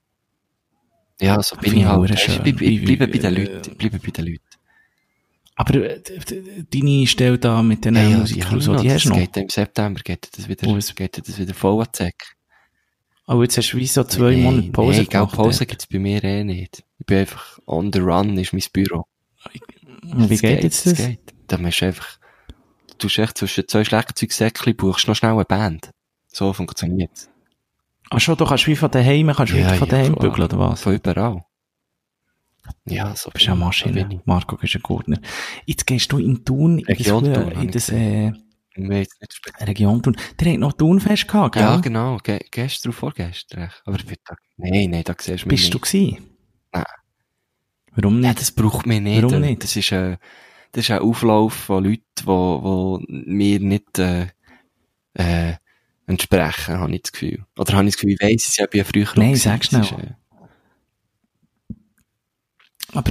[1.21, 2.11] Ja, so bin ich halt.
[2.11, 3.77] Ich, bleibe bei den äh, Leuten.
[3.77, 4.45] Bleibe bei den Leuten.
[5.57, 6.01] Aber äh,
[6.71, 9.25] deine Stelle da mit den Ja, ja, Musikern und so, die hast du Das noch.
[9.27, 12.27] geht im September, geht das wieder, ist- geht das wieder voll an die Säcke.
[13.27, 15.35] Aber jetzt hast du wie so zwei Nein, Monate Pause gell, gemacht.
[15.37, 15.69] Pause dort.
[15.69, 16.83] gibt's bei mir eh nicht.
[16.99, 19.05] Ich bin einfach on the run, ist mein Büro.
[20.03, 20.97] Wie Das geht jetzt das?
[20.97, 21.21] geht.
[21.47, 22.19] Da musst du einfach,
[23.03, 25.91] du echt zwischen zwei Schlagzeugsäckchen, buchst noch schnell eine Band.
[26.29, 27.29] So funktioniert's.
[28.11, 30.31] Ach schon, du kannst wie von daheim, kannst du Ja, von ja, daheim klar.
[30.31, 30.83] bügeln, oder was?
[30.83, 31.45] Von überall.
[32.87, 34.23] Ja, so Du bist ja eine Maschine.
[34.25, 35.19] Marco Güschen-Gurtner.
[35.67, 38.33] Jetzt gehst du in Thun, in das, Region Hure- Thun, in das, äh,
[38.77, 39.11] nicht.
[39.61, 40.17] Region Thun.
[40.39, 41.63] Der hat noch Thunfest gehabt, gell?
[41.63, 42.19] Ja, genau.
[42.19, 43.71] Ge gestern vorgestern.
[43.85, 44.37] Aber bitte.
[44.57, 45.91] Nein, nein, da siehst du mich Bist du nicht.
[45.93, 46.31] gewesen?
[46.73, 46.85] Nein.
[47.97, 48.41] Warum Ja, nicht?
[48.41, 49.23] das braucht mich nicht.
[49.23, 49.65] Warum Äh, nicht?
[49.65, 50.17] Das ist ein,
[50.73, 54.27] das ist ein Auflauf von Leuten, die, wo mir nicht, äh,
[55.15, 55.55] äh,
[56.07, 57.45] entsprechen, habe ich das Gefühl.
[57.59, 59.61] Oder habe ich das Gefühl, ich weiss es ja, ich bin ja früher Nein, sag.
[59.61, 59.83] Das schnell.
[59.83, 60.15] ist, äh,
[62.93, 63.11] Aber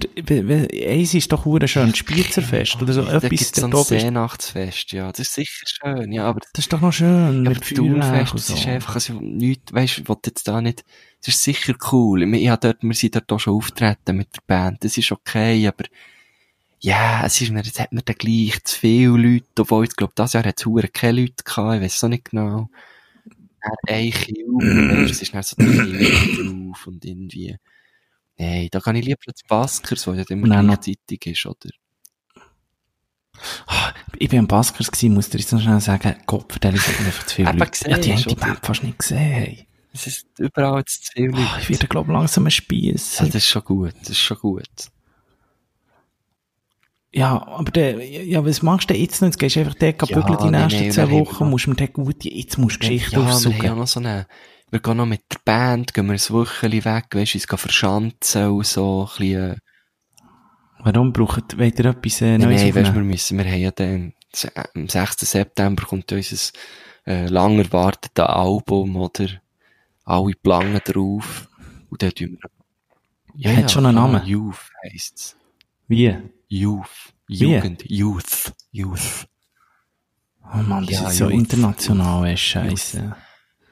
[0.89, 3.29] eins ist doch hure schön, das Spiezerfest oder so Da etwas.
[3.29, 5.09] gibt's so ein Seenachtsfest, ja.
[5.11, 8.39] Das ist sicher schön, ja, aber Das ist doch noch schön, Ja, mit Feuerwerk und
[8.39, 8.55] das so.
[8.55, 10.83] ist einfach, also, nichts, weisst, ich will jetzt da nicht,
[11.21, 12.23] es ist sicher cool.
[12.23, 15.65] Ich, ich dort, wir sind dort auch schon auftreten mit der Band, das ist okay,
[15.67, 15.85] aber,
[16.81, 20.13] ja, es ist mir, jetzt hat mir dann gleich zu viele Leute, obwohl ich glaube,
[20.15, 22.69] das Jahr hat es keine Leute gehabt, ich weiss auch nicht genau.
[23.61, 24.45] Dann ein Kiel,
[25.09, 27.57] es ist dann so drauf und irgendwie,
[28.37, 31.69] nein, da kann ich lieber zu Baskers, weil das immer noch- gleichzeitig ist, oder?
[34.17, 37.25] Ich bin am Baskers gewesen, muss dir jetzt noch schnell sagen, Gott, ich sind einfach
[37.25, 37.71] zu viele Leute.
[37.71, 38.35] gesehen, Ja, die haben die?
[38.35, 39.65] Map fast nicht gesehen.
[39.93, 41.61] Es ist überall jetzt zu viel Ah, Leute.
[41.61, 43.19] Ich werde, glaube langsam ein Spiess.
[43.19, 44.67] Ja, das ist schon gut, das ist schon gut.
[47.11, 49.27] Ja, aber der, ja, was machst du jetzt noch?
[49.27, 51.67] Jetzt gehst du einfach dort Ja, bügeln die nein, nächsten nein, haben wir Wochen, musst
[51.67, 53.63] mir dort gut, jetzt musst du Geschichte ja, aufsuchen.
[53.63, 54.27] ja noch so eine,
[54.69, 57.57] wir gehen noch mit der Band, gehen wir ein Wochenende weg, weisst du, uns gehen
[57.57, 59.57] verschanzen und so, ein bisschen, äh,
[60.81, 63.71] Warum braucht, wollt ihr etwas äh, Nein, Neues nein, weißt, wir müssen, wir haben ja
[63.71, 64.13] dann,
[64.75, 65.17] am 6.
[65.21, 66.51] September kommt unser,
[67.05, 69.27] äh, lang erwartetes Album, oder?
[70.05, 71.49] Alle Plangen drauf.
[71.89, 72.49] Und dann tun wir,
[73.35, 74.25] ja, Hat schon einen Namen?
[74.25, 75.35] Youth heisst's.
[75.87, 76.15] Wie?
[76.49, 77.13] Youth.
[77.27, 77.35] Wie?
[77.53, 77.83] Jugend.
[77.89, 78.53] Youth.
[78.71, 79.27] Youth.
[80.53, 81.33] Oh Mann, das Ja, ist so Youth.
[81.33, 83.15] international, Scheiße.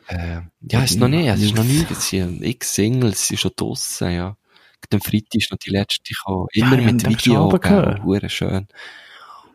[0.09, 3.39] Äh, ja, ist noch nicht, es ist noch nicht, es sind x Singles, es sind
[3.39, 4.37] schon draussen, ja.
[4.93, 6.47] Am Freitag ist noch die letzte gekommen.
[6.53, 8.67] Ja, Immer ich mit Video, gell, schön.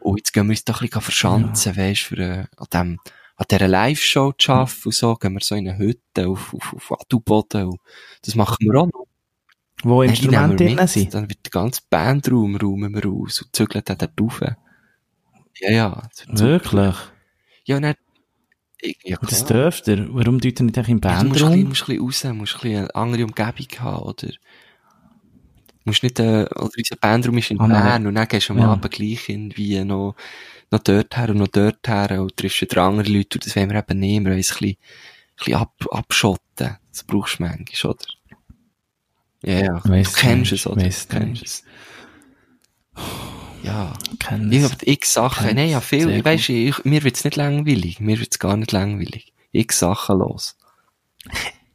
[0.01, 3.01] Und jetzt gehen wir uns doch ein bisschen verschanzen, weisst, für, äh, an dem,
[3.37, 6.75] an dieser Live-Show zu arbeiten und so, gehen wir so in eine Hütte auf, auf,
[6.75, 7.81] auf Adelboden und
[8.23, 9.07] das machen wir auch noch.
[9.83, 11.15] Wo nehmen Instrumente drin sind.
[11.15, 14.41] Dann wird der ganze Bandraum räumen wir aus und zügeln dann dort rauf.
[15.61, 16.09] Ja, ja.
[16.29, 16.95] Wirklich?
[17.65, 17.79] Ja,
[18.85, 19.63] ich- ja, Und das klar.
[19.63, 20.09] dürft ihr.
[20.13, 21.69] Warum tut ihr nicht echt im Ja, du musst ein bisschen, Bandraum?
[21.69, 24.27] musst ein bisschen raus, musst ein bisschen eine andere Umgebung haben, oder?
[24.29, 27.71] Du musst nicht, äh, oder unser Bandraum ist in nein.
[27.71, 28.73] Bern und dann gehst du am Ja.
[28.73, 30.15] Abend gleich irgendwie noch,
[30.71, 33.71] noch dort her und noch dort her und triffst wieder andere Leute und das wollen
[33.71, 36.77] wir eben nicht, wir wollen uns ein bisschen, ein bisschen ab, abschotten.
[36.91, 38.05] Das brauchst du manchmal, oder?
[39.43, 39.81] Ja, ja.
[39.85, 40.83] Weiss du kennst nicht, es, oder?
[40.85, 41.65] weiss du kennst es.
[43.63, 43.93] Ja.
[44.19, 44.73] Kenn Ich es.
[44.73, 48.01] hab x Sachen, Kenn's nein, ja, viel, sehr weisst du, ich, mir wird's nicht langweilig,
[48.01, 49.33] mir wird's gar nicht langweilig.
[49.53, 50.57] X Sachen los.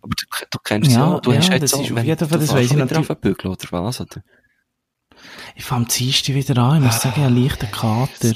[0.01, 2.27] Aber du, du kennst Ja, ja, du ja, hast jetzt das ist auf wenn jeden
[2.27, 3.09] Fall, du das weiss ich wieder natürlich.
[3.09, 4.21] auf den Bügel, oder was, oder?
[5.55, 6.77] Ich fange am Dienstag wieder an.
[6.77, 8.33] Ich muss sagen, ich habe einen leichten Kater.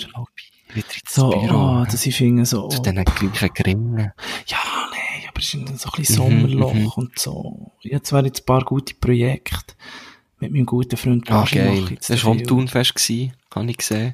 [1.07, 4.11] So, oh, dass ich finde so, Zu diesen gleichen Gringen.
[4.47, 4.57] ja,
[4.91, 4.97] nee,
[5.41, 6.87] aber es ist dann so ein bisschen Mhm, Sommerloch mhm.
[6.95, 7.71] und so.
[7.81, 9.75] Jetzt wären jetzt ein paar gute Projekte
[10.39, 11.77] mit meinem guten Freund Ah, Baschi geil.
[11.83, 12.47] ich jetzt Das war vom viel.
[12.47, 14.11] Thunfest gewesen, habe ich gesehen.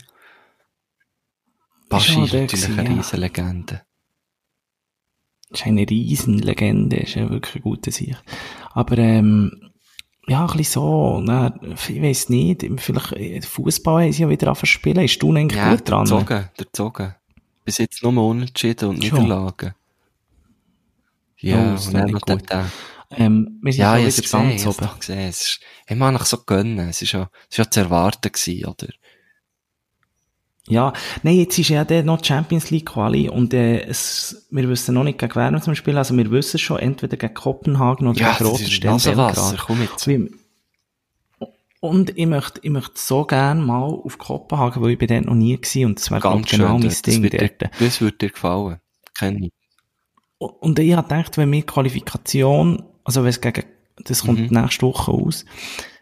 [1.89, 2.95] Baschi ist der natürlich gewesen, eine ja.
[2.95, 3.81] riesen Legende.
[5.49, 8.21] Das ist eine riesen Legende, ist ja wirklich eine gute Sicht.
[8.73, 9.71] Aber, ähm,
[10.27, 14.47] ja, ein bisschen so, na, ich weiss nicht, vielleicht, äh, Fußball haben sie ja wieder
[14.47, 14.99] angefangen zu spielen.
[15.05, 16.05] Ist du eigentlich Ja, gut der dran?
[16.05, 17.15] Zogen, der Zogen.
[17.63, 19.23] Bis jetzt nur Unentschieden und Schon.
[19.23, 19.73] Niederlagen.
[21.39, 22.49] Ja, Oh, und noch gut.
[22.49, 22.65] der,
[23.11, 25.19] Ähm, wir sind Ja, ja, ich hab's gesehen, ich doch gesehen.
[25.19, 26.89] Es ist, ich mag nach so gönnen.
[26.89, 28.87] Es ist ja, es ist ja zu erwarten gewesen, oder?
[30.69, 30.91] Ja,
[31.23, 35.05] nein, jetzt ist ja der noch Champions League Quali und äh, es, wir wissen noch
[35.05, 38.49] nicht gegen wir zum Spielen, also wir wissen schon entweder gegen Kopenhagen oder Ja, gegen
[38.83, 39.51] Nasenwasser.
[39.51, 39.65] Belgrad.
[39.65, 40.07] Komm jetzt.
[40.07, 40.29] Wie-
[41.79, 45.35] Und ich möchte, ich möchte so gern mal auf Kopenhagen, weil ich bin dort noch
[45.35, 46.67] nie gewesen und das wäre genau schön.
[46.67, 46.81] mein.
[46.81, 47.71] Das, Ding wird dir, dort.
[47.79, 48.81] das wird dir gefallen.
[49.17, 49.51] Kenn ich.
[50.39, 53.63] Und ich habe gedacht, wenn wir Qualifikation, also wenn es gegen,
[54.03, 54.61] das kommt Mhm.
[54.61, 55.45] nächste Woche aus,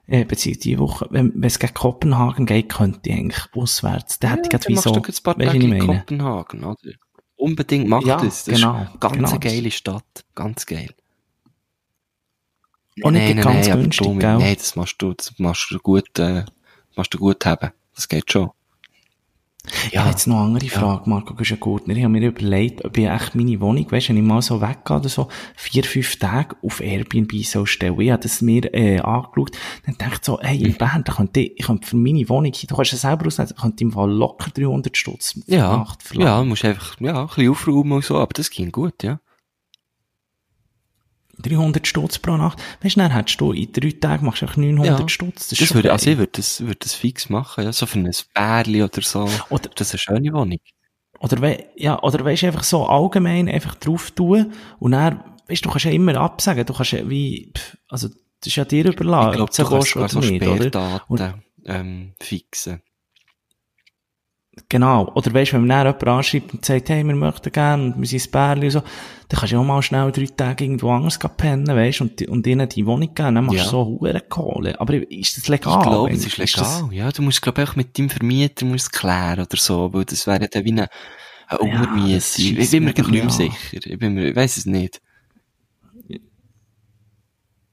[0.07, 4.19] äh, beziehungsweise die Woche, wenn, wenn es gegen Kopenhagen geht, könnte ich eigentlich auswärts.
[4.19, 5.85] Dann hätte ich gerade wie machst so, ein paar was ich in meine?
[5.85, 6.93] Kopenhagen, oder?
[7.37, 8.45] Unbedingt mach Ja, das.
[8.45, 10.25] Das genau, ist ganz genau geile Stadt.
[10.35, 10.89] Ganz geil.
[13.03, 14.37] Auch nicht ganz aber günstig, du, gell?
[14.37, 16.45] Nein, das machst du, das machst du gut, äh,
[16.95, 17.71] machst du gut haben.
[17.93, 18.51] Das geht schon.
[19.91, 21.95] Ich habe jetzt noch eine andere Frage, Marco Güschen-Gurtner.
[21.95, 24.97] Ich habe mir überlegt, ob ich echt meine Wohnung, weißt, wenn ich mal so weggehe
[24.97, 28.01] oder so, vier, fünf Tage auf Airbnb so stelle.
[28.03, 29.51] Ich habe das mir, äh, angeschaut.
[29.85, 32.51] Dann dachte ich so, hey, in Bern, da könnte ich, ich könnte für meine Wohnung,
[32.51, 36.27] du kannst es selber ausnehmen, ich könnte im Fall locker 300 Stutz Ja, Nacht verlangen.
[36.27, 39.19] ja, musst einfach, ja, ein bisschen aufräumen und so, aber das ging gut, ja.
[41.49, 42.61] 300 Stutz pro Nacht.
[42.81, 45.07] Weißt du, dann hättest du in drei Tagen machst du einfach 900 Ja.
[45.09, 45.49] Stutz.
[45.49, 48.11] Das, Das würde, also ich würde das, würde das fix machen, ja, so für ein
[48.33, 49.29] Bärli oder so.
[49.49, 50.59] Oder- Das ist eine schöne Wohnung.
[51.19, 55.63] Oder, we ja, oder weisst du, einfach so allgemein einfach drauf tun und dann, weißt
[55.63, 57.51] du, du kannst ja immer absagen, du kannst ja wie,
[57.87, 60.21] also, das ist ja dir überlassen, Ich glaube, du kannst sogar so?
[60.21, 61.33] Sperrdaten,
[61.65, 62.81] ähm, fixen.
[64.69, 65.11] Genau.
[65.15, 67.99] Oder weisst du, wenn man dann jemand anschreibt und sagt, hey, wir möchten gerne und
[67.99, 70.63] wir sind ein Bärli und so, dann kannst du ja auch mal schnell drei Tage
[70.63, 73.63] irgendwo anders pennen, weisst du, und, und ihnen die Wohnung geben, dann machst Ja.
[73.65, 74.79] du so hure Kohle.
[74.79, 75.77] Aber ist das legal?
[75.79, 76.89] Ich glaube, es ist legal.
[76.93, 80.25] Ja, du musst, glaube ich, auch mit deinem Vermieter musst klären oder so, weil das
[80.25, 80.87] wäre dann wie eine,
[81.47, 82.15] eine Untermiete.
[82.15, 83.57] das ich bin mir nicht mehr sicher.
[83.73, 85.01] Ich bin mir, ich weiss es nicht.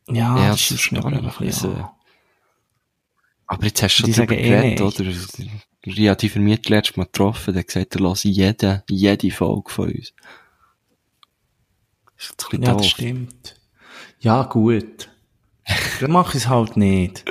[0.09, 1.01] Ja, Ja, das das scheisst mir
[1.31, 1.89] verstehe
[3.47, 5.11] aber Das, jetzt hast du schon drüber eh geredet, oder?
[5.85, 9.71] Ich habe die Vermieter letztes Mal getroffen, der hat gesagt, er höre jede, jede Folge
[9.71, 10.13] von uns.
[12.17, 13.57] Das ist ein Ja, das stimmt.
[14.21, 15.11] Ja, gut.
[16.01, 17.25] Dann mach ich es halt nicht.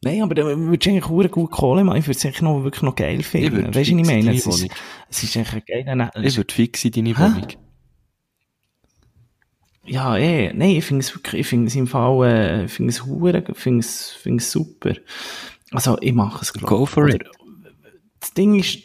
[0.00, 1.98] Nein, aber da würdest du eigentlich hure gut Kohle machen.
[1.98, 3.74] Ich würde es eigentlich noch, wirklich noch geil finden.
[3.74, 4.36] Weißt du, was ich meine?
[4.36, 4.68] Es ist,
[5.10, 7.22] es ist eigentlich ein geiler, Ich würde fix in deine Hä?
[7.22, 7.48] Wohnung.
[9.84, 12.90] Ja, eh, nein, ich finde es wirklich, ich finde es im Fall, äh, ich finde
[12.90, 14.94] es hure, ich finde es, finde es super.
[15.72, 17.26] Also, ich mache es, glaub Go for Oder- it.
[18.20, 18.78] Das Ding ist,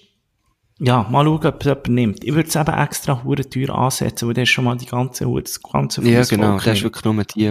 [0.80, 2.24] ja, mal schauen, ob es jemand nimmt.
[2.24, 5.26] Ich würde es eben extra hure teuer ansetzen, weil der ist schon mal die ganze
[5.26, 6.56] hure, das ganze Ja, Fußvolk genau.
[6.58, 7.50] Das ist wirklich nur die, die,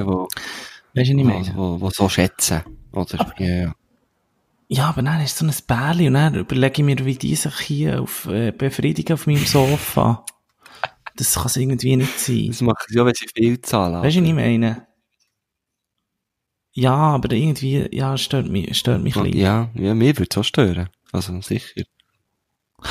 [0.94, 1.42] Weißt du, ich meine?
[1.44, 1.50] die,
[1.84, 2.60] die so schätzen.
[2.92, 3.32] Oder?
[3.38, 3.74] Ja, ja.
[4.68, 7.54] Ja, aber dann ist so ein Bärli und dann überlege ich mir, wie die sich
[7.58, 10.24] hier auf, äh, befriedigen auf meinem Sofa.
[11.14, 12.46] Das kann es irgendwie nicht sein.
[12.46, 14.02] Das machen sie ja, wenn sie viel zahlen.
[14.02, 14.86] Weißt du, was ich meine?
[16.74, 19.38] Ja, aber irgendwie, ja, stört mich, stört mich ein bisschen.
[19.40, 20.88] Ja, ja, mir würde es auch stören.
[21.12, 21.82] Also, sicher.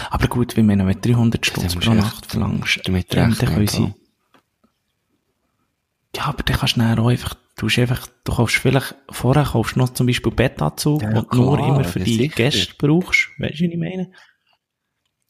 [0.09, 3.93] Aber gut, wenn du 300 Stutz pro Nacht verlangst, damit ähm, dann können sie,
[6.15, 9.45] ja, aber dann kannst du dann auch einfach, du hast einfach, du kaufst vielleicht, vorher
[9.45, 12.17] kaufst du noch zum Beispiel Bettanzug, Ja, den du nur klar, immer für ja, die
[12.17, 12.35] sicher.
[12.35, 14.11] Gäste brauchst, weißt du, was ich meine?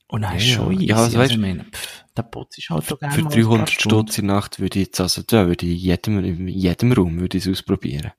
[0.08, 0.80] Und dann ist Ja, schon ja.
[0.80, 0.86] easy.
[0.88, 3.28] Ja, also also, weißt- ich meine, pff, der Putz ist halt so gerne Für mal
[3.32, 4.08] ein paar 300 Stunden.
[4.08, 7.20] Stutz in Nacht würde ich jetzt, also, da würde ich in jedem, in jedem Raum
[7.20, 8.12] würde ich es ausprobieren.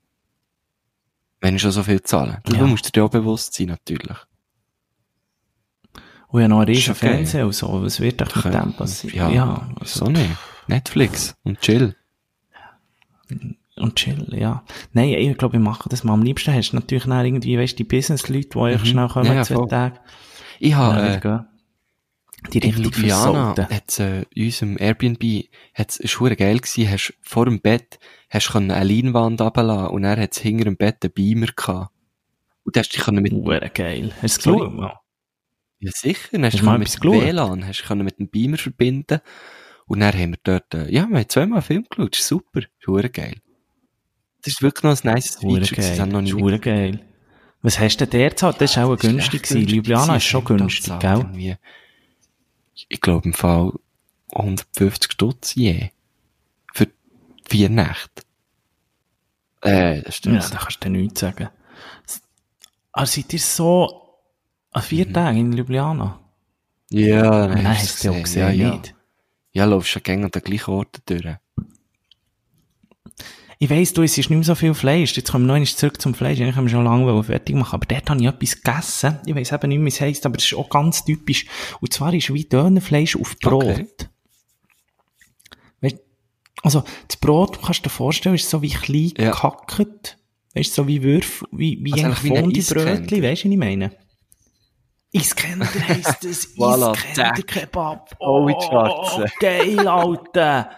[1.43, 2.41] Wenn ich schon so viel zahle.
[2.45, 2.65] Du Ja.
[2.67, 4.17] musst dir ja auch bewusst sein, natürlich.
[6.29, 7.09] Und ja noch ein riesen okay.
[7.09, 9.17] Fernseher und so, was wird doch mit dem passieren?
[9.17, 10.31] Ja, ja also, so nicht.
[10.69, 11.95] Netflix und chill.
[13.77, 14.63] und chill, ja.
[14.93, 16.55] Nein, ich glaube, ich mache das mal am liebsten.
[16.55, 18.85] Hast du natürlich dann irgendwie, weißt du, die Business-Leute, die Mhm.
[18.87, 19.69] schnell kommen, Ja, ja, zwei voll.
[19.69, 19.99] Tage.
[20.61, 21.39] Ich habe, äh,
[22.53, 23.69] Die in richtig Ljubljana versauten.
[23.75, 25.45] hat's, äh, in unserem Airbnb,
[25.75, 27.99] hat's, ist hure geil gewesen, hast, vor dem Bett,
[28.31, 31.93] hast können eine Leinwand runterlassen und dann hat's hinter dem Bett einen Beamer gehabt.
[32.65, 34.13] Und hast du dich können mit, Hure geil.
[34.21, 34.93] Hast du es
[35.81, 37.13] ja sicher, dann hast du du mit dem?
[37.13, 39.21] WLAN, hast du können mit dem Beamer verbinden.
[39.87, 42.63] Und dann haben wir dort, äh, ja, wir haben zweimal einen Film geschaut, ist super,
[42.87, 43.37] hure geil.
[44.45, 47.01] Das ist wirklich noch ein nice Feature, das haben noch nie geil.
[47.63, 48.61] Was hast du denn der gezahlt?
[48.61, 49.69] Das ist auch Das günstig gewesen.
[49.69, 51.19] Ljubljana ist schon günstig, gell?
[51.19, 51.57] irgendwie.
[52.89, 53.73] Ich glaube im Fall
[54.35, 55.91] 150 Stutz je.
[56.73, 56.89] Für
[57.49, 58.23] vier Nächte.
[59.61, 60.55] Äh, das Ja, stimmt.
[60.55, 61.49] da kannst du dir nichts sagen.
[62.93, 64.19] Aber seid ihr so
[64.73, 65.15] an vier Mhm.
[65.15, 66.19] Tagen in Ljubljana?
[66.91, 68.23] Ja, Nein, hast du ja gesehen.
[68.23, 68.75] gesehen, ja, ja.
[68.77, 68.95] nicht?
[69.53, 71.37] Ja, laufst schon gängig an den gleichen Orten durch.
[73.63, 75.17] Ich weiss, du, es ist nicht mehr so viel Fleisch.
[75.17, 76.41] Jetzt kommen wir noch zurück zum Fleisch.
[76.41, 77.77] Haben wir schon lange fertig machen.
[77.77, 79.21] Aber dort habe ich etwas gegessen.
[79.25, 81.47] Ich weiss eben nicht mehr, wie es heisst, aber es ist auch ganz typisch.
[81.81, 83.63] Und zwar ist wie Dönerfleisch auf Brot.
[83.63, 83.87] Okay.
[85.81, 85.97] Weißt,
[86.65, 89.31] also, das Brot, kannst du dir vorstellen, ist so wie klein Ja.
[89.31, 90.19] gehackt.
[90.57, 93.23] Weißt du, so wie Würfel, wie, wie Also ein Fondue-Brötchen.
[93.23, 93.93] Weißt du, was ich meine?
[95.13, 96.49] Iskender heisst das.
[96.57, 97.43] Voilà, Iskender.
[97.45, 98.17] Kebab.
[98.19, 99.27] Oh, Schwarze.
[99.39, 100.69] geil, Alter.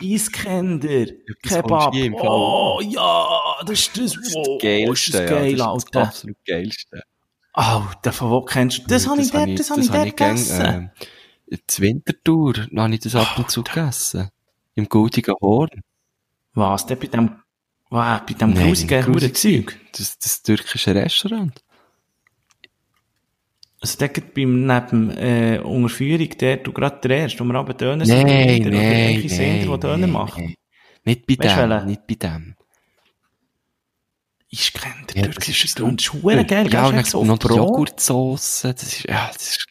[0.00, 1.06] Iskender
[1.42, 1.94] das Kebab.
[2.22, 3.26] Oh, ja,
[3.66, 5.26] das ist das, Das ist das Geilste, ist das ja.
[5.26, 7.02] geil, Das ist das absolut Geilste.
[7.52, 8.82] Alter, von wo kennst du?
[8.88, 10.90] Das, habe ich dort, das habe ich dort gegessen.
[11.50, 14.28] ähm, zur Wintertour, habe ich das ab und zu gegessen.
[14.74, 15.70] Im Goldigen Horn.
[16.54, 17.36] Was, der bei dem,
[17.90, 19.22] wow, bei dem grusigen grusig.
[19.22, 19.80] Hurenzeug?
[19.96, 21.62] Das, das türkische Restaurant.
[23.84, 27.74] Also, der geht beim, neben, äh, Unterführung, der, du gerade der erste, wo wir aber
[27.74, 30.44] Döner Nein, wieder, oder nein, welche Sender, die nein, Döner nein, machen.
[30.44, 30.54] nein.
[31.04, 31.86] Nicht bei Weißt dem, welchen?
[31.88, 32.54] nicht bei dem.
[34.48, 36.98] Ich kenne Ja, den das türkischen ist Döner, das ist geil, Ja, gell?
[36.98, 37.38] und so noch.
[37.44, 39.66] Joghurtsoße, das ist, ja, das ist,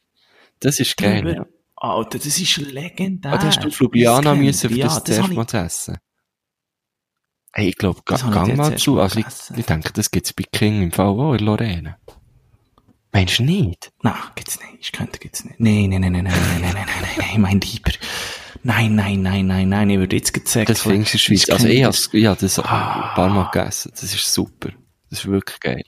[0.59, 1.45] das ist geil, ja.
[1.75, 3.33] Alter, das ist legendär.
[3.33, 5.97] Ah, hast du auf Ljubljana Iskender, müssen, für ja, das das zuerst mal zu essen.
[7.51, 8.99] Hey, ich glaube, gang mal zu.
[8.99, 9.25] Also ich,
[9.57, 11.97] ich denke, das gibt's bei King im Fall auch in Lorraine.
[13.13, 13.91] Meinst du nicht?
[14.01, 14.73] Nein, gibt's nicht.
[14.81, 15.59] Ich könnte, gibt's nicht.
[15.59, 17.91] Nein, nein, nein, nein, nein, nein, nein, nein, nein, nein, mein Lieber.
[18.63, 20.69] Nein, nein, nein, nein, nein, ich würde jetzt gezeigt.
[20.69, 21.49] Das findest du in der Schweiz.
[21.49, 23.13] Also ich has, ich hab das ein Ah.
[23.13, 23.91] paar Mal gegessen.
[23.91, 24.69] Das ist super.
[25.09, 25.83] Das ist wirklich geil.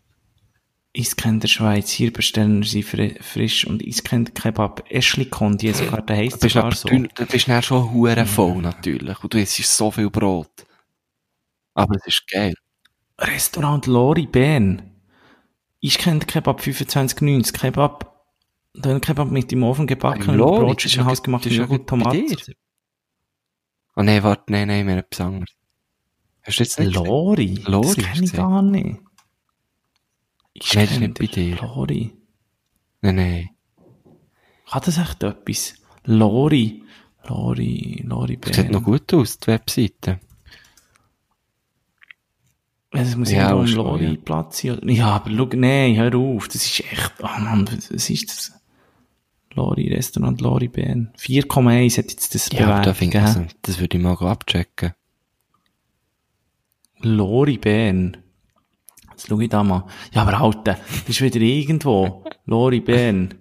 [0.93, 6.39] Iskender Schweiz, hier bestellen sie fri frisch und Iskender Kebab, Eschli Kondi, sogar, der heisst
[6.39, 6.87] bist, sogar so.
[6.87, 9.21] du, du bist dann schon hure voll, natürlich.
[9.21, 10.65] Und du isst so viel Brot.
[11.73, 12.53] Aber es ist geil.
[13.19, 14.91] Restaurant Lori Bern.
[15.85, 18.25] Iskender Kebab 25,90, Kebab,
[18.73, 22.25] Döner Kebab mit im Ofen gebacken, Lori, Brot ist hausgemacht ist gut Tomaten.
[22.25, 22.55] dir.
[23.95, 25.55] Oh nein, warte, nein, nein, mir etwas anderes.
[26.41, 27.05] Hast du jetzt nicht gesehen?
[27.05, 27.55] Lori?
[27.65, 28.85] Lori Das kenne ich gar nicht.
[28.85, 28.99] Nein,
[30.73, 31.55] das ist nicht bei dir.
[31.57, 32.13] Lori.
[33.01, 33.49] Nein, nein.
[34.67, 35.75] Kann das echt etwas?
[36.05, 36.83] Lori.
[37.27, 40.19] Lori, Lori Das sieht noch gut aus, die Webseite.
[42.95, 44.15] Es muss Ja, ja, um schon, Lori ja.
[44.23, 44.79] Platz sein.
[44.89, 46.47] Ja, aber schau, nein, hör auf.
[46.47, 48.53] Das ist echt, ah Mann, was ist das?
[49.53, 51.11] Lori, Restaurant Lori Bern.
[51.17, 53.27] 4,1 hat jetzt das Ja, da finde ich, gell?
[53.27, 54.93] also, das würde ich mal abchecken.
[56.99, 58.17] Lori Bern.
[59.11, 59.85] Jetzt schau ich da mal.
[60.11, 62.25] Ja, aber Alter, das ist wieder irgendwo.
[62.45, 63.33] Lori Bern.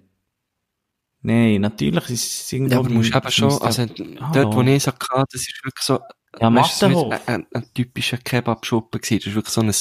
[1.21, 2.73] Nein, natürlich ist es irgendwo.
[2.73, 5.83] Ja, aber du musst eben schon, also, dort, wo ich so hatte, das ist wirklich
[5.83, 5.99] so,
[6.39, 9.01] Ja, weißt du, es war ein, ein typischer Kebab-Schuppen.
[9.01, 9.73] Das war wirklich so ein,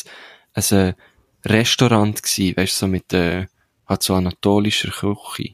[0.55, 0.94] ein, äh,
[1.47, 3.47] Restaurant gewesen, weißt du, so mit, äh,
[3.86, 5.52] halt so anatolischer Küche.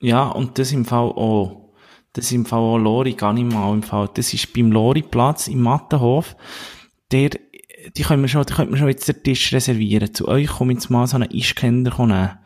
[0.00, 1.68] Ja, und das im Fall auch.
[2.12, 4.08] Das im Fall auch Lori, gar nicht mal im Fall.
[4.14, 6.36] Das ist beim Lori-Platz im Mattenhof.
[7.10, 7.30] Der,
[7.96, 10.14] die können wir schon, die können wir schon jetzt den Tisch reservieren.
[10.14, 12.38] Zu euch komme ich jetzt mal so einen Ischkender nehmen.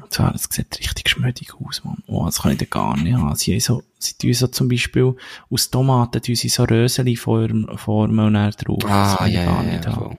[0.00, 2.02] Und zwar, das sieht richtig schmödig aus, Mann.
[2.06, 3.34] Oh, das kann ich da gar nicht haben.
[3.34, 5.14] Sie so, sie tun so zum Beispiel,
[5.50, 8.78] aus Tomaten tun sie so Röseli formen, formen und dann drauf.
[8.82, 10.16] das Ah, ich ja, gar ja, nicht ja, haben.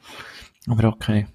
[0.65, 0.73] voll.
[0.73, 1.27] Aber okay.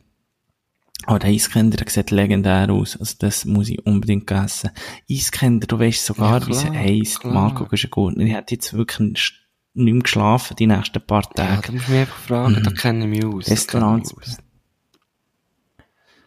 [1.06, 2.96] Aber der Eiskender der sieht legendär aus.
[2.96, 4.70] Also das muss ich unbedingt essen.
[5.10, 7.20] Eiskender, du weißt sogar, Ja, wie sie klar, heisst.
[7.20, 7.32] klar.
[7.34, 8.24] Marco Guschengurtner.
[8.24, 8.98] Ich hätte jetzt wirklich
[9.74, 11.62] nicht mehr geschlafen die nächsten paar Ja, Tage.
[11.68, 13.44] da musst du mich einfach fragen, da kenne ich mich aus.
[13.46, 14.14] da Restaurants.
[14.16, 14.36] aus.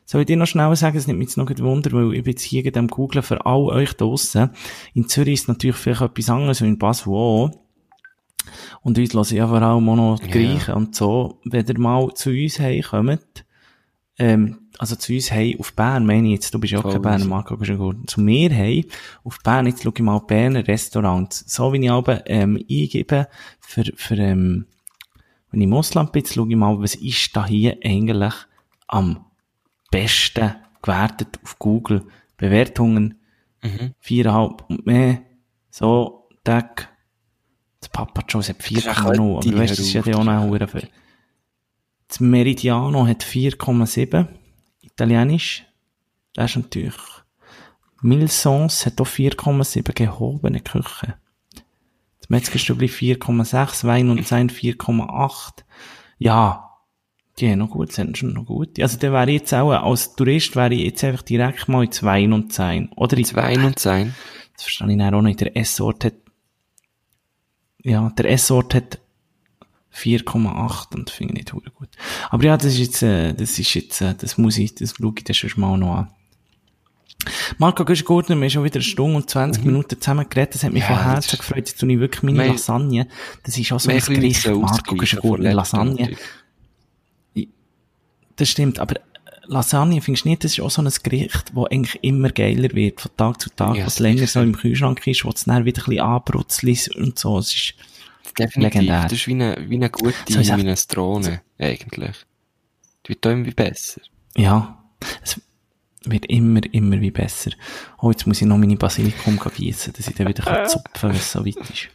[0.05, 2.23] Soll ich dir noch schnell sagen, es nimmt mich jetzt noch ein Wunder, weil ich
[2.23, 4.51] bin jetzt hier gerade am Googlen für all euch draussen.
[4.93, 7.51] In Zürich ist natürlich vielleicht etwas anderes, und in Basel auch.
[8.83, 10.31] Und uns hören ja vor allem auch noch die Ja.
[10.31, 11.39] Griechen und so.
[11.43, 13.45] Wenn ihr mal zu uns heimkommt,
[14.19, 17.01] ähm, also zu uns heim auf Bern, meine ich jetzt, du bist ja auch kein
[17.01, 17.25] Berner.
[17.25, 18.05] Marco Guschengurtner.
[18.05, 18.83] Zu mir heim,
[19.23, 21.45] auf Bern, jetzt schau ich mal Berner Restaurants.
[21.47, 23.27] So wie ich aber, ähm, eingebe,
[23.59, 24.67] für, für, ähm,
[25.49, 28.33] wenn ich im Ausland bin, jetzt schau ich mal, was ist da hier eigentlich
[28.87, 29.25] am
[29.99, 32.05] besten gewertet auf Google.
[32.37, 33.19] Bewertungen,
[33.63, 33.93] Mhm.
[33.99, 35.21] viereinhalb und mehr.
[35.71, 36.89] So, Tag.
[37.79, 39.39] Das Papa Joe's hat ist eine 4,0.
[39.39, 40.25] Kette, Aber weißt du, das ist ja auch auf.
[40.25, 40.89] noch viel.
[42.07, 44.27] Das Meridiano hat 4,7.
[44.81, 45.65] Italienisch.
[46.33, 46.95] Das ist natürlich.
[48.01, 51.15] Milsons hat auch 4,7 gehobene Küche.
[52.19, 55.63] Das Metzgerstübli 4,6, Wein und Sein 4,8.
[56.17, 56.64] Ja,
[57.39, 58.79] die haben noch gut, sind schon noch gut.
[58.79, 62.31] Also, der wäre jetzt auch, als Tourist wäre ich jetzt einfach direkt mal ins Wein
[62.33, 62.89] und Sein.
[62.95, 64.15] Oder ins Wein und Sein.
[64.53, 65.41] das verstehe ich dann auch nicht.
[65.41, 66.13] Der S-Ort hat,
[67.83, 68.99] ja, der S-Ort hat
[69.93, 71.89] 4,8 und finde ich nicht gut.
[72.29, 75.13] Aber ja, das ist jetzt, äh, das ist jetzt, äh, das muss ich, das schaue
[75.17, 76.07] ich dann schon mal noch an.
[77.57, 80.55] Marco Güschgurtner, wir haben schon wieder eine Stunde und 20 Minuten zusammen geredet.
[80.55, 80.89] Das hat mich Mhm.
[80.89, 81.57] Ja, von Herzen gefreut.
[81.57, 83.07] Jetzt tue ich wirklich meine Lasagne.
[83.43, 85.47] Das ist auch so ein Gericht, Marco ausgleichen Güschgurtner.
[85.49, 85.91] von Lasagne.
[85.93, 86.19] natürlich.
[88.37, 88.95] Das stimmt, aber
[89.47, 92.99] Lasagne findest du nicht, das ist auch so ein Gericht, das eigentlich immer geiler wird,
[93.01, 95.81] von Tag zu Tag, Ja, was länger so im Kühlschrank ist, wo es dann wieder
[95.83, 97.37] ein bisschen anbrutzelt und so.
[97.39, 97.73] Es ist,
[98.37, 98.73] Definitiv.
[98.81, 99.03] Legendär.
[99.03, 102.15] Das ist wie eine, wie eine gute So echt- Minestrone, eigentlich.
[103.05, 104.01] Die wird irgendwie besser.
[104.35, 104.83] ja,
[105.23, 105.39] es
[106.03, 107.51] wird immer, immer wie besser.
[107.99, 111.17] Oh, jetzt muss ich noch meine Basilikum gießen, dass ich dann wieder zupfen kann, wenn
[111.17, 111.87] es so weit ist.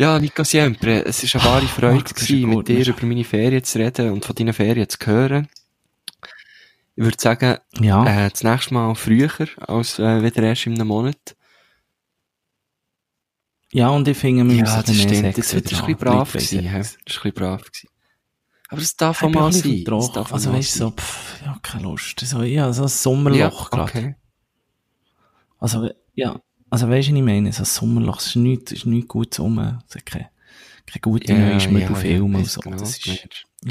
[0.00, 2.86] Ja, Nico Siempre, es war eine wahre Freude, Marco, das ist gewesen, mit dir ist-
[2.86, 5.48] über meine Ferien zu reden und von deinen Ferien zu hören.
[6.94, 10.86] Ich würde sagen, Ja, äh, das nächste Mal früher als äh, wieder erst in einem
[10.86, 11.34] Monat.
[13.72, 15.36] ja, und ich finde, wir müssen Ja, das stimmt.
[15.36, 15.96] Das wird ein bisschen haben.
[15.96, 16.64] brav gewesen.
[16.72, 17.88] Das ist ein bisschen brav gewesen.
[18.68, 19.84] Aber es darf auch mal sein.
[19.84, 22.20] Darf auch Also weißt du, so, pff, ja, keine Lust.
[22.20, 23.82] So, ja, so ein Sommerloch ja, gerade.
[23.82, 24.16] okay.
[25.58, 27.52] Also, ja, also weißt du, was ich meine?
[27.52, 29.58] So ein Sommerloch, es ist nichts, ist nichts Gutes rum.
[29.88, 30.28] Es hat keine,
[30.86, 32.60] keine gute Ja, neue ja, Filme ja, und so.
[32.60, 33.12] genau, das ist du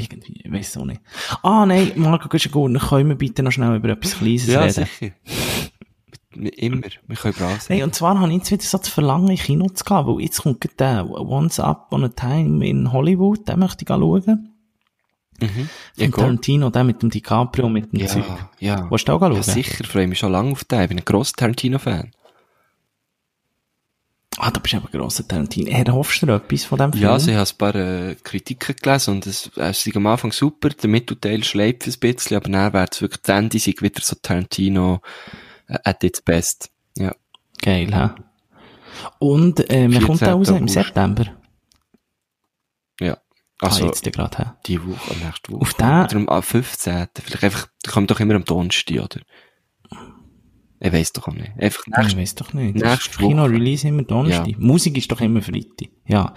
[0.00, 1.00] irgendwie, ich weiss auch nicht.
[1.42, 4.72] Ah, nein, Marco Güschengurtner, können wir bitte noch schnell über etwas Kleines Ja, reden?
[4.72, 5.12] sicher.
[6.34, 6.82] Mit- Immer.
[7.06, 7.78] Wir können brav sein.
[7.78, 10.20] Nein, und zwar habe ich jetzt wieder so das Verlangen, in Kino zu gehen, weil
[10.20, 14.54] jetzt kommt der Once Up on a Time in Hollywood, den möchte ich schauen.
[15.40, 15.68] Mhm.
[15.96, 16.14] Ja, Von gut.
[16.20, 18.24] Tarantino, der mit dem DiCaprio, mit dem Zeug.
[18.58, 18.90] Ja, ja.
[18.90, 19.34] Willst du auch schauen?
[19.34, 19.80] Ja, sicher.
[19.80, 20.80] Ich freue mich schon lange auf den.
[20.82, 22.10] Ich bin ein grosser Tarantino-Fan.
[24.40, 25.70] Ah, du bist aber ein grosser Tarantino.
[25.70, 27.02] Herr, hoffst du dir etwas von dem Film?
[27.02, 30.30] Ja, also ich habe ein paar äh, Kritiken gelesen und es, es ist am Anfang
[30.32, 34.16] super, der Mittelteil schleift ein bisschen, aber dann wäre es wirklich, das Ende wieder so
[34.22, 35.00] Tarantino
[35.66, 36.70] äh, at its best.
[36.96, 37.14] Ja.
[37.60, 38.10] Geil, hä?
[39.18, 40.34] Und, äh, wer kommt da 14.
[40.34, 40.48] raus?
[40.60, 40.68] Im.
[40.68, 41.24] September?
[43.00, 43.18] Ja.
[43.60, 44.44] Also, Also, ah, jetzt gerade, hä?
[44.66, 45.62] die Woche, nächste Woche.
[45.62, 47.08] Auf den- Oder am am 15.
[47.20, 49.20] Vielleicht einfach, die kommen doch immer am Donnerstag, oder?
[50.80, 51.50] Ich weiss doch auch nicht.
[51.58, 52.74] Einfach Ich nächste weiss doch nicht.
[52.76, 54.46] nächste Das Kino-Release immer Donnerstag.
[54.48, 54.56] Ja.
[54.58, 55.88] Musik ist doch immer Freitag.
[56.06, 56.34] Ja.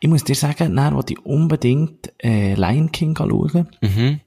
[0.00, 3.68] Ich muss dir sagen, dann wollte ich unbedingt, äh, Lion King schauen.
[3.80, 4.20] Mhm.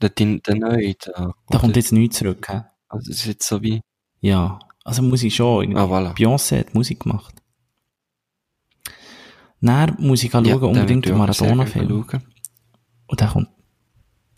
[0.00, 1.34] Der, der, der neue, da.
[1.48, 2.62] Da kommt jetzt nichts zurück, hä?
[2.88, 3.80] Also, es ist jetzt so wie,
[4.20, 4.58] Ja.
[4.84, 5.76] Also muss ich schon.
[5.76, 6.14] ah, voilà.
[6.14, 7.34] Beyoncé hat Musik gemacht.
[9.60, 12.04] Dann muss ich schauen, Ja, unbedingt den ich Maradona-Film.
[13.06, 13.48] Und der kommt,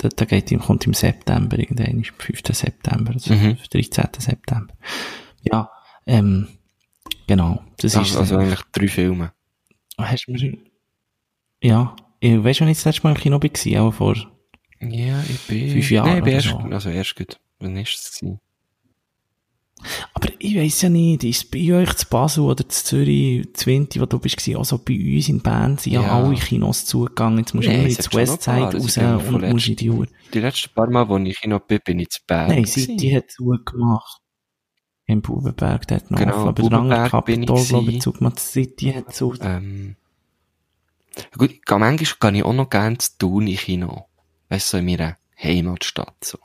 [0.03, 2.43] der, der geht, im- kommt im September, irgendwann, ist am 5.
[2.55, 3.57] September, also Mhm.
[3.71, 4.09] 13.
[4.19, 4.75] September.
[5.43, 5.71] Ja,
[6.07, 6.49] ähm,
[7.27, 9.33] genau, das ist, Also, eigentlich drei Filme.
[9.99, 10.59] hast du mir,
[11.63, 13.83] ja, Ich, weißt du, wenn ich das letzte Mal im Kino war?
[13.83, 14.17] Auch vor,
[14.81, 15.71] Ja, ich bin...
[15.71, 16.57] Fünf Jahre Nein, ich bin erst, so.
[16.59, 17.39] also erst gut.
[17.59, 18.41] Wann ist es gewesen?
[20.15, 24.01] Aber ich weiss ja nicht, ist bei euch zu Basel oder zu Zürich, zu Winti,
[24.01, 26.13] wo du bist, gewesen, also bei uns in Bern sind ja, Ja.
[26.13, 27.39] alle Kinos zugegangen.
[27.41, 30.07] Jetzt musst du Nein, immer ins Westside raus Sie von und musst in die Uhr.
[30.33, 32.49] Die letzten paar Mal, wo ich Kino bin, bin ich zu Bern.
[32.49, 32.81] Nein, gewesen.
[32.99, 34.21] City hat zugemacht.
[35.09, 38.41] Im Bubenberg, der hat noch Genau, offen, aber der andere Kapitol, glaube ich, zugemacht.
[38.41, 39.35] City hat zu.
[39.41, 39.95] Ähm,
[41.39, 44.07] gut, ich gehe- manchmal gehe ich auch noch gerne zu Thun in Kino.
[44.49, 46.39] Weißt du, so in meiner Heimatstadt, so.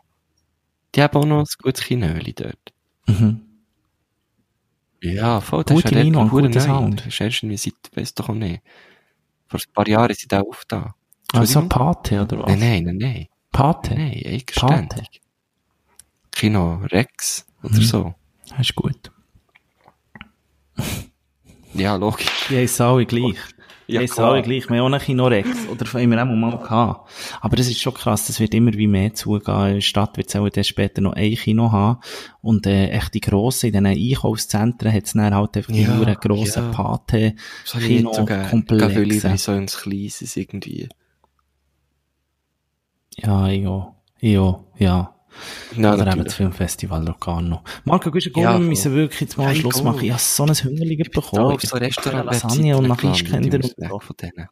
[0.93, 2.73] Die haben auch noch ein gutes Kinöli dort.
[3.19, 3.41] Mhm.
[5.03, 6.59] Ja, voll, das Gute ist dort guter neu.
[6.59, 6.99] Sound.
[6.99, 8.61] Das ist erst irgendwie seit, weiss doch auch nicht.
[9.47, 10.93] Vor ein paar Jahren sind die auch da.
[11.33, 11.67] Also?
[11.67, 12.49] Pate, oder was?
[12.51, 13.27] Nein, nein, nein, nein.
[13.51, 13.95] Pate?
[13.95, 15.21] Nein, eigenständig.
[16.31, 17.81] Kino Rex oder Mhm.
[17.83, 18.15] so.
[18.49, 19.11] Das ist gut.
[21.73, 22.47] Ja, logisch.
[22.49, 23.37] Die heissen alle gleich.
[23.91, 24.31] Die Ja, klar.
[24.31, 24.69] alle gleich.
[24.69, 25.49] Wir haben auch einen Kinorex.
[25.69, 27.09] Oder haben wir auch mal gehabt.
[27.41, 28.27] Aber das ist schon krass.
[28.27, 29.73] Das wird immer wie mehr zugehen.
[29.75, 31.99] Der Stadt wird auch dann später noch ein Kino haben.
[32.41, 35.93] Und, äh, echt die grossen, in diesen Einkaufszentren hat es dann halt einfach die Ja,
[35.95, 36.71] nur grossen ja.
[36.71, 37.35] Pate.
[37.65, 38.21] Ich nicht so.
[38.27, 39.27] Ich Komplexe.
[39.27, 40.87] in so ins Kleines irgendwie.
[43.17, 43.95] Ja, ja.
[44.21, 45.15] Ja, ja.
[45.75, 47.61] Ja, Oder eben das Filmfestival Locarno.
[47.85, 50.03] Marco, gehst du Ja, wir müssen wirklich jetzt mal Ja, Schluss ich machen.
[50.03, 51.45] Ich habe so ein Hüngerlige Da bekommen.
[51.53, 53.59] auf so Restaurant Lasagne und nach Ischkinder
[53.91, 54.47] und von denen.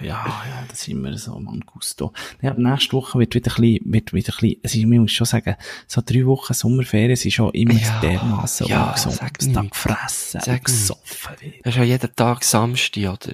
[0.00, 2.12] Ja, ja, das ist immer so, man, Gusto.
[2.42, 5.26] Ja, nächste Woche wird wieder ein bisschen, wird wieder ein bisschen, also ich muss schon
[5.26, 5.54] sagen,
[5.86, 9.14] so drei Wochen Sommerferien sind schon immer Ja, dermassen ja, ungesund.
[9.14, 9.70] sag da nichts.
[9.84, 11.54] gefressen Sag gesoffen wird.
[11.64, 13.32] Das ist ja jeden Tag Samstag, oder?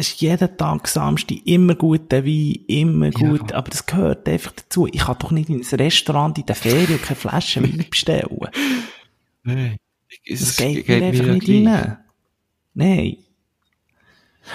[0.00, 3.28] Es ist jeden Tag Samstag immer guter Wein, immer Ja.
[3.28, 4.86] gut, aber das gehört einfach dazu.
[4.86, 8.48] Ich kann doch nicht in ein Restaurant in der Ferien keine Flasche Wein bestellen.
[9.42, 9.76] Nein.
[10.26, 11.98] Das geht, mir einfach nicht rein.
[12.72, 13.16] Nein.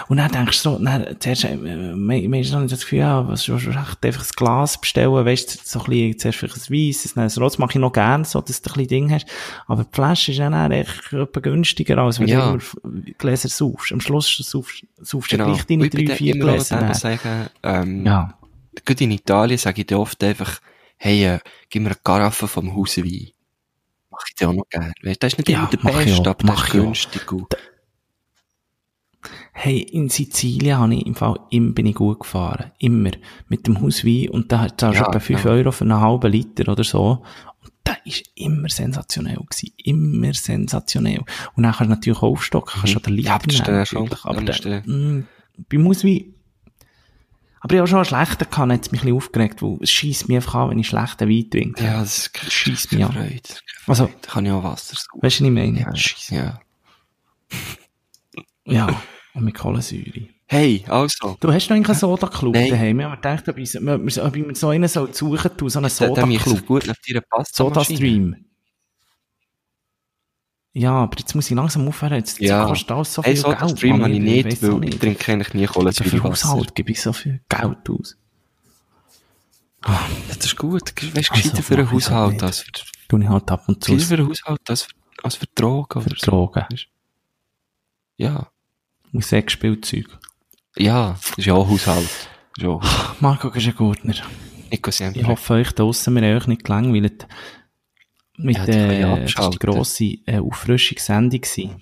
[0.07, 1.97] Und dann denkst du so, dann, zuerst, äh, man,
[2.30, 5.55] man ist noch nicht das Gefühl, ja, was, was, was, einfach ein Glas bestellen, weißt
[5.55, 8.23] du, so ein bisschen, zuerst vielleicht ein Weisses, dann ein Rotes mache ich noch gern,
[8.23, 9.26] so, dass du ein bisschen Ding hast.
[9.67, 12.51] Aber die Flasche ist dann auch echt etwa günstiger, als wenn Ja.
[12.55, 13.91] du immer Gläser saufst.
[13.91, 15.51] Am Schluss saufst, saufst du Genau.
[15.53, 16.77] gleich deine ich drei, dann vier Gläser.
[16.77, 16.93] dem dann.
[16.93, 18.38] sagen, ähm, Ja.
[18.84, 20.59] Gerade in Italien sage ich dir oft einfach,
[20.97, 21.39] hey, äh,
[21.69, 23.30] gib mir eine Karaffe vom Hauswein.
[24.11, 24.91] Mach ich dir auch noch gerne.
[25.01, 27.47] Weißt, das ist nicht Ja, immer der ich Beste, aber mach ist ich auch.
[29.57, 32.72] Hey, in Sizilien habe ich im Fall immer bin ich gut gefahren.
[32.77, 33.11] Immer.
[33.48, 34.30] Mit dem Hauswein.
[34.30, 35.52] Und da zahlst du Ja, etwa 5 ja.
[35.52, 37.23] Euro für einen halben Liter oder so.
[37.64, 39.72] Und das ist immer sensationell gewesen.
[39.77, 41.19] Immer sensationell.
[41.56, 42.99] Und dann kannst du natürlich auch aufstocken, kannst Mhm.
[42.99, 44.26] du den Liter Ja, das nehmen, schon natürlich.
[44.26, 45.27] Aber der, mm,
[45.69, 46.26] beim Hauswein,
[47.61, 49.90] aber ich habe schon einen schlechten gehabt, hat es mich ein bisschen aufgeregt, weil es
[49.90, 51.82] scheisst mich einfach an, wenn ich schlechten Wein trinke.
[51.84, 53.14] ja, das Scheisst mich an.
[53.14, 53.40] Freude.
[53.41, 54.10] Das Also-.
[54.22, 54.95] Da kann ich auch Wasser.
[54.95, 55.80] Weißt du, was ich meine?
[55.80, 55.94] Ja,
[56.38, 56.60] ja.
[58.65, 59.02] Ja.
[59.36, 60.28] Und mit Kohlensäure.
[60.48, 61.36] Hey, also.
[61.40, 62.99] Du hast noch einen Soda-Club daheim.
[62.99, 65.90] Ich habe gedacht, ob ich, ob ich, mir so einen soll suchen tun, so einen
[65.90, 66.66] Soda-Club.
[66.66, 68.36] gut nach deiner Pasta Soda-Stream.
[70.74, 72.14] Ja, aber jetzt muss ich langsam aufhören.
[72.16, 72.66] Jetzt Ja.
[72.66, 73.60] kostet alles so viel Hey, Geld.
[73.60, 76.49] Soda-Stream habe ich nicht, weil ich trinke eigentlich nie Für den Kohlensäurewasser.
[76.49, 78.18] Haushalt gebe ich so viel Geld aus.
[79.88, 80.82] Ja, das ist gut.
[80.82, 82.44] Weißt du, Also, gescheiter für einen halt Haushalt nicht.
[82.44, 82.72] als für,
[83.07, 84.91] Tue ich halt ab und zu gescheiter für einen Haushalt als für,
[85.24, 86.32] als für Drogen so.
[86.32, 86.66] Drogen.
[88.18, 88.49] Ja.
[89.21, 90.07] Sexspielzeug.
[90.77, 92.09] Ja, das ist ja auch Haushalt.
[92.57, 93.21] Ist auch Haushalt.
[93.21, 94.15] Marco Gordner.
[94.71, 95.21] Nico sempre.
[95.21, 97.27] Ich hoffe, euch draussen, wir haben euch nicht gelangweilt.
[98.37, 101.81] Mit, Ja, ja äh, das war die grosse äh, Auffrischungssendung gewesen.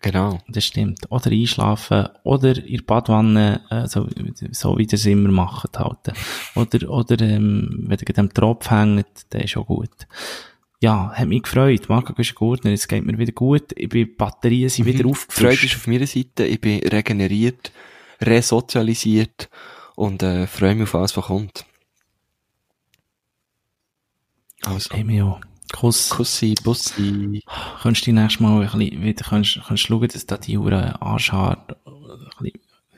[0.00, 0.38] Genau.
[0.48, 1.10] Das stimmt.
[1.10, 4.06] Oder einschlafen, oder in der Badwanne, äh, so,
[4.52, 6.12] so wie ihr es immer macht, halt.
[6.54, 10.06] Oder, oder, ähm, wenn ihr am Tropf hängt, der ist auch gut.
[10.80, 11.88] Ja, hat mich gefreut.
[11.88, 13.72] Marco Gordner, es geht mir wieder gut.
[13.76, 15.14] Ich bin, Batterien sind wieder Mhm.
[15.14, 15.64] Freude aufgefrischt.
[15.64, 16.44] ist auf meiner Seite.
[16.44, 17.72] Ich bin regeneriert,
[18.20, 19.48] resozialisiert
[19.96, 21.64] und äh, freue mich auf alles, was kommt.
[24.64, 25.22] Also, Hey.
[25.72, 26.08] Kuss.
[26.10, 27.42] Kussi, Bussi.
[27.82, 31.76] Könntest du nächstes Mal ein bisschen wieder, könntest, könntest schauen, dass da die Uhren anschart,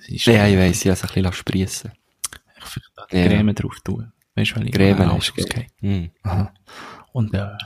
[0.06, 1.92] ist- Ja, ich weiss, ich habe es ein bisschen spriessen
[2.58, 3.26] Ich vielleicht da die Ja.
[3.26, 4.12] Creme drauf tun.
[4.36, 5.44] Weißt du, weil ich Creme ist alles geil.
[5.46, 5.66] ausgehe.
[5.80, 6.10] Hm.
[6.22, 6.54] Aha.
[7.12, 7.56] Und, äh,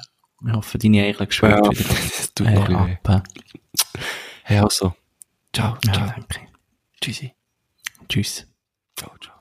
[0.47, 1.89] ich hoffe, deine Eichel geschwört Ja, wieder.
[2.19, 2.71] das tut äh, noch
[3.05, 3.23] ab.
[4.43, 4.95] Hey, also.
[5.53, 6.07] Ciao, Ja, ciao.
[6.09, 6.41] danke.
[7.01, 7.33] Tschüssi.
[8.09, 8.47] Tschüss.
[8.97, 9.34] Ciao, ciao.